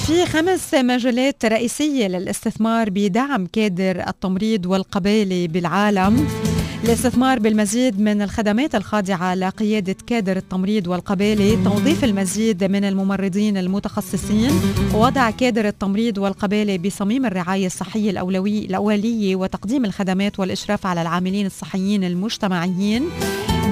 في 0.07 0.25
خمس 0.25 0.73
مجالات 0.73 1.45
رئيسية 1.45 2.07
للاستثمار 2.07 2.89
بدعم 2.89 3.45
كادر 3.53 4.07
التمريض 4.07 4.65
والقبالة 4.65 5.47
بالعالم. 5.47 6.27
الاستثمار 6.84 7.39
بالمزيد 7.39 7.99
من 7.99 8.21
الخدمات 8.21 8.75
الخاضعة 8.75 9.36
لقيادة 9.36 9.95
كادر 10.07 10.38
التمريض 10.38 10.88
والقبالة 10.88 11.63
توظيف 11.63 12.03
المزيد 12.03 12.63
من 12.63 12.84
الممرضين 12.84 13.57
المتخصصين. 13.57 14.51
وضع 14.93 15.32
كادر 15.32 15.67
التمريض 15.67 16.17
والقبالة 16.17 16.77
بصميم 16.77 17.25
الرعاية 17.25 17.65
الصحية 17.65 18.09
الأولوية 18.09 18.65
الأولية 18.65 19.36
وتقديم 19.36 19.86
الخدمات 19.86 20.39
والإشراف 20.39 20.86
على 20.86 21.01
العاملين 21.01 21.45
الصحيين 21.45 22.03
المجتمعيين. 22.03 23.03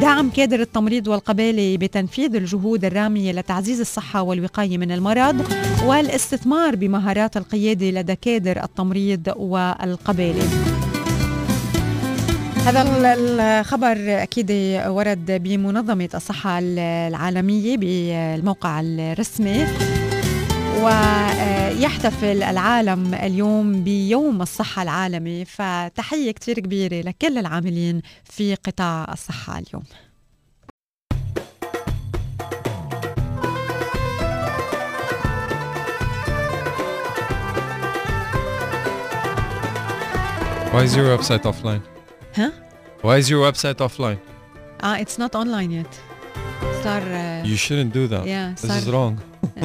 دعم 0.02 0.30
كادر 0.30 0.60
التمريض 0.60 1.08
والقبالة 1.08 1.78
بتنفيذ 1.78 2.36
الجهود 2.36 2.86
الرامية 2.86 3.32
لتعزيز 3.32 3.80
الصحة 3.80 4.22
والوقاية 4.22 4.78
من 4.78 4.92
المرض. 4.92 5.46
والاستثمار 5.86 6.76
بمهارات 6.76 7.38
القيادة 7.38 7.90
لدى 7.90 8.16
كادر 8.16 8.64
التمريض 8.64 9.34
والقبالة 9.38 10.44
هذا 12.70 13.14
الخبر 13.18 14.24
أكيد 14.24 14.52
ورد 14.88 15.32
بمنظمة 15.32 16.10
الصحة 16.14 16.60
العالمية 16.60 17.78
بالموقع 17.78 18.80
الرسمي 18.80 19.66
ويحتفل 20.82 22.44
العالم 22.44 23.14
اليوم 23.14 23.84
بيوم 23.84 24.42
الصحة 24.42 24.82
العالمي 24.82 25.46
فتحية 25.46 26.32
كتير 26.32 26.60
كبيرة 26.60 27.02
لكل 27.02 27.38
العاملين 27.38 28.02
في 28.24 28.56
قطاع 28.56 29.08
الصحة 29.14 29.60
اليوم 29.60 29.84
Why 40.72 40.84
is 40.84 40.96
your 40.96 41.18
website 41.18 41.46
offline? 41.46 41.99
Huh? 42.38 42.52
Why 43.04 43.18
is 43.22 43.30
your 43.30 43.42
website 43.52 43.80
offline? 43.88 44.18
آه 44.84 45.02
it's 45.02 45.20
not 45.20 45.36
online 45.36 45.72
yet 45.72 45.88
صار 46.84 47.02
آه، 47.08 47.44
You 47.44 47.58
shouldn't 47.58 47.94
do 47.96 48.12
that. 48.14 48.28
yeah 48.28 48.56
This 48.62 48.70
is 48.70 48.88
wrong. 48.88 49.14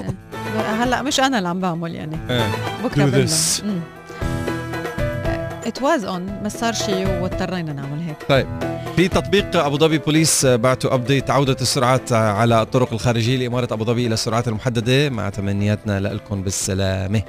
آه، 0.56 0.84
هلا 0.84 1.02
مش 1.02 1.20
أنا 1.20 1.38
اللي 1.38 1.48
عم 1.48 1.60
بعمل 1.60 1.94
يعني. 1.94 2.16
بكرة 2.84 3.10
Do 3.10 3.28
this. 3.28 3.62
it 5.66 5.82
was 5.82 6.04
on 6.04 6.40
بس 6.44 6.56
صار 6.56 6.72
شيء 6.72 7.08
واضطرينا 7.08 7.72
نعمل 7.72 8.00
هيك 8.00 8.16
طيب 8.28 8.46
في 8.96 9.08
تطبيق 9.08 9.56
أبو 9.56 9.78
ظبي 9.78 9.98
بوليس 9.98 10.46
بعتوا 10.46 10.94
update 10.94 11.30
عودة 11.30 11.56
السرعات 11.60 12.12
على 12.12 12.62
الطرق 12.62 12.92
الخارجية 12.92 13.36
لإمارة 13.36 13.74
أبو 13.74 13.84
ظبي 13.84 14.06
إلى 14.06 14.14
السرعات 14.14 14.48
المحددة 14.48 15.10
مع 15.10 15.28
تمنياتنا 15.28 16.00
لكم 16.00 16.42
بالسلامة 16.42 17.22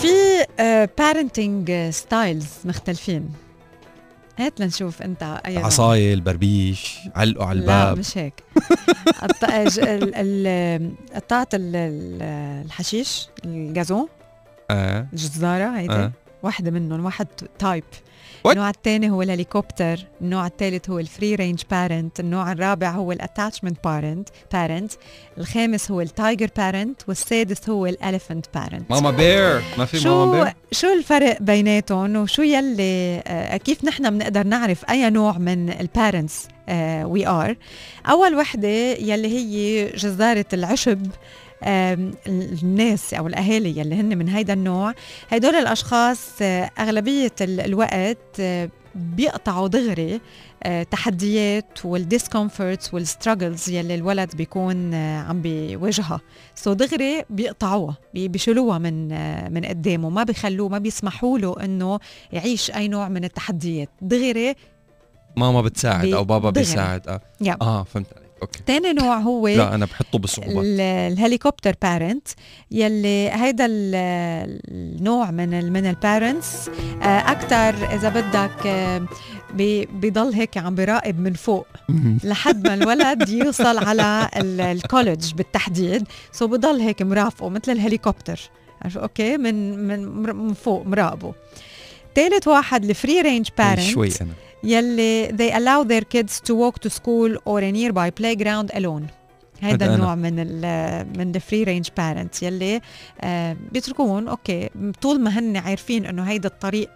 في 0.00 0.46
parenting 0.98 1.72
styles 1.90 2.46
مختلفين 2.64 3.28
هات 4.38 4.60
لنشوف 4.60 5.02
انت 5.02 5.40
اي. 5.46 5.58
عصاية 5.58 6.14
البربيش 6.14 6.98
علقوا 7.16 7.44
على 7.46 7.60
لا 7.60 7.64
الباب. 7.82 7.98
مش 7.98 8.18
هيك. 8.18 8.34
ال- 11.54 12.22
الحشيش 12.64 13.28
ال 13.44 13.53
gazon. 13.53 14.08
آه. 14.70 15.06
الجزارة 15.12 15.78
هيدي. 15.78 15.92
آه. 15.94 16.12
واحدة 16.42 16.70
منهم 16.70 17.04
واحد 17.04 17.26
type? 17.58 17.84
النوع 18.46 18.70
الثاني 18.70 19.10
هو 19.10 19.22
الهليكوبتر 19.22 19.98
النوع 20.20 20.46
الثالث 20.46 20.90
هو 20.90 20.98
ال 20.98 21.05
free 21.05 21.34
range 21.34 21.62
parent 21.70 22.20
النوع 22.20 22.52
الرابع 22.52 22.90
هو 22.90 23.12
ال 23.12 23.18
attachment 23.18 23.84
parent 23.84 24.28
parent 24.52 24.92
الخامس 25.38 25.90
هو 25.90 26.00
ال 26.00 26.08
tiger 26.08 26.48
parent 26.56 27.02
والسادس 27.08 27.70
هو 27.70 27.86
ال 27.86 27.93
elephant 27.93 28.46
parent 28.54 28.90
ماما 28.90 29.10
bear 29.10 29.62
ما 29.78 29.84
في 29.84 30.08
ماما 30.08 30.32
شو 30.36 30.44
bear 30.44 30.54
شو 30.72 30.92
الفرق 30.92 31.42
بيناتهم 31.42 32.16
وشو 32.16 32.42
يلي 32.42 33.22
آه، 33.26 33.56
كيف 33.56 33.84
نحن 33.84 34.10
بنقدر 34.10 34.46
نعرف 34.46 34.90
أي 34.90 35.10
نوع 35.10 35.38
من 35.38 35.70
ال 35.70 35.80
parents 35.80 36.48
we 37.04 37.26
are 37.26 37.56
أول 38.10 38.34
وحدة 38.34 38.68
يلي 38.68 39.28
هي 39.28 39.90
جزارة 39.90 40.46
العشب 40.52 41.06
الناس 41.62 43.14
أو 43.14 43.26
الأهالي 43.26 43.78
يلي 43.80 43.94
هن 43.94 44.18
من 44.18 44.28
هيدا 44.28 44.52
النوع 44.52 44.94
هدول 45.30 45.54
الأشخاص 45.54 46.28
آه، 46.42 46.70
أغلبية 46.78 47.32
ال- 47.40 47.60
الوقت 47.60 48.18
آه، 48.40 48.68
بيقطعوا 48.94 49.68
دغري 49.68 50.20
آه، 50.62 50.82
تحديات 50.82 51.84
وال 51.84 52.01
discomforts 52.01 52.94
وال 52.94 53.07
struggles 53.07 53.68
يلي 53.70 53.94
الولد 53.94 54.36
بيكون 54.36 54.94
عم 54.94 55.42
بيواجهها. 55.42 56.20
so 56.54 56.72
دغري 56.72 57.24
بيقطعوها 57.30 57.96
بي- 58.14 58.28
بيشيلوها 58.28 58.78
من 58.78 59.08
من 59.52 59.64
قدامه 59.64 60.08
ما 60.10 60.22
بيخلوه 60.24 60.68
ما 60.68 60.78
بيسمحوا 60.78 61.38
له 61.38 61.64
إنه 61.64 61.98
يعيش 62.32 62.70
أي 62.70 62.88
نوع 62.88 63.08
من 63.08 63.24
التحديات. 63.24 63.88
دغري 64.02 64.54
ماما 65.36 65.60
بتساعد 65.62 66.12
أو 66.12 66.24
بابا 66.24 66.50
دغري. 66.50 66.66
بيساعد. 66.66 67.08
آه. 67.08 67.20
yeah 67.40 67.56
آه 67.62 67.82
فهمت 67.82 68.06
عليك 68.16 68.27
okay. 68.42 68.58
تاني 68.66 68.92
نوع 68.92 69.16
هو 69.18 69.48
لا 69.48 69.74
أنا 69.74 69.84
بحطه 69.84 70.18
بصعوبات 70.18 70.64
ال- 70.64 70.80
ال 70.80 70.88
helicopter 70.88 71.74
parent 71.82 72.28
يلي 72.70 73.30
هيدا 73.32 73.66
ال- 73.66 74.60
النوع 74.70 75.30
من 75.30 75.54
ال 75.54 75.72
من 75.72 75.86
ال 75.86 75.96
parents 75.96 76.70
أكثر 77.02 77.94
إذا 77.94 78.08
بدك 78.08 78.66
آه، 78.66 79.06
بيضل 80.00 80.32
هيك 80.34 80.58
عم 80.58 80.74
بيراقب 80.74 81.20
من 81.20 81.32
فوق. 81.32 81.66
لحد 82.24 82.66
ما 82.66 82.74
الولد 82.74 83.28
يوصل 83.44 83.78
على 83.84 84.28
ال- 84.36 84.60
ال 84.60 84.69
college 84.69 85.32
بالتحديد. 85.34 86.04
so 86.32 86.46
بضل 86.46 86.80
هيك 86.80 87.02
مرافقه 87.02 87.48
مثل 87.48 87.72
الهليكوبتر. 87.72 88.40
okay؟ 88.96 89.36
من 89.36 89.78
من 89.88 90.08
من 90.26 90.54
فوق 90.54 90.86
مراقبه. 90.86 91.34
ثالث 92.14 92.48
واحد 92.48 92.84
ال 92.84 92.91
free 92.91 93.20
range 93.20 93.48
parent 93.58 93.80
شوي 93.80 94.08
أنا. 94.20 94.30
يلي 94.64 95.28
they 95.28 95.52
allow 95.54 95.88
their 95.88 96.04
kids 96.18 96.32
to 96.40 96.54
walk 96.54 96.88
to 96.88 96.90
school 96.92 97.36
or 97.46 97.60
a 97.60 97.72
nearby 97.72 98.10
playground 98.22 98.76
alone. 98.78 99.02
هذا. 99.62 99.94
النوع 99.94 100.14
من 100.14 100.34
ال 100.38 100.60
من 101.18 101.34
ال 101.36 101.41
free 101.41 101.62
range 101.64 101.88
parent 101.96 102.42
يلي 102.42 102.80
آه 103.20 103.56
بيتركوهم 103.72 104.28
okay 104.28 104.70
طول 105.02 105.20
ما 105.20 105.38
هن 105.38 105.56
عارفين 105.56 106.06
إنه 106.06 106.22
هيدا 106.22 106.48
الطريق 106.48 106.90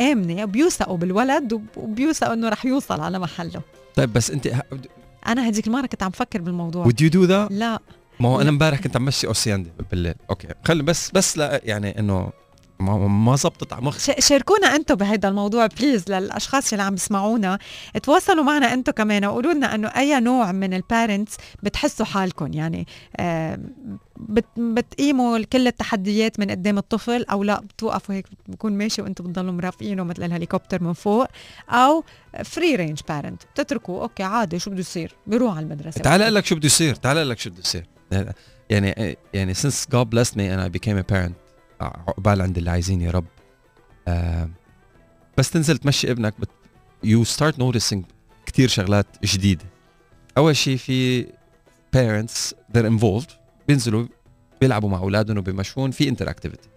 آمنة 0.00 0.44
بيوثقوا 0.44 0.96
بالولد 0.96 1.52
وب- 1.52 1.66
وبيوثقوا 1.76 2.32
إنه 2.34 2.48
رح 2.48 2.66
يوصل 2.66 3.00
على 3.00 3.18
محله. 3.18 3.60
طيب 3.94 4.12
بس 4.12 4.30
أنت 4.30 4.46
ه- 4.46 4.62
أنا 5.26 5.48
هديك 5.48 5.66
المرة 5.66 5.86
كنت 5.86 6.02
عم 6.02 6.10
فكر 6.10 6.40
بالموضوع. 6.40 6.86
Would 6.88 7.02
you 7.04 7.10
do 7.10 7.28
that? 7.28 7.52
لا. 7.52 7.78
ما 8.20 8.28
هو 8.28 8.40
أنا. 8.40 8.48
امبارح 8.50 8.80
كنت 8.80 8.96
عم 8.96 9.04
مشي 9.04 9.26
أوسياندي 9.26 9.70
بالليل. 9.90 10.14
okay 10.30 10.48
خلي 10.64 10.82
بس 10.82 11.10
بس 11.10 11.38
لا 11.38 11.60
يعني 11.64 11.98
إنه 11.98 12.30
ما 12.80 13.08
ما 13.08 13.36
زبطت 13.36 13.72
على 13.72 13.82
مخي. 13.82 14.14
شاركونا 14.20 14.76
أنتم 14.76 14.94
بهذا 14.94 15.28
الموضوع 15.28 15.66
please 15.66 16.10
للأشخاص 16.10 16.72
اللي 16.72 16.82
عم 16.82 16.94
بيسمعونا 16.94 17.58
تواصلوا 18.02 18.44
معنا 18.44 18.72
أنتم 18.74 18.92
كمان 18.92 19.24
وقولوا 19.24 19.52
لنا 19.52 19.74
إنه 19.74 19.88
أي 19.88 20.20
نوع 20.20 20.52
من 20.52 20.74
ال 20.74 20.82
parents 20.82 21.36
بتحسوا 21.62 22.06
حالكم 22.06 22.52
يعني 22.52 22.86
آه، 23.16 23.58
بت 24.16 24.44
بتقيموا 24.56 25.38
كل 25.38 25.66
التحديات 25.66 26.40
من 26.40 26.50
قدام 26.50 26.78
الطفل 26.78 27.24
أو 27.24 27.42
لا 27.44 27.60
بتوقفوا 27.60 28.14
هيك 28.14 28.26
بكون 28.48 28.72
ماشي 28.72 29.02
وأنتم 29.02 29.24
بتضلوا 29.24 29.52
مرافقينه 29.52 30.02
مثل 30.02 30.22
الهليكوبتر 30.22 30.82
من 30.82 30.92
فوق. 30.92 31.26
أو 31.70 32.04
free 32.44 32.74
range 32.74 33.00
parent 33.08 33.42
بتتركوا 33.54 34.02
okay 34.02 34.22
عادي 34.22 34.58
شو 34.58 34.70
بده 34.70 34.80
يصير؟ 34.80 35.14
بيروح 35.26 35.56
على 35.56 35.64
المدرسة. 35.64 36.00
تعال 36.00 36.22
أقول 36.22 36.34
لك 36.34 36.46
شو 36.46 36.54
بده 36.54 36.66
يصير 36.66 36.94
تعال 36.94 37.16
أقول 37.16 37.30
لك 37.30 37.38
شو 37.38 37.50
بده 37.50 37.60
يصير. 37.60 37.86
يعني 38.70 39.16
يعني 39.34 39.54
since 39.54 39.86
God 39.94 40.04
blessed 40.14 40.34
me 40.34 40.42
and 40.52 40.60
I 40.60 40.68
became 40.78 40.98
a 40.98 41.12
parent 41.14 41.47
عقبال 41.80 42.42
عند 42.42 42.58
اللي 42.58 42.70
عايزين 42.70 43.00
يا 43.00 43.10
رب. 43.10 43.24
آه 44.08 44.48
بس 45.38 45.50
تنزل 45.50 45.78
تمشي 45.78 46.10
ابنك 46.10 46.34
بت 46.40 46.48
you 47.06 47.28
start 47.36 47.54
noticing 47.54 47.98
كتير 48.46 48.68
شغلات 48.68 49.06
جديدة. 49.24 49.64
أول 50.38 50.56
شيء 50.56 50.76
في 50.76 51.24
parents 51.96 52.52
they're 52.76 52.90
involved 52.98 53.32
بينزلوا 53.68 54.06
بيلعبوا 54.60 54.88
مع 54.88 54.98
أولادهم 54.98 55.38
وبيمشون 55.38 55.90
في 55.90 56.10
interactivity. 56.10 56.68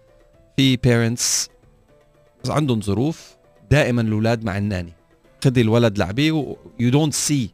في 0.56 0.76
parents 0.76 1.50
عندهم 2.50 2.80
ظروف 2.80 3.36
دائما 3.70 4.02
الأولاد 4.02 4.44
مع 4.44 4.58
ال 4.58 4.63
nanny. 4.63 4.92
خدي 5.44 5.60
الولد 5.60 5.98
لعبيه 5.98 6.32
و 6.32 6.56
you 6.80 6.92
don't 6.92 7.14
see. 7.28 7.48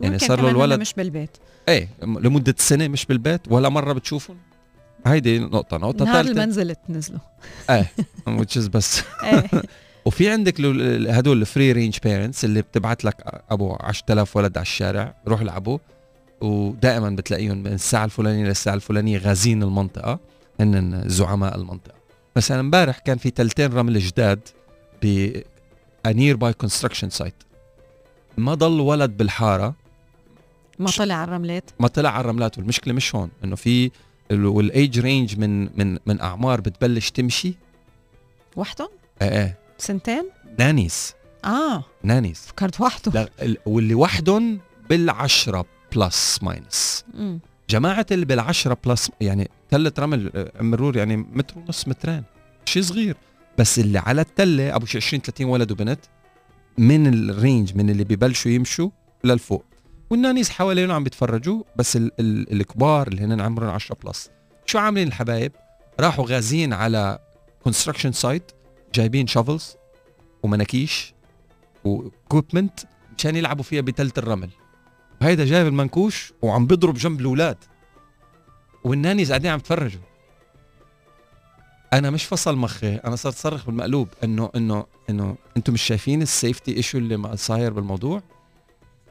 يعني 0.00 0.18
صار 0.18 0.40
له 0.42 0.50
الولد- 0.50 0.80
مش 0.80 0.94
بالبيت. 0.94 1.30
إيه 1.68 1.88
لمدة 2.02 2.54
سنة 2.58 2.88
مش 2.88 3.06
بالبيت 3.06 3.40
ولا 3.52 3.68
مرة 3.68 3.92
بتشوفهم. 3.92 4.36
هيدي 5.06 5.38
نقطة 5.38 5.76
نقطة 5.76 6.04
نهار 6.04 6.24
ثالثة. 6.24 6.42
المنزل 6.42 6.74
تنزلوا 6.74 7.20
إيه 7.70 7.92
which 8.38 8.56
is 8.56 8.68
بس. 8.68 9.02
إيه. 9.22 9.50
وفي 10.06 10.30
عندك 10.30 10.60
هدول 11.10 11.40
ال 11.40 11.46
free 11.46 11.72
range 11.72 11.98
parents 12.04 12.44
اللي 12.44 12.62
بتبعت 12.62 13.04
لك 13.04 13.42
أبو 13.50 13.76
10000 13.80 14.36
ولد 14.36 14.56
على 14.58 14.62
الشارع 14.62 15.14
روح 15.28 15.40
العبوا. 15.40 15.78
ودائما 16.40 17.10
بتلاقيهم 17.10 17.58
من 17.58 17.72
الساعة 17.72 18.04
الفلانية 18.04 18.44
للساعه 18.44 18.74
الفلانية 18.74 19.18
غازين 19.18 19.62
المنطقة 19.62 20.18
هن 20.60 21.02
زعماء 21.06 21.56
المنطقة. 21.56 21.94
مثلا 22.36 22.60
امبارح 22.60 22.98
كان 22.98 23.18
في 23.18 23.30
تلتين 23.30 23.72
رمل 23.72 23.98
جداد 23.98 24.40
ب 25.02 25.30
nearby 26.06 26.52
construction 26.52 27.10
site 27.10 27.34
ما 28.36 28.54
ضل 28.54 28.80
ولد 28.80 29.16
بالحارة. 29.16 29.74
ما 30.78 30.90
طلع 30.90 31.14
على 31.14 31.28
الرملات. 31.28 31.70
ما 31.80 31.88
طلع 31.88 32.10
على 32.10 32.20
الرملات 32.20 32.58
والمشكلة 32.58 32.94
مش 32.94 33.14
هون 33.14 33.30
إنه 33.44 33.56
في 33.56 33.90
وال 34.32 34.59
age 34.59 35.00
range 35.00 35.38
من 35.38 35.62
من 35.78 35.98
من 36.06 36.20
أعمار 36.20 36.60
بتبلش 36.60 37.10
تمشي؟ 37.10 37.54
وحدهم 38.56 38.88
إيه 39.22 39.28
إيه 39.28 39.58
سنتين؟ 39.78 40.24
nannies 40.58 41.14
آه. 41.44 41.84
nannies 42.02 42.38
فكرت 42.38 42.80
وحده. 42.80 43.12
لا 43.12 43.28
ال- 43.42 43.58
واللي 43.66 43.94
وحدهم 43.94 44.60
بالعشرة 44.90 45.64
plus 45.96 46.38
minus 46.42 47.04
مم. 47.14 47.38
جماعة 47.70 48.06
اللي 48.10 48.24
بالعشرة 48.24 48.76
plus 48.84 49.10
يعني 49.20 49.50
تلة 49.70 49.92
رمل 49.98 50.30
آه، 50.34 50.62
مرور 50.62 50.96
يعني 50.96 51.16
متر 51.16 51.58
ونص 51.58 51.88
مترين. 51.88 52.22
شيء 52.64 52.82
صغير. 52.82 53.16
بس 53.58 53.78
اللي 53.78 53.98
على 53.98 54.20
التلة 54.20 54.76
أبو 54.76 54.86
شي 54.86 54.98
20 54.98 55.22
30 55.22 55.46
ولد 55.46 55.72
وبنت 55.72 56.00
من 56.78 57.06
ال 57.30 57.38
range 57.38 57.76
من 57.76 57.90
اللي 57.90 58.04
ببلشوا 58.04 58.50
يمشوا 58.50 58.90
للفوق. 59.24 59.64
وال 60.14 60.22
nannies 60.22 60.50
حوالينه 60.50 60.94
عم 60.94 61.04
بيتفرجوا 61.04 61.62
بس 61.76 61.96
ال 61.96 62.10
ال 62.20 62.52
الكبار 62.52 63.08
اللي 63.08 63.22
هن 63.22 63.40
عمرهم 63.40 63.70
10 63.70 63.96
plus 64.04 64.30
شو 64.66 64.78
عاملين 64.78 65.08
الحبايب؟ 65.08 65.52
راحوا 66.00 66.24
غازين 66.28 66.72
على 66.72 67.18
construction 67.64 68.12
site 68.12 68.52
جايبين 68.94 69.26
shovels 69.26 69.76
ومناكيش 70.42 71.14
و 71.84 71.94
equipment 71.94 72.80
مشان 73.18 73.36
يلعبوا 73.36 73.64
فيها 73.64 73.80
بتلة 73.80 74.12
الرمل. 74.18 74.50
وهيدا 75.22 75.44
جايب 75.44 75.66
المنكوش 75.66 76.32
وعم 76.42 76.66
بيضرب 76.66 76.94
جنب 76.94 77.20
الأولاد. 77.20 77.58
وال 78.84 78.94
nannies 78.94 79.28
قاعدين 79.28 79.50
عم 79.50 79.58
يتفرجوا 79.58 80.02
أنا 81.92 82.10
مش 82.10 82.24
فصل 82.24 82.56
مخي 82.56 82.94
أنا 82.96 83.16
صرت 83.16 83.34
صرخ 83.34 83.66
بالمقلوب 83.66 84.08
انه 84.24 84.50
انه 84.56 84.86
إنه 85.10 85.36
أنتم 85.56 85.72
مش 85.72 85.82
شايفين 85.82 86.22
ال 86.22 86.30
safety 86.30 86.76
issue 86.76 86.98
اللي 86.98 87.36
صاير 87.36 87.72
بالموضوع؟ 87.72 88.22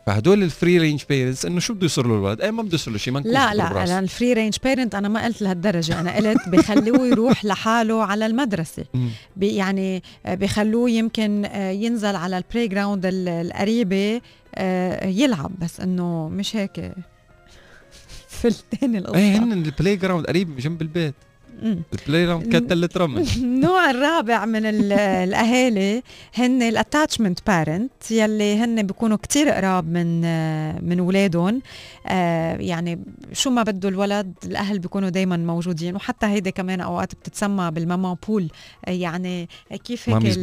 فهدول 0.06 0.44
ال 0.44 0.51
free 0.51 0.78
range 0.78 1.04
parents 1.10 1.46
انه 1.46 1.60
شو 1.60 1.74
بده 1.74 1.86
يصير 1.86 2.08
له 2.08 2.14
الولد 2.16 2.42
اي 2.42 2.52
ما 2.52 2.64
بده 2.64 2.76
يصير 2.76 2.94
له 2.94 3.00
شيء 3.00 3.14
منكوش 3.14 3.32
لا 3.32 3.54
لا. 3.54 3.84
أنا 3.84 4.00
ال 4.00 4.07
free 4.07 4.34
range 4.34 4.56
parent 4.64 4.96
أنا 4.96 5.08
ما 5.10 5.26
قلت 5.26 5.42
لهالدرجة 5.42 6.00
أنا 6.00 6.16
قلت 6.16 6.50
بخلوه 6.56 7.08
يروح 7.08 7.46
لحاله 7.46 8.04
على 8.04 8.26
المدرسة. 8.26 8.86
يعني 9.42 10.04
آه، 10.26 10.36
بخلوه 10.36 10.90
يمكن 10.90 11.46
آه، 11.46 11.72
ينزل 11.72 12.16
على 12.16 12.38
ال 12.38 12.68
playground 12.68 13.06
ال- 13.06 13.28
القريبة 13.30 14.22
آه، 14.56 15.08
يلعب 15.08 15.52
بس 15.62 15.80
إنه 15.80 16.30
مش 16.30 16.56
هيك. 16.56 16.92
فلتين 18.42 18.96
القصة 18.96 19.18
إيه 19.18 19.38
هن 19.38 19.52
ال 19.54 19.96
playground 19.96 20.26
قريب 20.26 20.58
جنب 20.58 20.82
البيت. 20.82 21.14
مم. 21.62 21.82
ال 21.94 22.26
playground 22.26 22.48
كانت 22.52 22.70
تلة 22.70 22.90
رمل 22.98 23.28
النوع 23.38 23.90
الرابع 23.92 24.46
من 24.46 24.66
ال- 24.66 24.94
الأهالي 25.30 26.04
هن 26.36 26.62
ال 26.62 26.69
attachment 26.69 27.40
parent 27.48 28.12
يلي 28.12 28.56
هن 28.58 28.84
بيكونوا 28.84 29.18
كتير 29.18 29.50
قراب 29.50 29.88
من 29.90 30.22
من 30.90 31.00
اولادهم 31.00 31.62
آه، 32.08 32.56
يعني 32.56 33.00
شو 33.34 33.50
ما 33.50 33.64
بده 33.64 33.90
الولد 33.90 34.34
الأهل 34.46 34.80
بيكونوا 34.80 35.10
دائما 35.10 35.38
موجودين. 35.38 35.96
وحتى 35.96 36.26
هيدي 36.26 36.52
كمان 36.52 36.82
أوقات 36.82 37.16
بتتسمى 37.16 37.72
بال 37.72 37.87
mama 37.87 38.18
poule 38.28 38.50
يعني 38.88 39.50
كيف 39.84 40.10
هيك؟ 40.10 40.38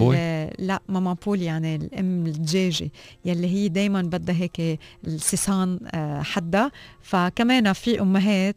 لا 0.59 0.81
mama 0.89 1.17
poule 1.27 1.43
يعني 1.43 1.77
الأم 1.77 2.27
الدجاجه 2.27 2.91
يلي 3.25 3.47
هي 3.47 3.69
دائما 3.69 4.03
بدها 4.03 4.35
هيك 4.35 4.79
السيسان 5.07 5.79
آه، 5.95 6.23
حدا 6.23 6.71
فكمان 7.03 7.73
في 7.73 8.01
أمهات 8.01 8.57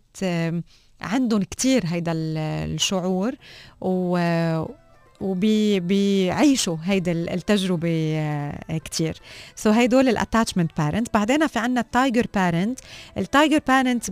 عندهم 1.03 1.43
كتير 1.43 1.83
هيدا 1.85 2.11
ال- 2.11 2.37
الشعور 2.73 3.33
و 3.81 4.17
وبيعيشوا 5.22 6.78
هيدا 6.84 7.11
ال- 7.11 7.30
التجربة 7.30 8.14
آه، 8.16 8.78
كتير. 8.86 9.18
so 9.55 9.71
so 9.71 9.75
هيدول 9.76 10.09
ال 10.09 10.15
attachment 10.15 10.71
parent 10.77 11.07
بعدين 11.14 11.47
في 11.47 11.59
عنا 11.59 11.82
ال 11.81 11.89
tiger 11.89 12.25
parent 12.36 12.79
ال 13.17 13.24
tiger 13.24 13.59
parent 13.67 14.03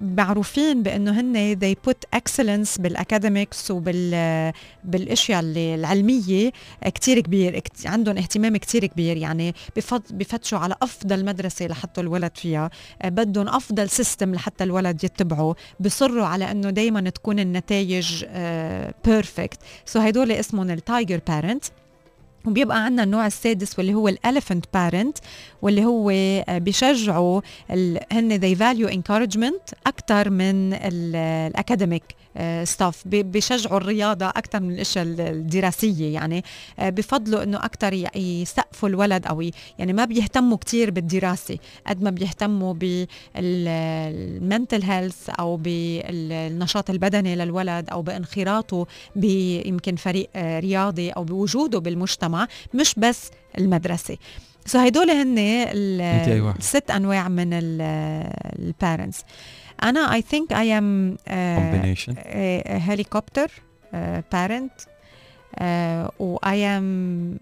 معروفين 0.00 0.82
بإنه 0.82 1.20
هن 1.20 1.56
they 1.60 1.90
put 1.90 2.18
excellence 2.18 2.80
بال 2.80 2.96
academics 2.96 3.70
وبال 3.70 4.52
بالأشياء 4.84 5.40
اللي 5.40 5.74
العلمية 5.74 6.50
كتير 6.84 7.20
كبير. 7.20 7.62
عندهم 7.84 8.16
اهتمام 8.18 8.56
كتير 8.56 8.86
كبير. 8.86 9.16
يعني 9.16 9.54
بفتشوا 10.10 10.58
على 10.58 10.74
أفضل 10.82 11.24
مدرسة 11.24 11.66
لحتى 11.66 12.00
الولد 12.00 12.32
فيها. 12.34 12.70
آه، 13.02 13.08
بدهم 13.08 13.48
أفضل 13.48 13.88
system 13.88 14.34
لحتى 14.34 14.64
الولد 14.64 15.04
يتبعه. 15.04 15.54
بصروا 15.80 16.26
على 16.26 16.50
إنه 16.50 16.70
دائما 16.70 17.10
تكون 17.10 17.38
النتائج 17.40 18.24
perfect 19.04 19.58
so 19.86 19.98
هدول 20.00 20.32
اسمهم 20.32 20.57
ال 20.62 20.72
tiger 20.72 21.20
parent 21.28 21.64
وبيبقى 22.46 22.84
عندنا 22.84 23.02
النوع 23.02 23.26
السادس 23.26 23.78
واللي 23.78 23.94
هو 23.94 24.08
ال 24.08 24.14
elephant 24.14 24.64
parent 24.74 25.18
واللي 25.62 25.84
هو 25.84 26.10
آه، 26.10 26.58
بيشجعوا 26.58 27.40
هن 28.12 28.40
they 28.40 28.58
value 28.58 28.92
encouragement 28.94 29.74
أكثر 29.86 30.30
من 30.30 30.74
ال 30.74 30.88
academic 30.88 32.02
stuff 32.64 33.02
بيشجعوا 33.08 33.76
الرياضة 33.76 34.26
أكثر 34.28 34.60
من 34.60 34.74
الأشياء 34.74 35.04
ال- 35.04 35.20
الدراسية 35.20 36.14
يعني. 36.14 36.44
آه، 36.78 36.90
بفضلوا 36.90 37.42
إنه 37.42 37.58
أكثر 37.58 37.92
يسقفوا 38.16 38.88
الولد 38.88 39.26
أو 39.26 39.50
يعني 39.78 39.92
ما 39.92 40.04
بيهتموا 40.04 40.56
كتير 40.56 40.90
بالدراسة 40.90 41.58
قد 41.86 42.02
ما 42.02 42.10
بيهتموا 42.10 42.74
بال 43.34 43.71
mental 43.71 44.82
health 44.82 45.30
أو 45.30 45.56
بالنشاط 45.56 46.90
البدني 46.90 47.36
للولد 47.36 47.90
أو 47.90 48.02
بانخراطه 48.02 48.86
بيمكن 49.16 49.96
فريق 49.96 50.28
آه، 50.36 50.60
رياضي 50.60 51.10
أو 51.10 51.24
بوجوده 51.24 51.78
بالمجتمع 51.78 52.48
مش 52.74 52.94
بس 52.96 53.30
المدرسة. 53.58 54.16
so 54.66 54.78
هدول 54.78 55.10
هن؟ 55.10 55.38
الست 56.58 56.90
أنواع 56.90 57.28
من 57.28 57.48
ال 57.52 57.73
parents 57.73 59.20
أنا 59.82 60.14
I 60.14 60.22
think 60.22 60.52
I 60.52 60.78
am 60.78 61.16
helicopter 62.68 63.50
parent 64.32 64.72
و 66.18 66.36
I 66.36 66.64
am 66.66 67.38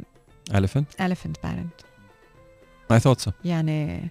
elephant? 0.51 1.03
Elephant 1.03 1.47
parent. 1.47 1.85
I 2.93 2.99
thought 3.01 3.21
so. 3.29 3.31
يعني 3.45 4.09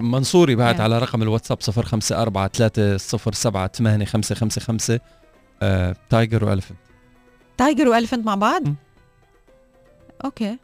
منصوري 0.00 0.54
بعت 0.54 0.76
Yeah. 0.76 0.80
على 0.80 0.98
رقم 0.98 1.22
الواتساب 1.22 1.58
054 1.62 2.98
307 2.98 3.66
8555 3.72 4.98
آه، 5.62 5.96
تايجر 6.10 6.44
والفنت 6.44 6.78
تايجر 7.56 7.88
والفنت 7.88 8.26
مع 8.26 8.34
بعض. 8.34 8.62
okay 10.24 10.58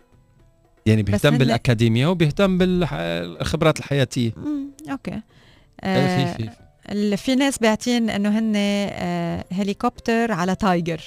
يعني 0.86 1.02
بيهتم 1.02 1.38
بالاكاديميا 1.38 2.06
وبيهتم 2.06 2.58
بالخبرات 2.58 3.78
الحياتية. 3.78 4.32
okay 4.90 5.20
آه، 5.80 6.26
في 6.26 6.34
في 6.34 6.42
ال- 6.42 6.63
في 7.16 7.34
ناس 7.34 7.58
باعتين 7.58 8.10
إنه 8.10 8.38
هن 8.38 8.52
آه، 8.56 9.44
هليكوبتر 9.52 10.32
على 10.32 10.54
tiger. 10.54 11.00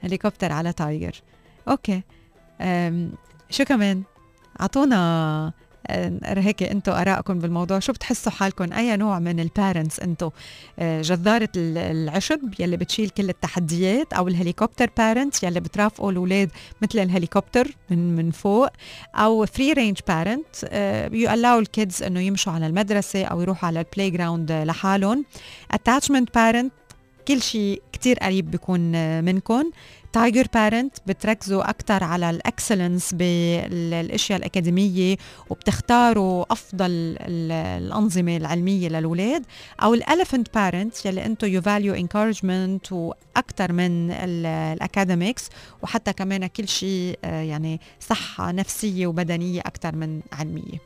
helicopter 0.00 0.52
على 0.52 0.72
tiger. 0.72 1.22
okay. 1.68 2.02
شو 3.50 3.64
كمان؟ 3.64 4.02
أعطونا 4.60 5.52
هيك 6.24 6.62
أنتم 6.62 6.92
ارائكم 6.92 7.38
بالموضوع. 7.38 7.78
شو 7.78 7.92
بتحسوا 7.92 8.32
حالكم؟ 8.32 8.72
أي 8.72 8.96
نوع 8.96 9.18
من 9.18 9.40
ال 9.40 9.47
parents 9.47 10.00
أنتم 10.00 10.30
آه، 10.78 11.02
جزازة 11.02 11.48
ال- 11.56 11.78
العشب 11.78 12.40
يلي 12.58 12.76
بتشيل 12.76 13.08
كل 13.10 13.28
التحديات 13.28 14.12
أو 14.12 14.28
ال 14.28 14.34
helicopter 14.34 14.90
parent 14.98 15.42
يلي 15.42 15.60
بترافقوا 15.60 16.10
الأولاد 16.12 16.50
مثل 16.82 16.98
الهليكوبتر 16.98 17.68
من 17.90 18.16
من 18.16 18.30
فوق 18.30 18.68
أو 19.14 19.46
free 19.46 19.72
range 19.72 19.98
parent 20.08 20.46
بيخلوا 21.12 21.60
ال 21.60 21.68
kids 21.68 22.02
إنه 22.02 22.20
يمشوا 22.20 22.52
على 22.52 22.66
المدرسة 22.66 23.24
أو 23.24 23.40
يروحوا 23.40 23.66
على 23.66 23.80
ال 23.80 24.10
playground 24.10 24.52
لحالهم. 24.52 25.24
attachment 25.70 26.34
parent 26.34 26.72
كل 27.28 27.42
شيء 27.42 27.82
كتير 27.92 28.18
قريب 28.18 28.50
بيكون 28.50 28.94
آه، 28.94 29.20
منكم. 29.20 29.70
tiger 30.12 30.46
parent 30.54 30.96
بتركزوا 31.06 31.70
أكثر 31.70 32.04
على 32.04 32.30
ال 32.30 32.38
excellence 32.38 33.14
بالأشياء 33.14 34.38
الأكاديمية 34.38 35.16
وبتختاروا 35.50 36.44
أفضل 36.52 36.86
ال- 36.90 37.52
الأنظمة 37.82 38.36
العلمية 38.36 38.88
للأولاد 38.88 39.42
أو 39.82 39.94
ال 39.94 40.01
elephant 40.01 40.54
parent 40.54 41.06
يلي 41.06 41.26
أنتم 41.26 41.46
you 41.48 41.62
value 41.62 41.94
encouragement 41.94 42.92
وأكثر 42.92 43.72
من 43.72 44.10
ال 44.10 44.24
academics 44.24 45.48
وحتى 45.82 46.12
كمان 46.12 46.46
كل 46.46 46.68
شيء 46.68 47.18
آه، 47.24 47.42
يعني 47.42 47.80
صحة 48.00 48.52
نفسية 48.52 49.06
وبدنية 49.06 49.60
أكثر 49.60 49.96
من 49.96 50.20
علمية. 50.32 50.78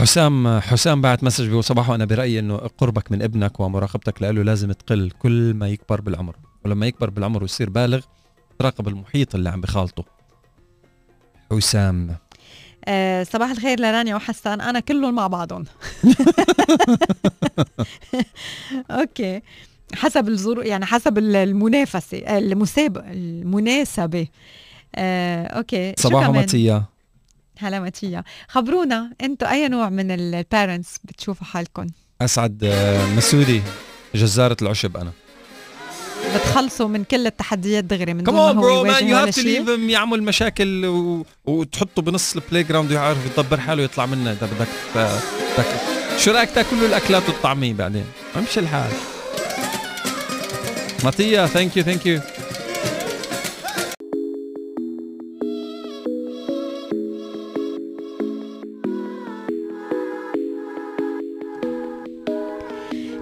حسام 0.00 0.60
حسام 0.60 1.00
بعت 1.00 1.24
message 1.24 1.46
بيقول 1.46 1.64
صباح 1.64 1.90
وأنا 1.90 2.04
برأيي 2.04 2.38
إنه 2.38 2.56
قربك 2.56 3.12
من 3.12 3.22
ابنك 3.22 3.60
ومراقبتك 3.60 4.22
له 4.22 4.30
لازم 4.30 4.72
تقل 4.72 5.10
كل 5.18 5.54
ما 5.54 5.68
يكبر 5.68 6.00
بالعمر 6.00 6.36
ولما 6.64 6.86
يكبر 6.86 7.10
بالعمر 7.10 7.42
ويصير 7.42 7.70
بالغ 7.70 8.00
تراقب 8.58 8.88
المحيط 8.88 9.34
اللي 9.34 9.48
عم 9.48 9.60
بخالطه. 9.60 10.04
حسام. 11.52 12.16
آه 12.84 13.22
صباح 13.22 13.50
الخير 13.50 13.80
لرانيا 13.80 14.14
وحسان. 14.16 14.60
أنا 14.60 14.80
كلهم 14.80 15.14
مع 15.14 15.26
بعضهم. 15.26 15.64
okay. 18.90 19.40
حسب 19.94 20.28
الظروف 20.28 20.64
يعني 20.64 20.86
حسب 20.86 21.18
ال- 21.18 21.36
المنافسة 21.36 22.38
المسابقه 22.38 23.12
المناسبة. 23.12 24.26
آه، 24.94 25.46
أوكي. 25.46 25.94
صباح؟ 25.98 26.28
ماتيا 26.30 26.84
هلا 27.58 27.80
ماتيا 27.80 28.24
خبرونا 28.48 29.12
أنتم 29.20 29.46
أي 29.46 29.68
نوع 29.68 29.88
من 29.88 30.10
البارنتس 30.10 30.98
بتشوفوا 31.04 31.46
حالكم؟ 31.46 31.86
أسعد 32.20 32.64
آه، 32.64 33.06
مسودي 33.14 33.62
جزارة 34.14 34.56
العشب 34.62 34.96
أنا. 34.96 35.12
بتخلصوا 36.36 36.88
من 36.88 37.04
كل 37.04 37.26
التحديات 37.26 37.84
دغري 37.84 38.14
من 38.14 38.24
دون 38.24 38.34
كمان 38.34 38.56
برو 38.56 38.84
مان 38.84 39.08
يو 39.08 39.16
هاف 39.16 39.36
تو 39.36 39.42
ليف 39.42 39.68
يعمل 39.68 40.22
مشاكل 40.22 40.86
و... 40.86 41.26
وتحطه 41.44 42.02
بنص 42.02 42.36
البلاي 42.36 42.62
جراوند 42.62 42.90
ويعرف 42.90 43.18
يدبر 43.26 43.60
حاله 43.60 43.82
ويطلع 43.82 44.06
منه. 44.06 44.30
إذا 44.32 44.46
بدك 44.46 44.68
بدك 45.56 45.66
شو 46.18 46.30
رأيك 46.30 46.50
تاكل 46.50 46.84
الأكلات 46.84 47.28
والطعميه 47.28 47.72
بعدين؟ 47.72 48.04
أمشي 48.36 48.60
الحال. 48.60 48.90
ماتيا 51.04 51.46
thank 51.46 51.76
you 51.76 51.82
thank 51.82 52.06
you 52.06 52.20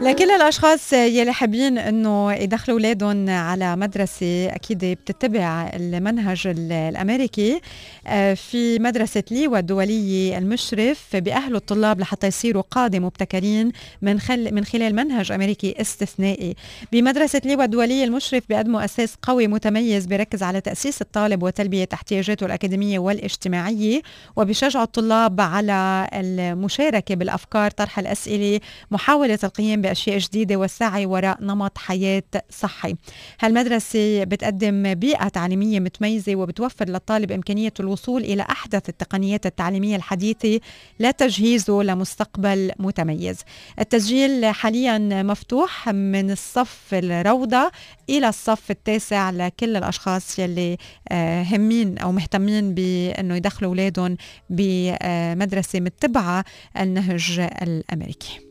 لكل 0.02 0.30
الأشخاص 0.30 0.92
يلي 0.92 1.32
حابين 1.32 1.78
أنه 1.78 2.32
يدخلوا 2.32 2.76
أولادهم 2.78 3.30
على 3.30 3.76
مدرسة 3.76 4.46
أكيد 4.46 4.84
بتتبع 4.84 5.70
المنهج 5.74 6.46
ال- 6.46 6.72
الأمريكي 6.72 7.60
آه، 8.06 8.34
في 8.34 8.78
مدرسة 8.78 9.22
ليوا 9.30 9.58
الدوليه 9.58 10.38
المشرف 10.38 11.16
بأهلوا 11.16 11.58
الطلاب 11.58 12.00
لحتى 12.00 12.26
يصيروا 12.26 12.62
قادة 12.70 12.98
مبتكرين 12.98 13.72
من 14.02 14.20
خل 14.20 14.54
من 14.54 14.64
خلال 14.64 14.94
منهج 14.96 15.32
أمريكي 15.32 15.74
استثنائي. 15.80 16.54
بمدرسة 16.92 17.40
ليوا 17.44 17.64
الدوليه 17.64 18.04
المشرف 18.04 18.42
بيقدموا 18.48 18.84
أساس 18.84 19.14
قوي 19.22 19.46
متميز 19.46 20.06
بيركز 20.06 20.42
على 20.42 20.60
تأسيس 20.60 21.02
الطالب 21.02 21.42
وتلبية 21.42 21.88
احتياجاته 21.94 22.46
الأكاديمية 22.46 22.98
والإجتماعية 22.98 24.02
وبيشجعوا 24.36 24.84
الطلاب 24.84 25.40
على 25.40 26.08
المشاركة 26.12 27.14
بالأفكار 27.14 27.70
طرح 27.70 27.98
الأسئلة 27.98 28.60
محاولة 28.90 29.38
القيام 29.44 29.82
بأشياء 29.86 30.18
جديدة 30.18 30.56
والسعي 30.56 31.06
وراء 31.06 31.38
نمط 31.40 31.78
حياة 31.78 32.22
صحي. 32.50 32.94
هالمدرسة 33.40 34.24
بتقدم 34.24 34.94
بيئة 34.94 35.28
تعليمية 35.28 35.80
متميزة 35.80 36.36
وبتوفر 36.36 36.88
للطالب 36.88 37.32
إمكانية 37.32 37.72
الوصول 37.80 38.24
إلى 38.24 38.42
أحدث 38.42 38.88
التقنيات 38.88 39.46
التعليمية 39.46 39.96
الحديثة 39.96 40.60
لتجهيزه 41.00 41.82
لمستقبل 41.82 42.70
متميز. 42.78 43.38
التسجيل 43.78 44.46
حاليا 44.46 44.98
مفتوح 45.22 45.88
من 45.88 46.30
الصف 46.30 46.80
الروضة 46.92 47.70
إلى 48.10 48.28
الصف 48.28 48.70
التاسع 48.70 49.30
لكل 49.30 49.76
الأشخاص 49.76 50.38
يلي 50.38 50.76
آه، 51.08 51.42
همين 51.42 51.98
أو 51.98 52.12
مهتمين 52.12 52.74
بأنه 52.74 53.36
يدخلوا 53.36 53.70
أولادهم 53.70 54.16
بمدرسة 54.50 55.80
متبعة 55.80 56.44
النهج 56.76 57.40
الأمريكي. 57.62 58.45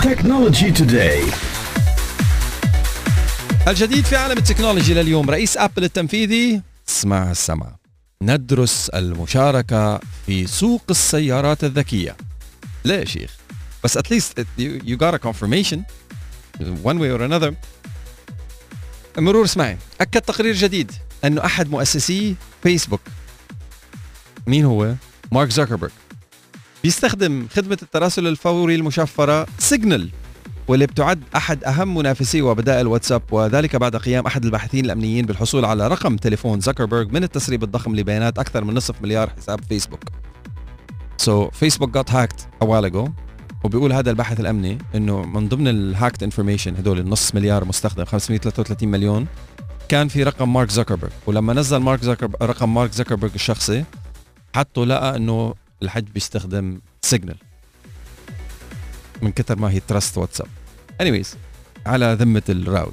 Technology 0.00 0.72
Today. 0.72 1.34
الجديد 3.68 4.04
في 4.04 4.16
عالم 4.16 4.38
التكنولوجي 4.38 4.94
لليوم 4.94 5.30
رئيس 5.30 5.56
أبل 5.56 5.84
التنفيذي. 5.84 6.62
اسمع 6.88 7.30
السمع 7.30 7.76
ندرس 8.22 8.88
المشاركة 8.88 10.00
في 10.26 10.46
سوق 10.46 10.82
السيارات 10.90 11.64
الذكية. 11.64 12.16
لا 12.84 13.00
يا 13.00 13.04
شيخ. 13.04 13.36
بس 13.84 13.98
at 13.98 14.02
least 14.02 14.44
you, 14.58 14.96
got 14.96 15.14
a 15.14 15.18
confirmation. 15.18 15.84
One 16.84 16.98
way 16.98 17.10
or 17.10 17.20
another. 17.20 17.54
مرور 19.18 19.44
اسمعي. 19.44 19.78
أكد 20.00 20.20
تقرير 20.20 20.54
جديد 20.54 20.92
أنه 21.24 21.44
أحد 21.44 21.70
مؤسسي 21.70 22.36
فيسبوك 22.62 23.00
مين 24.46 24.64
هو؟ 24.64 24.94
مارك 25.32 25.50
زوكربيرج 25.50 25.92
بيستخدم 26.82 27.46
خدمة 27.54 27.78
التراسل 27.82 28.26
الفوري 28.26 28.74
المشفرة 28.74 29.46
سيجنال 29.58 30.10
واللي 30.68 30.86
بتعد 30.86 31.22
أحد 31.36 31.64
أهم 31.64 31.94
منافسي 31.94 32.42
وبدائل 32.42 32.86
واتساب 32.86 33.22
وذلك 33.30 33.76
بعد 33.76 33.96
قيام 33.96 34.26
أحد 34.26 34.44
الباحثين 34.44 34.84
الأمنيين 34.84 35.26
بالحصول 35.26 35.64
على 35.64 35.88
رقم 35.88 36.16
تليفون 36.16 36.60
زكربيرج 36.60 37.12
من 37.12 37.24
التسريب 37.24 37.62
الضخم 37.62 37.96
لبيانات 37.96 38.38
أكثر 38.38 38.64
من 38.64 38.74
نصف 38.74 39.02
مليار 39.02 39.30
حساب 39.30 39.60
فيسبوك. 39.68 40.00
So 41.22 41.50
Facebook 41.60 41.90
got 41.92 42.08
hacked 42.08 42.46
a 42.62 42.66
while 42.66 42.84
ago 42.92 43.10
وبيقول 43.64 43.92
هذا 43.92 44.10
الباحث 44.10 44.40
الأمني 44.40 44.78
إنه 44.94 45.22
من 45.22 45.48
ضمن 45.48 45.68
ال 45.68 45.76
hacked 45.76 46.22
information 46.22 46.76
هدول 46.76 46.98
النص 46.98 47.34
مليار 47.34 47.64
مستخدم 47.64 48.04
533 48.04 48.88
مليون 48.88 49.26
كان 49.88 50.08
في 50.08 50.22
رقم 50.22 50.52
مارك 50.52 50.70
زكربيرج 50.70 51.12
ولما 51.26 51.52
نزل 51.52 51.76
مارك 51.76 52.02
زكربيرج 52.02 52.42
رقم 52.42 52.74
مارك 52.74 52.92
زكربيرج 52.92 53.32
الشخصي 53.34 53.84
حطه 54.54 54.84
لقى 54.84 55.16
إنه 55.16 55.54
الحج 55.82 56.04
بيستخدم 56.14 56.80
Signal 57.02 57.36
من 59.22 59.32
كتر 59.32 59.58
ما 59.58 59.70
he 59.70 59.80
trusts 59.80 60.18
واتساب 60.18 60.46
anyways 61.02 61.26
على 61.86 62.16
ذمة 62.20 62.42
الراوي. 62.48 62.92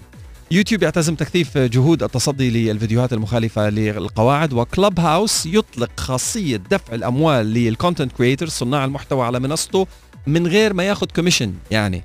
يوتيوب 0.52 0.84
يعتزم 0.84 1.16
تكثيف 1.16 1.58
جهود 1.58 2.04
التصدي 2.04 2.50
للفيديوهات 2.50 3.14
المخالفة 3.14 3.70
للقواعد 3.70 4.54
و 4.54 5.00
Clubhouse 5.00 5.46
يطلق 5.46 6.00
خاصية 6.00 6.58
دفع 6.58 6.94
الأموال 6.94 7.46
لل 7.46 7.61
content 7.61 8.12
creators 8.12 8.52
صناع 8.52 8.86
المحتوى 8.86 9.26
على 9.26 9.40
منصته 9.40 9.88
من 10.28 10.48
غير 10.48 10.74
ما 10.74 10.84
ياخذ 10.84 11.08
commission 11.16 11.54
يعني 11.72 12.04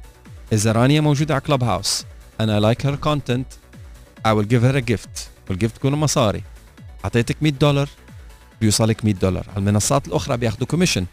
إذا 0.52 0.72
رانيا 0.72 1.00
موجودة 1.00 1.34
على 1.34 1.40
Clubhouse 1.40 2.04
أنا 2.40 2.60
like 2.60 2.86
her 2.86 2.96
content 2.96 3.46
I 4.28 4.30
will 4.30 4.46
give 4.46 4.62
her 4.62 4.76
a 4.76 4.92
gift. 4.92 5.20
وال 5.50 5.59
gift 5.59 5.76
تكون 5.76 5.92
مصاري. 5.92 6.42
أعطيتك 7.04 7.36
100 7.42 7.52
دولار. 7.52 7.88
بيوصلك 8.62 9.04
100 9.04 9.14
دولار. 9.14 9.46
على 9.48 9.58
المنصات 9.58 10.08
الأخرى 10.08 10.36
بياخذوا 10.36 10.66
commission 10.66 11.06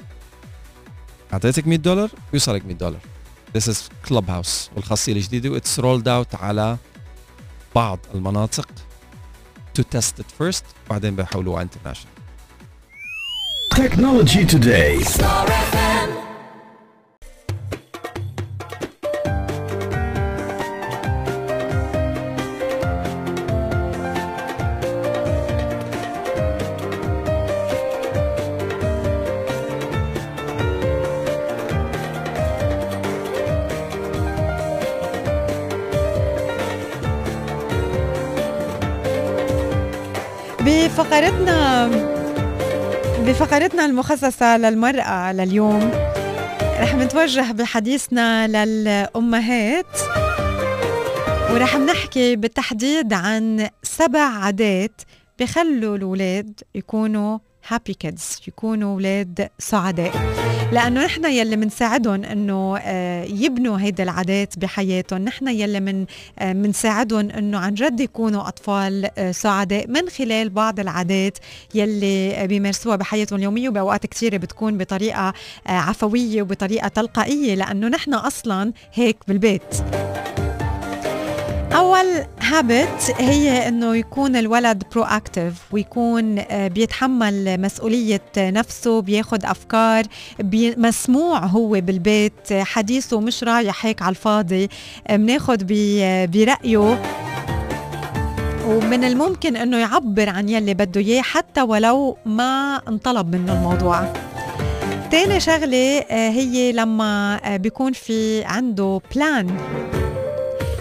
أعطيتك 1.34 1.68
100 1.68 1.78
دولار 1.78 2.10
بيوصلك 2.32 2.66
100 2.66 2.76
دولار. 2.76 3.00
This 3.58 3.62
is 3.62 3.78
Clubhouse 4.10 4.76
والخاصية 4.76 5.14
الجديدة 5.14 5.50
was 5.50 5.80
rolled 5.80 6.08
out 6.08 6.36
على 6.36 6.78
بعض 7.76 8.00
المناطق. 8.16 8.68
To 9.80 9.82
test 9.82 10.22
it 10.22 10.44
first 10.44 10.64
بعدين 10.90 11.16
بيحولوها 11.16 11.64
international. 11.66 12.20
Technology 13.76 14.46
Today. 14.46 15.89
بفقرتنا 41.00 41.88
بفقرتنا 43.26 43.86
المخصصة 43.86 44.58
للمرأة 44.58 45.34
لليوم 45.34 45.92
رح 46.80 46.96
نتوجه 46.96 47.52
بحديثنا 47.52 48.48
للأمهات 48.48 50.00
ورح 51.52 51.76
نحكي 51.76 52.36
بالتحديد 52.36 53.14
عن 53.14 53.70
سبع 53.84 54.20
عادات 54.20 55.02
بخلوا 55.40 55.96
الأولاد 55.98 56.60
يكونوا 56.76 57.40
هابي 57.68 57.94
كيدز 57.94 58.40
يكونوا 58.48 58.94
أولاد 58.94 59.50
سعداء. 59.60 60.12
لأنه 60.72 61.06
نحن 61.06 61.26
يلي 61.26 61.56
منساعدهم 61.56 62.24
أنه 62.24 62.78
آه، 62.78 63.24
يبنوا 63.24 63.80
هيدا 63.80 64.04
العادات 64.04 64.60
بحياتهم. 64.60 65.22
نحن 65.22 65.48
يلي 65.48 65.80
من 65.80 66.06
آه، 66.40 66.54
منساعدهم 66.54 67.30
أنه 67.30 67.58
عن 67.58 67.74
جد 67.74 68.00
يكونوا 68.00 68.48
أطفال 68.48 69.10
آه، 69.18 69.32
سعداء 69.32 69.88
من 69.88 70.10
خلال 70.10 70.50
بعض 70.50 70.80
العادات 70.80 71.38
يلي 71.76 72.36
آه، 72.36 72.46
بيمارسوها 72.46 72.96
بحياتهم 72.96 73.40
اليومية. 73.40 73.70
وبأوقات 73.70 74.06
كثيرة 74.06 74.38
بتكون 74.38 74.78
بطريقة 74.78 75.34
آه، 75.68 75.72
عفوية 75.72 76.42
وبطريقة 76.42 76.88
تلقائية 76.88 77.56
لأنه 77.56 77.88
نحن 77.88 78.14
أصلا 78.14 78.74
هيك 78.94 79.18
بالبيت. 79.28 79.76
أول 81.72 82.06
habit 82.42 83.12
هي 83.18 83.68
إنه 83.68 83.96
يكون 83.96 84.36
الولد 84.36 84.84
proactive 84.92 85.54
ويكون 85.72 86.40
آه، 86.40 86.68
بيتحمل 86.68 87.62
مسؤولية 87.62 88.22
نفسه 88.38 89.02
بياخد 89.02 89.46
أفكار 89.46 90.04
بي- 90.40 90.76
مسموع 90.76 91.40
هو 91.46 91.70
بالبيت 91.70 92.54
حديثه 92.54 93.20
مش 93.20 93.44
رايح 93.44 93.86
هيك 93.86 94.02
على 94.02 94.10
الفاضي 94.10 94.70
آه، 95.08 95.16
بناخد 95.16 95.64
بي- 95.68 96.28
برأيه. 96.28 97.02
ومن 98.68 99.04
الممكن 99.04 99.56
إنه 99.58 99.78
يعبر 99.78 100.30
عن 100.30 100.50
يلي 100.50 100.74
بده 100.74 101.02
إياه 101.02 101.22
حتى 101.22 101.62
ولو 101.62 102.18
ما 102.26 102.82
انطلب 102.88 103.36
منه 103.36 103.54
الموضوع. 103.54 104.14
تاني 105.12 105.40
شغلة 105.40 106.00
آه، 106.00 106.30
هي 106.30 106.72
لما 106.72 107.40
آه، 107.44 107.58
بيكون 107.58 107.94
في 107.94 108.44
عنده 108.44 109.02
بلان 109.16 109.58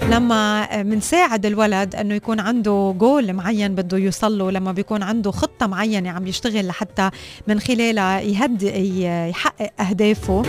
لما 0.08 0.68
بنساعد 0.82 1.46
الولد 1.46 1.94
أنه 1.94 2.14
يكون 2.14 2.40
عنده 2.40 2.94
جول 2.98 3.32
معين 3.32 3.74
بده 3.74 3.98
يوصل 3.98 4.38
له 4.38 4.50
لما 4.50 4.72
بيكون 4.72 5.02
عنده 5.02 5.30
خطة 5.30 5.66
معينة 5.66 6.10
عم 6.10 6.26
يشتغل 6.26 6.66
لحتى 6.66 7.10
من 7.46 7.60
خلالها 7.60 8.20
يهدي 8.20 9.02
يحقق 9.28 9.70
أهدافه. 9.80 10.42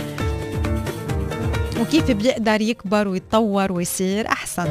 وكيف 1.80 2.10
بيقدر 2.10 2.60
يكبر 2.60 3.08
ويتطور 3.08 3.72
ويصير 3.72 4.26
أحسن. 4.28 4.68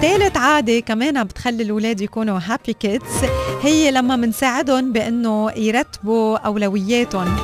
ثالث 0.00 0.36
عادة 0.36 0.80
كمان 0.80 1.24
بتخلي 1.24 1.62
الأولاد 1.62 2.00
يكونوا 2.00 2.38
هابي 2.44 2.72
كيدز 2.72 3.24
هي 3.62 3.90
لما 3.90 4.16
منساعدهم 4.16 4.92
بأنه 4.92 5.50
يرتبوا 5.50 6.36
أولوياتهم. 6.36 7.36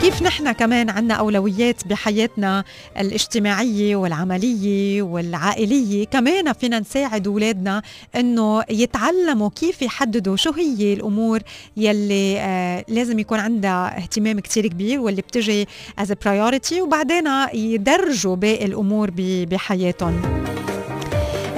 كيف 0.00 0.22
نحن 0.22 0.52
كمان 0.52 0.90
عنا 0.90 1.14
أولويات 1.14 1.86
بحياتنا 1.86 2.64
الاجتماعية 2.98 3.96
والعملية 3.96 5.02
والعائلية؟ 5.02 6.06
كمان 6.06 6.52
فينا 6.52 6.80
نساعد 6.80 7.26
أولادنا 7.26 7.82
أنه 8.16 8.62
يتعلموا 8.70 9.50
كيف 9.50 9.82
يحددوا 9.82 10.36
شو 10.36 10.52
هي 10.52 10.92
الأمور 10.92 11.40
يلي 11.76 12.38
آه 12.40 12.84
لازم 12.88 13.18
يكون 13.18 13.38
عندها 13.38 13.98
اهتمام 13.98 14.40
كتير 14.40 14.66
كبير 14.66 15.00
واللي 15.00 15.22
بتجي 15.22 15.68
as 16.00 16.06
a 16.06 16.14
priority 16.26 16.72
وبعدين 16.80 17.24
يدرجوا 17.54 18.36
باقي 18.36 18.64
الأمور 18.64 19.10
بحياتهم. 19.18 20.22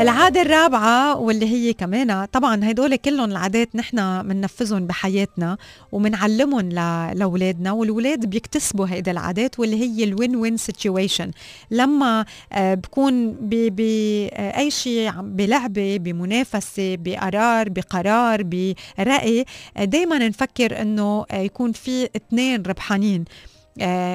العادة 0.01 0.42
الرابعة 0.42 1.16
واللي 1.16 1.46
هي 1.46 1.72
كمان 1.72 2.24
طبعا 2.24 2.70
هدول 2.70 2.96
كلهم 2.96 3.30
العادات 3.30 3.76
نحن 3.76 4.22
بننفذهم 4.22 4.86
بحياتنا 4.86 5.57
وبنعلمهم 5.92 6.68
ل- 6.68 7.18
لأولادنا 7.18 7.72
والولاد 7.72 8.26
بيكتسبوا 8.26 8.86
هيدي 8.86 9.11
العادات 9.11 9.61
واللي 9.61 9.76
هي 9.80 10.05
ال 10.05 10.36
win-win 10.36 10.57
situation 10.57 11.30
لما 11.70 12.24
آه، 12.53 12.74
بكون 12.74 13.32
بأي 13.40 14.70
شيء 14.70 15.09
عم- 15.09 15.32
بلعبة 15.36 15.96
بمنافسة 15.96 16.96
بقرار 16.96 17.68
بقرار 17.68 18.42
برأي 18.42 19.44
دايما 19.78 20.18
نفكر 20.28 20.82
إنه 20.82 21.24
آه، 21.30 21.36
يكون 21.40 21.72
في 21.72 22.05
اثنين 22.16 22.62
ربحانين. 22.62 23.20
آه، 23.20 23.49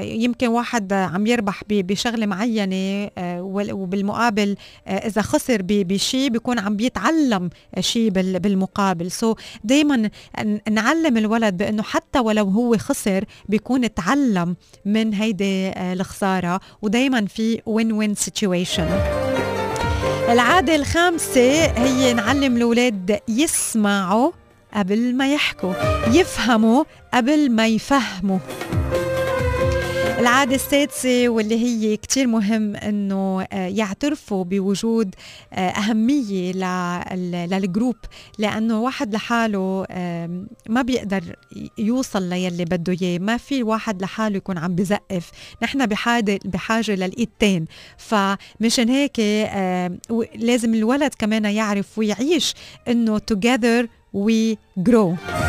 يمكن 0.01 0.47
واحد 0.47 0.93
عم 0.93 1.28
يربح 1.28 1.64
بشغلة 1.70 2.26
معينة 2.26 3.10
آه، 3.18 3.41
وبالمقابل 3.72 4.56
آه، 4.88 5.08
إذا 5.08 5.22
خسر 5.22 5.58
بشيء 5.64 6.30
بيكون 6.30 6.60
عم 6.60 6.76
بيتعلم 6.76 7.49
شيء 7.80 8.10
بال- 8.10 8.39
بالمقابل. 8.39 9.12
so 9.11 9.34
so 9.34 9.38
دائما 9.64 10.10
نعلم 10.72 11.18
الولد 11.18 11.58
بأنه 11.58 11.84
حتى 11.84 12.20
ولو 12.20 12.45
هو 12.49 12.78
خسر 12.78 13.26
بيكون 13.49 13.93
تعلم 13.93 14.56
من 14.86 15.14
هيدي 15.14 15.68
آه، 15.68 15.93
الخسارة 15.93 16.60
ودائما 16.82 17.26
في 17.26 17.62
win-win 17.65 18.15
situation 18.15 18.89
العادة 20.30 20.76
الخامسة 20.76 21.66
هي 21.66 22.14
نعلم 22.14 22.58
الأولاد 22.58 23.20
يسمعوا 23.28 24.32
قبل 24.74 25.16
ما 25.16 25.34
يحكوا 25.34 25.74
يفهموا 26.08 26.84
قبل 27.14 27.51
ما 27.51 27.68
يفهموا. 27.68 28.39
العادة 30.26 30.55
السادسة 30.55 31.30
واللي 31.30 31.55
هي 31.55 31.97
كتير 31.97 32.28
مهم 32.28 32.76
إنه 32.76 33.41
آه، 33.51 33.67
يعترفوا 33.67 34.43
بوجود 34.43 35.15
آه، 35.53 35.69
أهمية 35.69 36.51
لل- 36.51 37.49
للجروب 37.49 37.95
لأنه 38.39 38.82
واحد 38.82 39.13
لحاله 39.13 39.86
ما 40.69 40.82
بيقدر 40.82 41.36
يوصل 41.78 42.23
ليلي 42.30 42.65
بده 42.65 42.97
إياه 43.01 43.19
ما 43.19 43.38
في 43.38 43.63
واحد 43.63 44.01
لحاله 44.01 44.38
يكون 44.38 44.57
عم 44.57 44.76
بزقف. 44.76 45.32
نحن 45.63 45.86
بحاجة 45.86 46.39
بحاجة 46.45 46.91
للإيدتين 46.95 47.65
فمشان 47.97 48.89
هيك 48.89 49.19
لازم 50.36 50.73
الولد 50.76 51.13
كمان 51.19 51.45
يعرف 51.45 51.97
ويعيش 51.97 52.53
إنه 52.88 53.19
together 53.19 53.86
we 54.15 54.55
grow. 54.89 55.44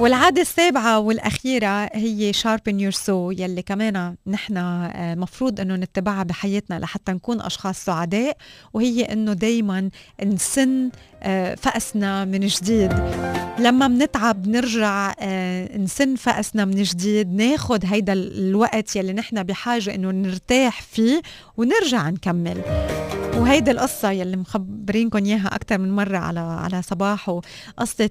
والعادة 0.00 0.42
السابعة 0.42 0.98
والأخيرة 0.98 1.90
هي 1.92 2.32
sharpen 2.32 2.72
your 2.72 2.96
soul 3.06 3.40
يلي 3.40 3.62
كمان 3.62 4.14
نحن 4.26 4.56
آه، 4.56 5.14
مفروض 5.14 5.60
أنه 5.60 5.76
نتبعها 5.76 6.22
بحياتنا 6.22 6.78
لحتى 6.78 7.12
نكون 7.12 7.40
أشخاص 7.40 7.84
سعداء 7.84 8.36
وهي 8.72 9.02
أنه 9.02 9.32
دايما 9.32 9.90
نسن 10.24 10.90
آه، 11.22 11.54
فأسنا 11.54 12.24
من 12.24 12.40
جديد. 12.40 12.92
لما 13.58 13.88
بنتعب 13.88 14.48
نرجع 14.48 15.14
آه، 15.20 15.76
نسن 15.76 16.14
فأسنا 16.16 16.64
من 16.64 16.82
جديد 16.82 17.34
ناخد 17.34 17.84
هيدا 17.86 18.12
الوقت 18.12 18.96
يلي 18.96 19.12
نحن 19.12 19.42
بحاجة 19.42 19.94
أنه 19.94 20.10
نرتاح 20.10 20.82
فيه 20.82 21.22
ونرجع 21.56 22.10
نكمل. 22.10 22.60
وهيدي 23.44 23.70
القصة 23.70 24.10
يلي 24.10 24.36
مخبرينكم 24.36 25.24
إياها 25.24 25.46
أكثر 25.54 25.78
من 25.78 25.90
مرة 25.96 26.18
على 26.18 26.40
على 26.40 26.82
صباحه 26.82 27.40
قصة 27.76 28.10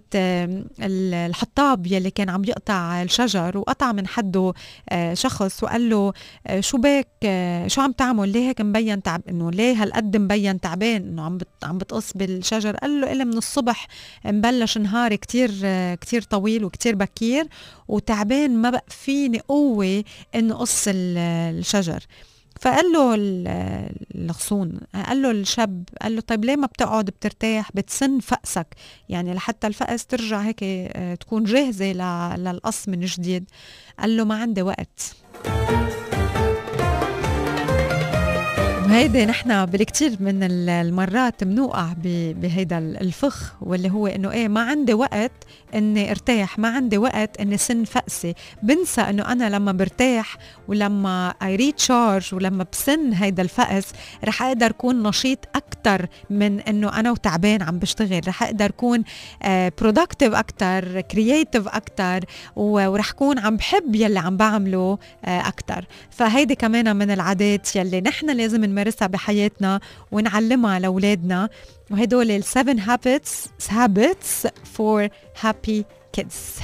الحطاب 0.80 1.88
يلي 1.88 2.12
كان 2.12 2.30
عم 2.30 2.44
يقطع 2.46 3.02
الشجر 3.02 3.58
وقطع 3.58 3.92
من 3.92 4.08
حده 4.08 4.54
آه، 4.90 5.14
شخص 5.14 5.64
وقال 5.64 5.90
له 5.90 6.14
آه، 6.48 6.60
شو 6.60 6.78
بك 6.78 7.08
آه، 7.24 7.68
شو 7.68 7.82
عم 7.82 7.92
تعمل؟ 7.92 8.30
ليه 8.30 8.50
هيك 8.50 8.62
مبين 8.62 9.04
تعب 9.04 9.22
إنه 9.30 9.52
ليه 9.52 9.84
هالقد 9.84 10.18
مبين 10.18 10.60
تعبان؟ 10.60 11.02
إنه 11.08 11.24
عم 11.24 11.38
عم 11.64 11.78
بتقص 11.78 12.14
بالشجر. 12.16 12.76
قال 12.76 13.02
له 13.02 13.12
إلا 13.12 13.24
من 13.24 13.38
الصبح 13.38 13.88
مبلش 14.26 14.78
نهار 14.78 15.16
كتير 15.16 15.52
كتير 15.96 16.22
طويل 16.22 16.66
وكتير 16.66 16.96
بكير 16.96 17.48
وتعبان 17.88 18.58
ما 18.58 18.70
بقى 18.70 18.86
فيني 18.88 19.40
قوة 19.40 20.04
إنه 20.36 20.56
قص 20.56 20.84
ال- 20.88 21.18
الشجر. 21.60 22.04
فقال 22.64 22.92
له 22.94 23.16
ال- 23.16 23.92
الغصون 24.16 24.80
قال 25.08 25.22
له 25.22 25.32
الشاب 25.32 25.84
قال 26.02 26.16
له 26.16 26.22
طيب 26.22 26.46
ليه 26.46 26.56
ما 26.56 26.68
بتقعد 26.68 27.06
بترتاح؟ 27.06 27.72
بتسن 27.74 28.20
فأسك. 28.20 28.68
يعني 29.10 29.34
لحتى 29.34 29.68
الفأس 29.68 30.06
ترجع 30.06 30.40
هيك 30.42 30.60
آه، 30.64 31.16
تكون 31.16 31.44
جاهزة 31.44 31.92
للقص 32.38 32.88
من 32.88 33.00
جديد. 33.00 33.50
قال 34.00 34.18
له 34.18 34.24
ما 34.24 34.36
عندي 34.36 34.62
وقت. 34.62 35.16
وهيدي 38.94 39.26
نحن 39.26 39.66
بالكثير 39.66 40.12
من 40.20 40.44
ال- 40.44 40.70
المرات 40.70 41.44
بنوقع 41.44 41.88
بهيدا 42.34 42.78
ال- 42.78 43.02
الفخ 43.02 43.54
واللي 43.62 43.90
هو 43.92 44.08
إنه 44.08 44.32
إيه 44.32 44.48
ما 44.48 44.62
عندي 44.62 44.94
وقت 44.94 45.32
إني 45.76 46.12
ارتاح 46.12 46.60
ما 46.60 46.68
عندي 46.70 46.98
وقت 46.98 47.40
إني 47.42 47.58
سن 47.58 47.84
فأسي. 47.84 48.34
بنسى 48.64 49.02
إنه 49.02 49.32
أنا 49.32 49.50
لما 49.50 49.72
برتاح 49.72 50.38
ولما 50.68 51.34
I 51.44 51.56
recharge 51.56 52.36
ولما 52.36 52.66
بسن 52.72 53.14
هيدا 53.14 53.44
الفأس 53.44 53.86
رح 54.26 54.44
أقدر 54.44 54.66
اكون 54.66 55.04
نشيط 55.04 55.40
أكثر 55.56 56.08
من 56.30 56.60
إنه 56.60 57.00
أنا 57.00 57.12
وتعبان 57.12 57.62
عم 57.62 57.80
بشتغل. 57.80 58.22
رح 58.28 58.44
أقدر 58.44 58.66
اكون 58.66 59.04
productive 59.82 60.34
أكثر 60.34 61.02
creative 61.02 61.68
أكثر 61.68 62.20
ورح 62.56 63.10
اكون 63.10 63.40
عم 63.40 63.56
بحب 63.58 63.96
يلي 63.96 64.20
عم 64.20 64.38
بعمله 64.38 64.98
أكثر 65.26 65.86
فهيدي 66.10 66.56
كمان 66.56 66.96
من 66.96 67.12
العادات 67.12 67.76
يلي 67.76 68.02
نحن 68.02 68.30
لازم 68.30 68.64
نمارسها 68.84 69.08
بحياتنا 69.08 69.80
ونعلمها 70.12 70.80
لأولادنا. 70.80 71.50
وهدول 71.92 72.32
ال 72.32 72.44
7 72.44 72.76
habits 72.80 73.48
habits 73.70 74.48
for 74.78 75.10
happy 75.44 75.84
kids. 76.18 76.62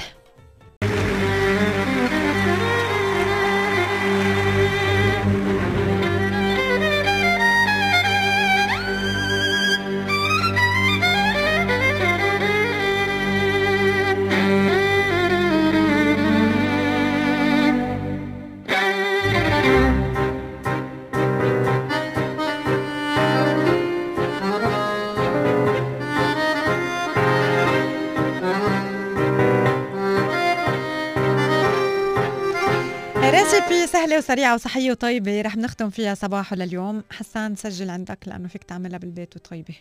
وسريعة 34.30 34.54
وصحية 34.54 34.90
وطيبة 34.90 35.40
رح 35.40 35.56
نختم 35.56 35.90
فيها 35.90 36.14
صباحه 36.14 36.56
لليوم. 36.56 37.02
حسان 37.10 37.56
سجل 37.56 37.90
عندك 37.90 38.18
لأنه 38.26 38.48
فيك 38.48 38.64
تعملها 38.64 38.98
بالبيت 38.98 39.36
وطيبة 39.36 39.74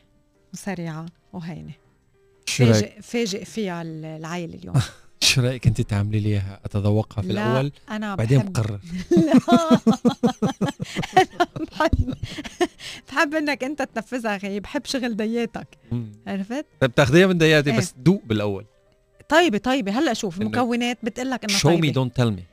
وسريعة 0.53 1.05
وهينة. 1.33 1.71
شو 2.45 2.65
فاجئ 2.65 3.01
فاجئ 3.01 3.45
فيها 3.45 3.81
العائلة 3.81 4.55
اليوم. 4.55 4.75
شو 5.21 5.41
رأيك 5.41 5.67
أنت 5.67 5.81
تعملي 5.81 6.19
لي 6.19 6.29
إياها؟ 6.29 6.59
أتذوقها 6.65 7.21
في 7.21 7.27
لا، 7.27 7.51
الأول 7.51 7.71
أنا 7.89 8.15
بعدين 8.15 8.39
بحب 8.39 8.53
بقرر. 8.53 8.79
أنا 9.17 9.39
بحب 11.71 12.15
بحب 13.09 13.35
إنك 13.35 13.63
أنت 13.63 13.81
تنفذها 13.81 14.35
أخي 14.35 14.59
بحب 14.59 14.85
شغل 14.85 15.17
دياتك. 15.17 15.67
عرفت؟ 16.27 16.65
طيب 16.79 16.95
تاخذيها 16.95 17.27
من 17.27 17.37
دياتي 17.37 17.71
إيه. 17.71 17.77
بس 17.77 17.93
دوق 17.97 18.21
بالأول. 18.25 18.65
طيبة 19.29 19.57
طيبة. 19.57 19.99
هلأ 19.99 20.13
شوف 20.13 20.41
المكونات 20.41 20.97
بتقلك 21.03 21.43
إنه 21.43 21.57
show 21.57 21.77
me 21.77 21.91
don't 21.91 22.15
tell 22.15 22.31
me 22.31 22.43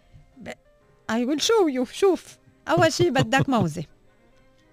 I 1.11 1.25
will 1.25 1.43
show 1.43 1.69
you 1.69 1.85
شوف. 1.85 2.39
أول 2.69 2.93
شيء 2.93 3.11
بدك 3.11 3.49
موزة. 3.55 3.85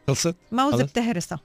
خلصت؟ 0.08 0.36
موزة 0.52 0.78
خلص. 0.78 0.92
بتهرسها. 0.92 1.40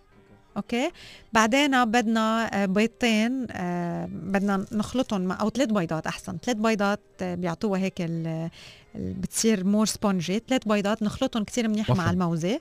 okay. 0.56 0.90
بعدين 1.32 1.84
بدنا 1.84 2.62
آه، 2.62 2.66
بيضتين 2.66 3.46
آه، 3.50 4.06
بدنا 4.12 4.64
نخلطهم 4.72 5.32
أو 5.32 5.50
ثلاث 5.50 5.68
بيضات 5.68 6.06
أحسن. 6.06 6.38
ثلاث 6.44 6.56
بيضات 6.56 7.00
آه، 7.22 7.34
بيعطوها 7.34 7.80
هيك 7.80 7.94
ال- 8.00 8.50
بتصير 8.94 9.64
مور 9.64 9.86
spongy 9.86 10.42
ثلاث 10.48 10.62
بيضات 10.68 11.02
نخلطهم 11.02 11.44
كثير 11.44 11.68
منيح 11.68 11.90
مع. 11.90 12.10
الموزة. 12.10 12.60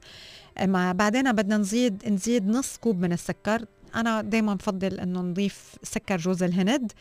مع 0.61 0.91
بعدين 0.91 1.32
بدنا 1.32 1.57
نزيد 1.57 2.09
نزيد 2.09 2.47
نص 2.47 2.78
كوب 2.78 3.01
من 3.01 3.13
السكر. 3.13 3.65
أنا 3.95 4.21
دائما 4.21 4.53
بفضل 4.53 4.99
إنه 4.99 5.21
نضيف 5.21 5.75
سكر 5.84 6.17
جوز 6.17 6.43
الهند. 6.43 6.91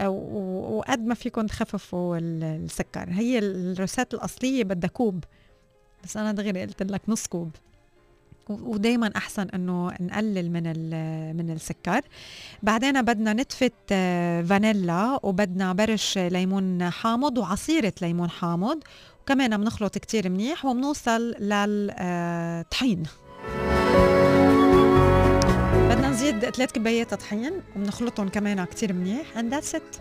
وقد 0.00 1.06
ما 1.06 1.14
فيكم 1.14 1.46
تخففوا 1.46 2.16
ال- 2.16 2.44
السكر. 2.44 3.06
هي 3.10 3.38
الرسات 3.38 4.14
الأصلية 4.14 4.64
بدها 4.64 4.90
كوب. 4.90 5.24
بس 6.04 6.16
أنا 6.16 6.32
دغري 6.32 6.62
قلت 6.62 6.82
لك 6.82 7.00
نص 7.08 7.26
كوب. 7.26 7.50
ودائما 8.48 9.12
أحسن 9.16 9.48
إنه 9.54 9.92
نقلل 10.00 10.50
من 10.50 10.62
من 11.36 11.50
السكر. 11.50 12.00
بعدين 12.62 13.02
بدنا 13.02 13.32
نتفه 13.32 13.70
آه، 13.92 14.42
فانيلا 14.42 15.18
وبدنا 15.22 15.72
برش 15.72 16.18
ليمون 16.18 16.90
حامض 16.90 17.38
وعصيرة 17.38 17.92
ليمون 18.02 18.30
حامض. 18.30 18.78
وكمان 19.22 19.56
بنخلط 19.56 19.98
كتير 19.98 20.28
منيح 20.28 20.64
وبنوصل 20.64 21.30
للطحين 21.30 23.02
ثلاث 26.50 26.72
كبايات 26.72 27.14
طحين 27.14 27.52
وبنخلطهم 27.76 28.28
كمان 28.28 28.64
كتير 28.64 28.92
منيح 28.92 29.26
that's 29.36 29.76
it. 29.76 30.00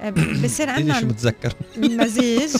آه، 0.00 0.10
بصير 0.44 0.66
شو 0.66 0.72
عندنا 0.72 1.00
متذكر. 1.00 1.52
المزيج. 1.76 2.56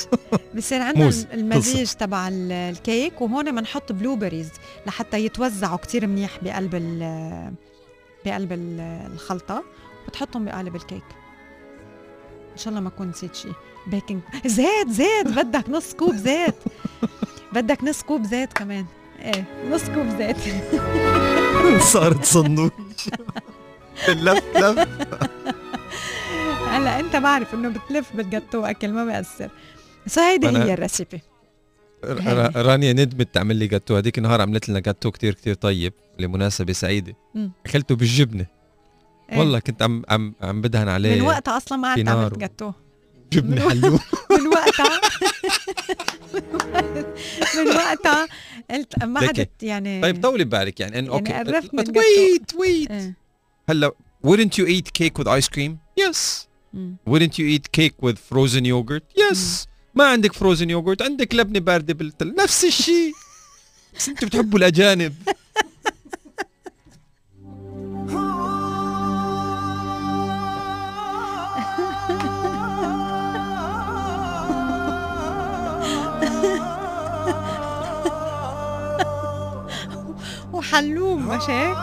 بصير 0.55 0.81
عندنا. 0.83 1.11
المزيج 1.33 1.91
تبع 1.93 2.29
ال- 2.29 2.53
الكيك 2.53 3.21
وهون 3.21 3.55
بنحط 3.57 3.93
blueberries 3.93 4.49
لحتى 4.87 5.25
يتوزعوا 5.25 5.77
كتير 5.77 6.07
منيح 6.07 6.31
بقلب 6.43 6.75
ال- 6.75 7.53
بقلب 8.27 8.53
ال- 8.53 9.11
الخلطة 9.15 9.65
بتحطهم 10.09 10.45
بقالب 10.45 10.77
الكيك. 10.77 11.03
إن 12.53 12.59
شاء 12.59 12.69
الله 12.69 12.81
ما 12.81 12.91
كنت 12.91 13.09
نسيت 13.17 13.35
شيء 13.35 13.53
baking 13.87 14.21
زيت 14.47 14.89
زيت. 14.89 15.27
بدك 15.27 15.69
نص 15.69 15.95
كوب 15.95 16.15
زيت. 16.17 16.55
بدك 17.53 17.85
نص 17.85 18.03
كوب 18.03 18.25
زيت 18.25 18.53
كمان. 18.53 18.87
إيه 19.23 19.45
نص 19.71 19.83
كوب 19.85 20.07
زيت. 20.19 20.37
صارت 21.93 22.25
صندوق. 22.25 22.73
لف 24.09 24.57
لف. 24.57 24.89
هلا 26.69 27.01
انت 27.01 27.17
بعرف 27.17 27.55
انه 27.55 27.69
بتلف 27.69 28.17
بالجاتو 28.17 28.65
اكل 28.65 28.93
ما 28.93 29.05
بيأثر. 29.05 29.51
بس 30.07 30.19
هيدي 30.19 30.49
هي 30.49 30.75
الريسيبي. 30.75 31.21
رانيا 32.57 32.93
ندمت 32.93 33.35
تعمل 33.35 33.57
لي 33.57 33.67
جاتو. 33.67 33.97
هذيك 33.97 34.19
النهار 34.19 34.41
عملت 34.41 34.69
لنا 34.69 34.81
جاتو 34.81 35.11
كتير 35.11 35.35
كتير 35.35 35.55
طيب 35.55 35.93
لمناسبة 36.19 36.73
سعيدة. 36.73 37.15
أكلته 37.67 37.97
بالجبنة. 37.97 38.47
إيه. 39.33 39.39
والله 39.39 39.59
كنت 39.59 39.83
عم 39.83 40.03
عم 40.09 40.35
عم 40.43 40.61
بدهن 40.61 40.89
عليه. 40.89 41.21
من 41.21 41.27
وقتها 41.27 41.57
أصلا 41.57 41.79
ما 41.79 41.97
نار 41.97 42.19
عملت 42.19 42.39
جاتو. 42.39 42.73
جبنة 43.33 43.69
حلوة. 43.71 44.01
من 44.39 44.47
وقتها 44.47 45.01
من 47.57 47.69
وقتها 47.69 48.29
قلت 48.71 49.05
ما. 49.05 49.21
عدت 49.21 49.63
يعني 49.63 50.03
طيب 50.03 50.23
طولي 50.23 50.45
ببالك 50.45 50.81
يعني. 50.81 50.99
انه 50.99 51.15
يعني 51.15 51.39
okay. 51.39 51.51
قرفت 51.53 51.75
من 51.75 51.81
الجاتو. 51.81 51.99
wait 52.01 52.55
wait. 52.55 52.91
إيه. 52.91 53.17
هلا 53.69 53.93
wouldn't 54.27 54.59
you 54.59 54.67
eat 54.67 54.93
cake 55.03 55.19
with 55.19 55.27
ice 55.29 55.49
cream? 55.49 55.73
Yes. 56.01 56.47
wouldn't 57.11 57.35
you 57.39 57.47
eat 57.55 57.67
cake 57.79 57.97
with 58.03 58.17
frozen 58.31 58.65
yogurt? 58.65 59.05
Yes. 59.17 59.39
ما 59.95 60.05
عندك 60.05 60.33
frozen 60.33 60.69
yogurt 60.71 61.03
عندك 61.03 61.35
لبنة 61.35 61.61
باردة 61.61 61.95
بالتل. 61.95 62.35
نفس 62.39 62.65
الشيء. 62.65 63.13
بس 63.97 64.09
أنتوا 64.09 64.29
بتحبوا 64.29 64.59
الأجانب. 64.59 65.15
وحلوم 80.63 81.29
مش 81.29 81.51
هيك؟ 81.51 81.77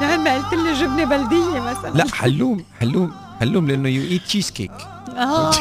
يعني 0.00 0.22
ما 0.22 0.34
قلت 0.34 0.54
لي 0.54 0.72
جبنة 0.72 1.04
بلدية 1.04 1.60
مثلا. 1.60 1.90
لا 1.94 2.04
حلوم 2.14 2.64
حلوم 2.80 3.12
حلوم 3.40 3.66
لأنه 3.68 3.88
you 3.88 4.02
eat 4.02 4.22
cheesecake 4.22 4.70
آه. 5.16 5.50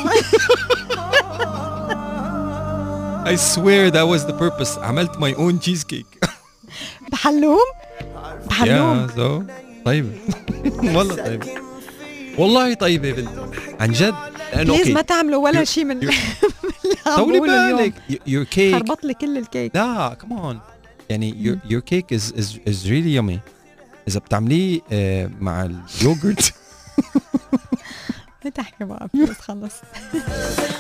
I 3.26 3.36
swear 3.36 3.89
that 3.91 4.06
was 4.14 4.26
the 4.26 4.34
purpose. 4.34 4.78
عملت 4.78 5.12
my 5.12 5.34
own 5.38 5.60
cheesecake. 5.66 6.28
بحلوم؟ 7.12 7.60
بحلوم. 8.50 8.98
يا 9.02 9.08
زو 9.18 9.44
طيبة 9.86 10.10
والله 10.84 11.16
طيبة 11.16 11.48
والله 12.38 12.74
طيبة 12.74 13.08
يا 13.08 13.14
بنت. 13.14 13.30
عن 13.80 13.91
جد؟ 13.91 14.14
لأنه 14.54 14.74
please 14.74 14.88
ما 14.89 15.02
تعملوا 15.02 15.44
ولا 15.44 15.64
شيء 15.64 15.84
من 15.86 16.00
طولي 17.18 17.39
بالك. 17.39 17.94
Your 18.28 18.46
cake. 18.56 18.74
خربط 18.76 19.04
لي 19.06 19.14
كل 19.14 19.38
الكيك. 19.38 19.76
لا 19.76 20.18
كمان 20.22 20.60
يعني 21.14 21.34
your, 21.43 21.72
your 21.72 21.82
cake 21.82 22.09
is 22.18 22.32
is 22.32 22.47
is 22.72 22.89
really 22.89 23.14
yummy. 23.20 23.39
إذا 24.07 24.20
بتعمليه 24.20 24.82
آه، 24.91 25.30
مع 25.41 25.70
اليوغرت. 26.01 26.53
ما 28.45 28.49
تحكي 28.49 28.84
بقى 28.84 29.09
please 29.14 29.30
خلص. 29.30 29.74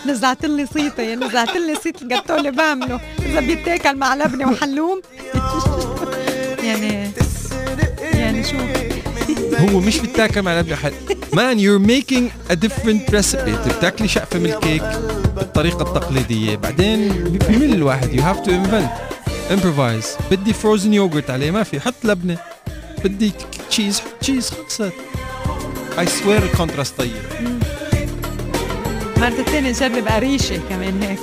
نزعت 0.07 0.45
لي 0.45 0.65
صيتي 0.65 1.15
نزعت 1.15 1.57
لي 1.57 1.75
صيت 1.75 2.01
الجاتو 2.01 2.35
اللي 2.35 2.51
بعمله. 2.51 2.99
إذا 3.19 3.39
بيتاكل 3.39 3.95
مع 3.95 4.15
لبنة 4.15 4.51
وحلوم. 4.51 5.01
يعني 6.67 7.11
يعني 8.13 8.43
شو؟ 8.43 8.57
هو 9.57 9.79
مش 9.79 9.99
بتاكل 9.99 10.41
مع 10.41 10.59
لبنة 10.59 10.75
حسان 10.75 11.59
you're 11.59 11.87
making 11.87 12.51
a 12.51 12.55
different 12.55 13.13
recipe. 13.15 13.47
إنت 13.47 13.75
بتاكلي 13.77 14.07
شقفة 14.07 14.39
من 14.39 14.45
الكيك 14.45 14.83
بالطريقة 15.35 15.81
التقليدية 15.81 16.55
بعدين 16.55 17.13
بيمل 17.49 17.73
الواحد. 17.73 18.09
You 18.11 18.21
have 18.21 18.45
to 18.45 18.49
invent. 18.49 19.13
Improvise. 19.49 20.21
بدي 20.31 20.53
frozen 20.53 20.93
yogurt 20.93 21.29
عليه 21.29 21.51
ما 21.51 21.63
في. 21.63 21.79
حط 21.79 21.93
لبنة. 22.03 22.37
بدي 23.03 23.31
تشيز 23.69 23.99
حط 23.99 24.07
تشيز 24.21 24.49
خلصت. 24.49 24.93
I 25.97 26.05
swear 26.05 26.43
ال 26.43 26.49
contrast 26.49 26.97
طيب. 26.97 27.11
مرة 29.17 29.43
تانية 29.45 29.69
نجرب 29.69 30.07
قريشة 30.07 30.61
كمان 30.69 31.03
هيك. 31.03 31.19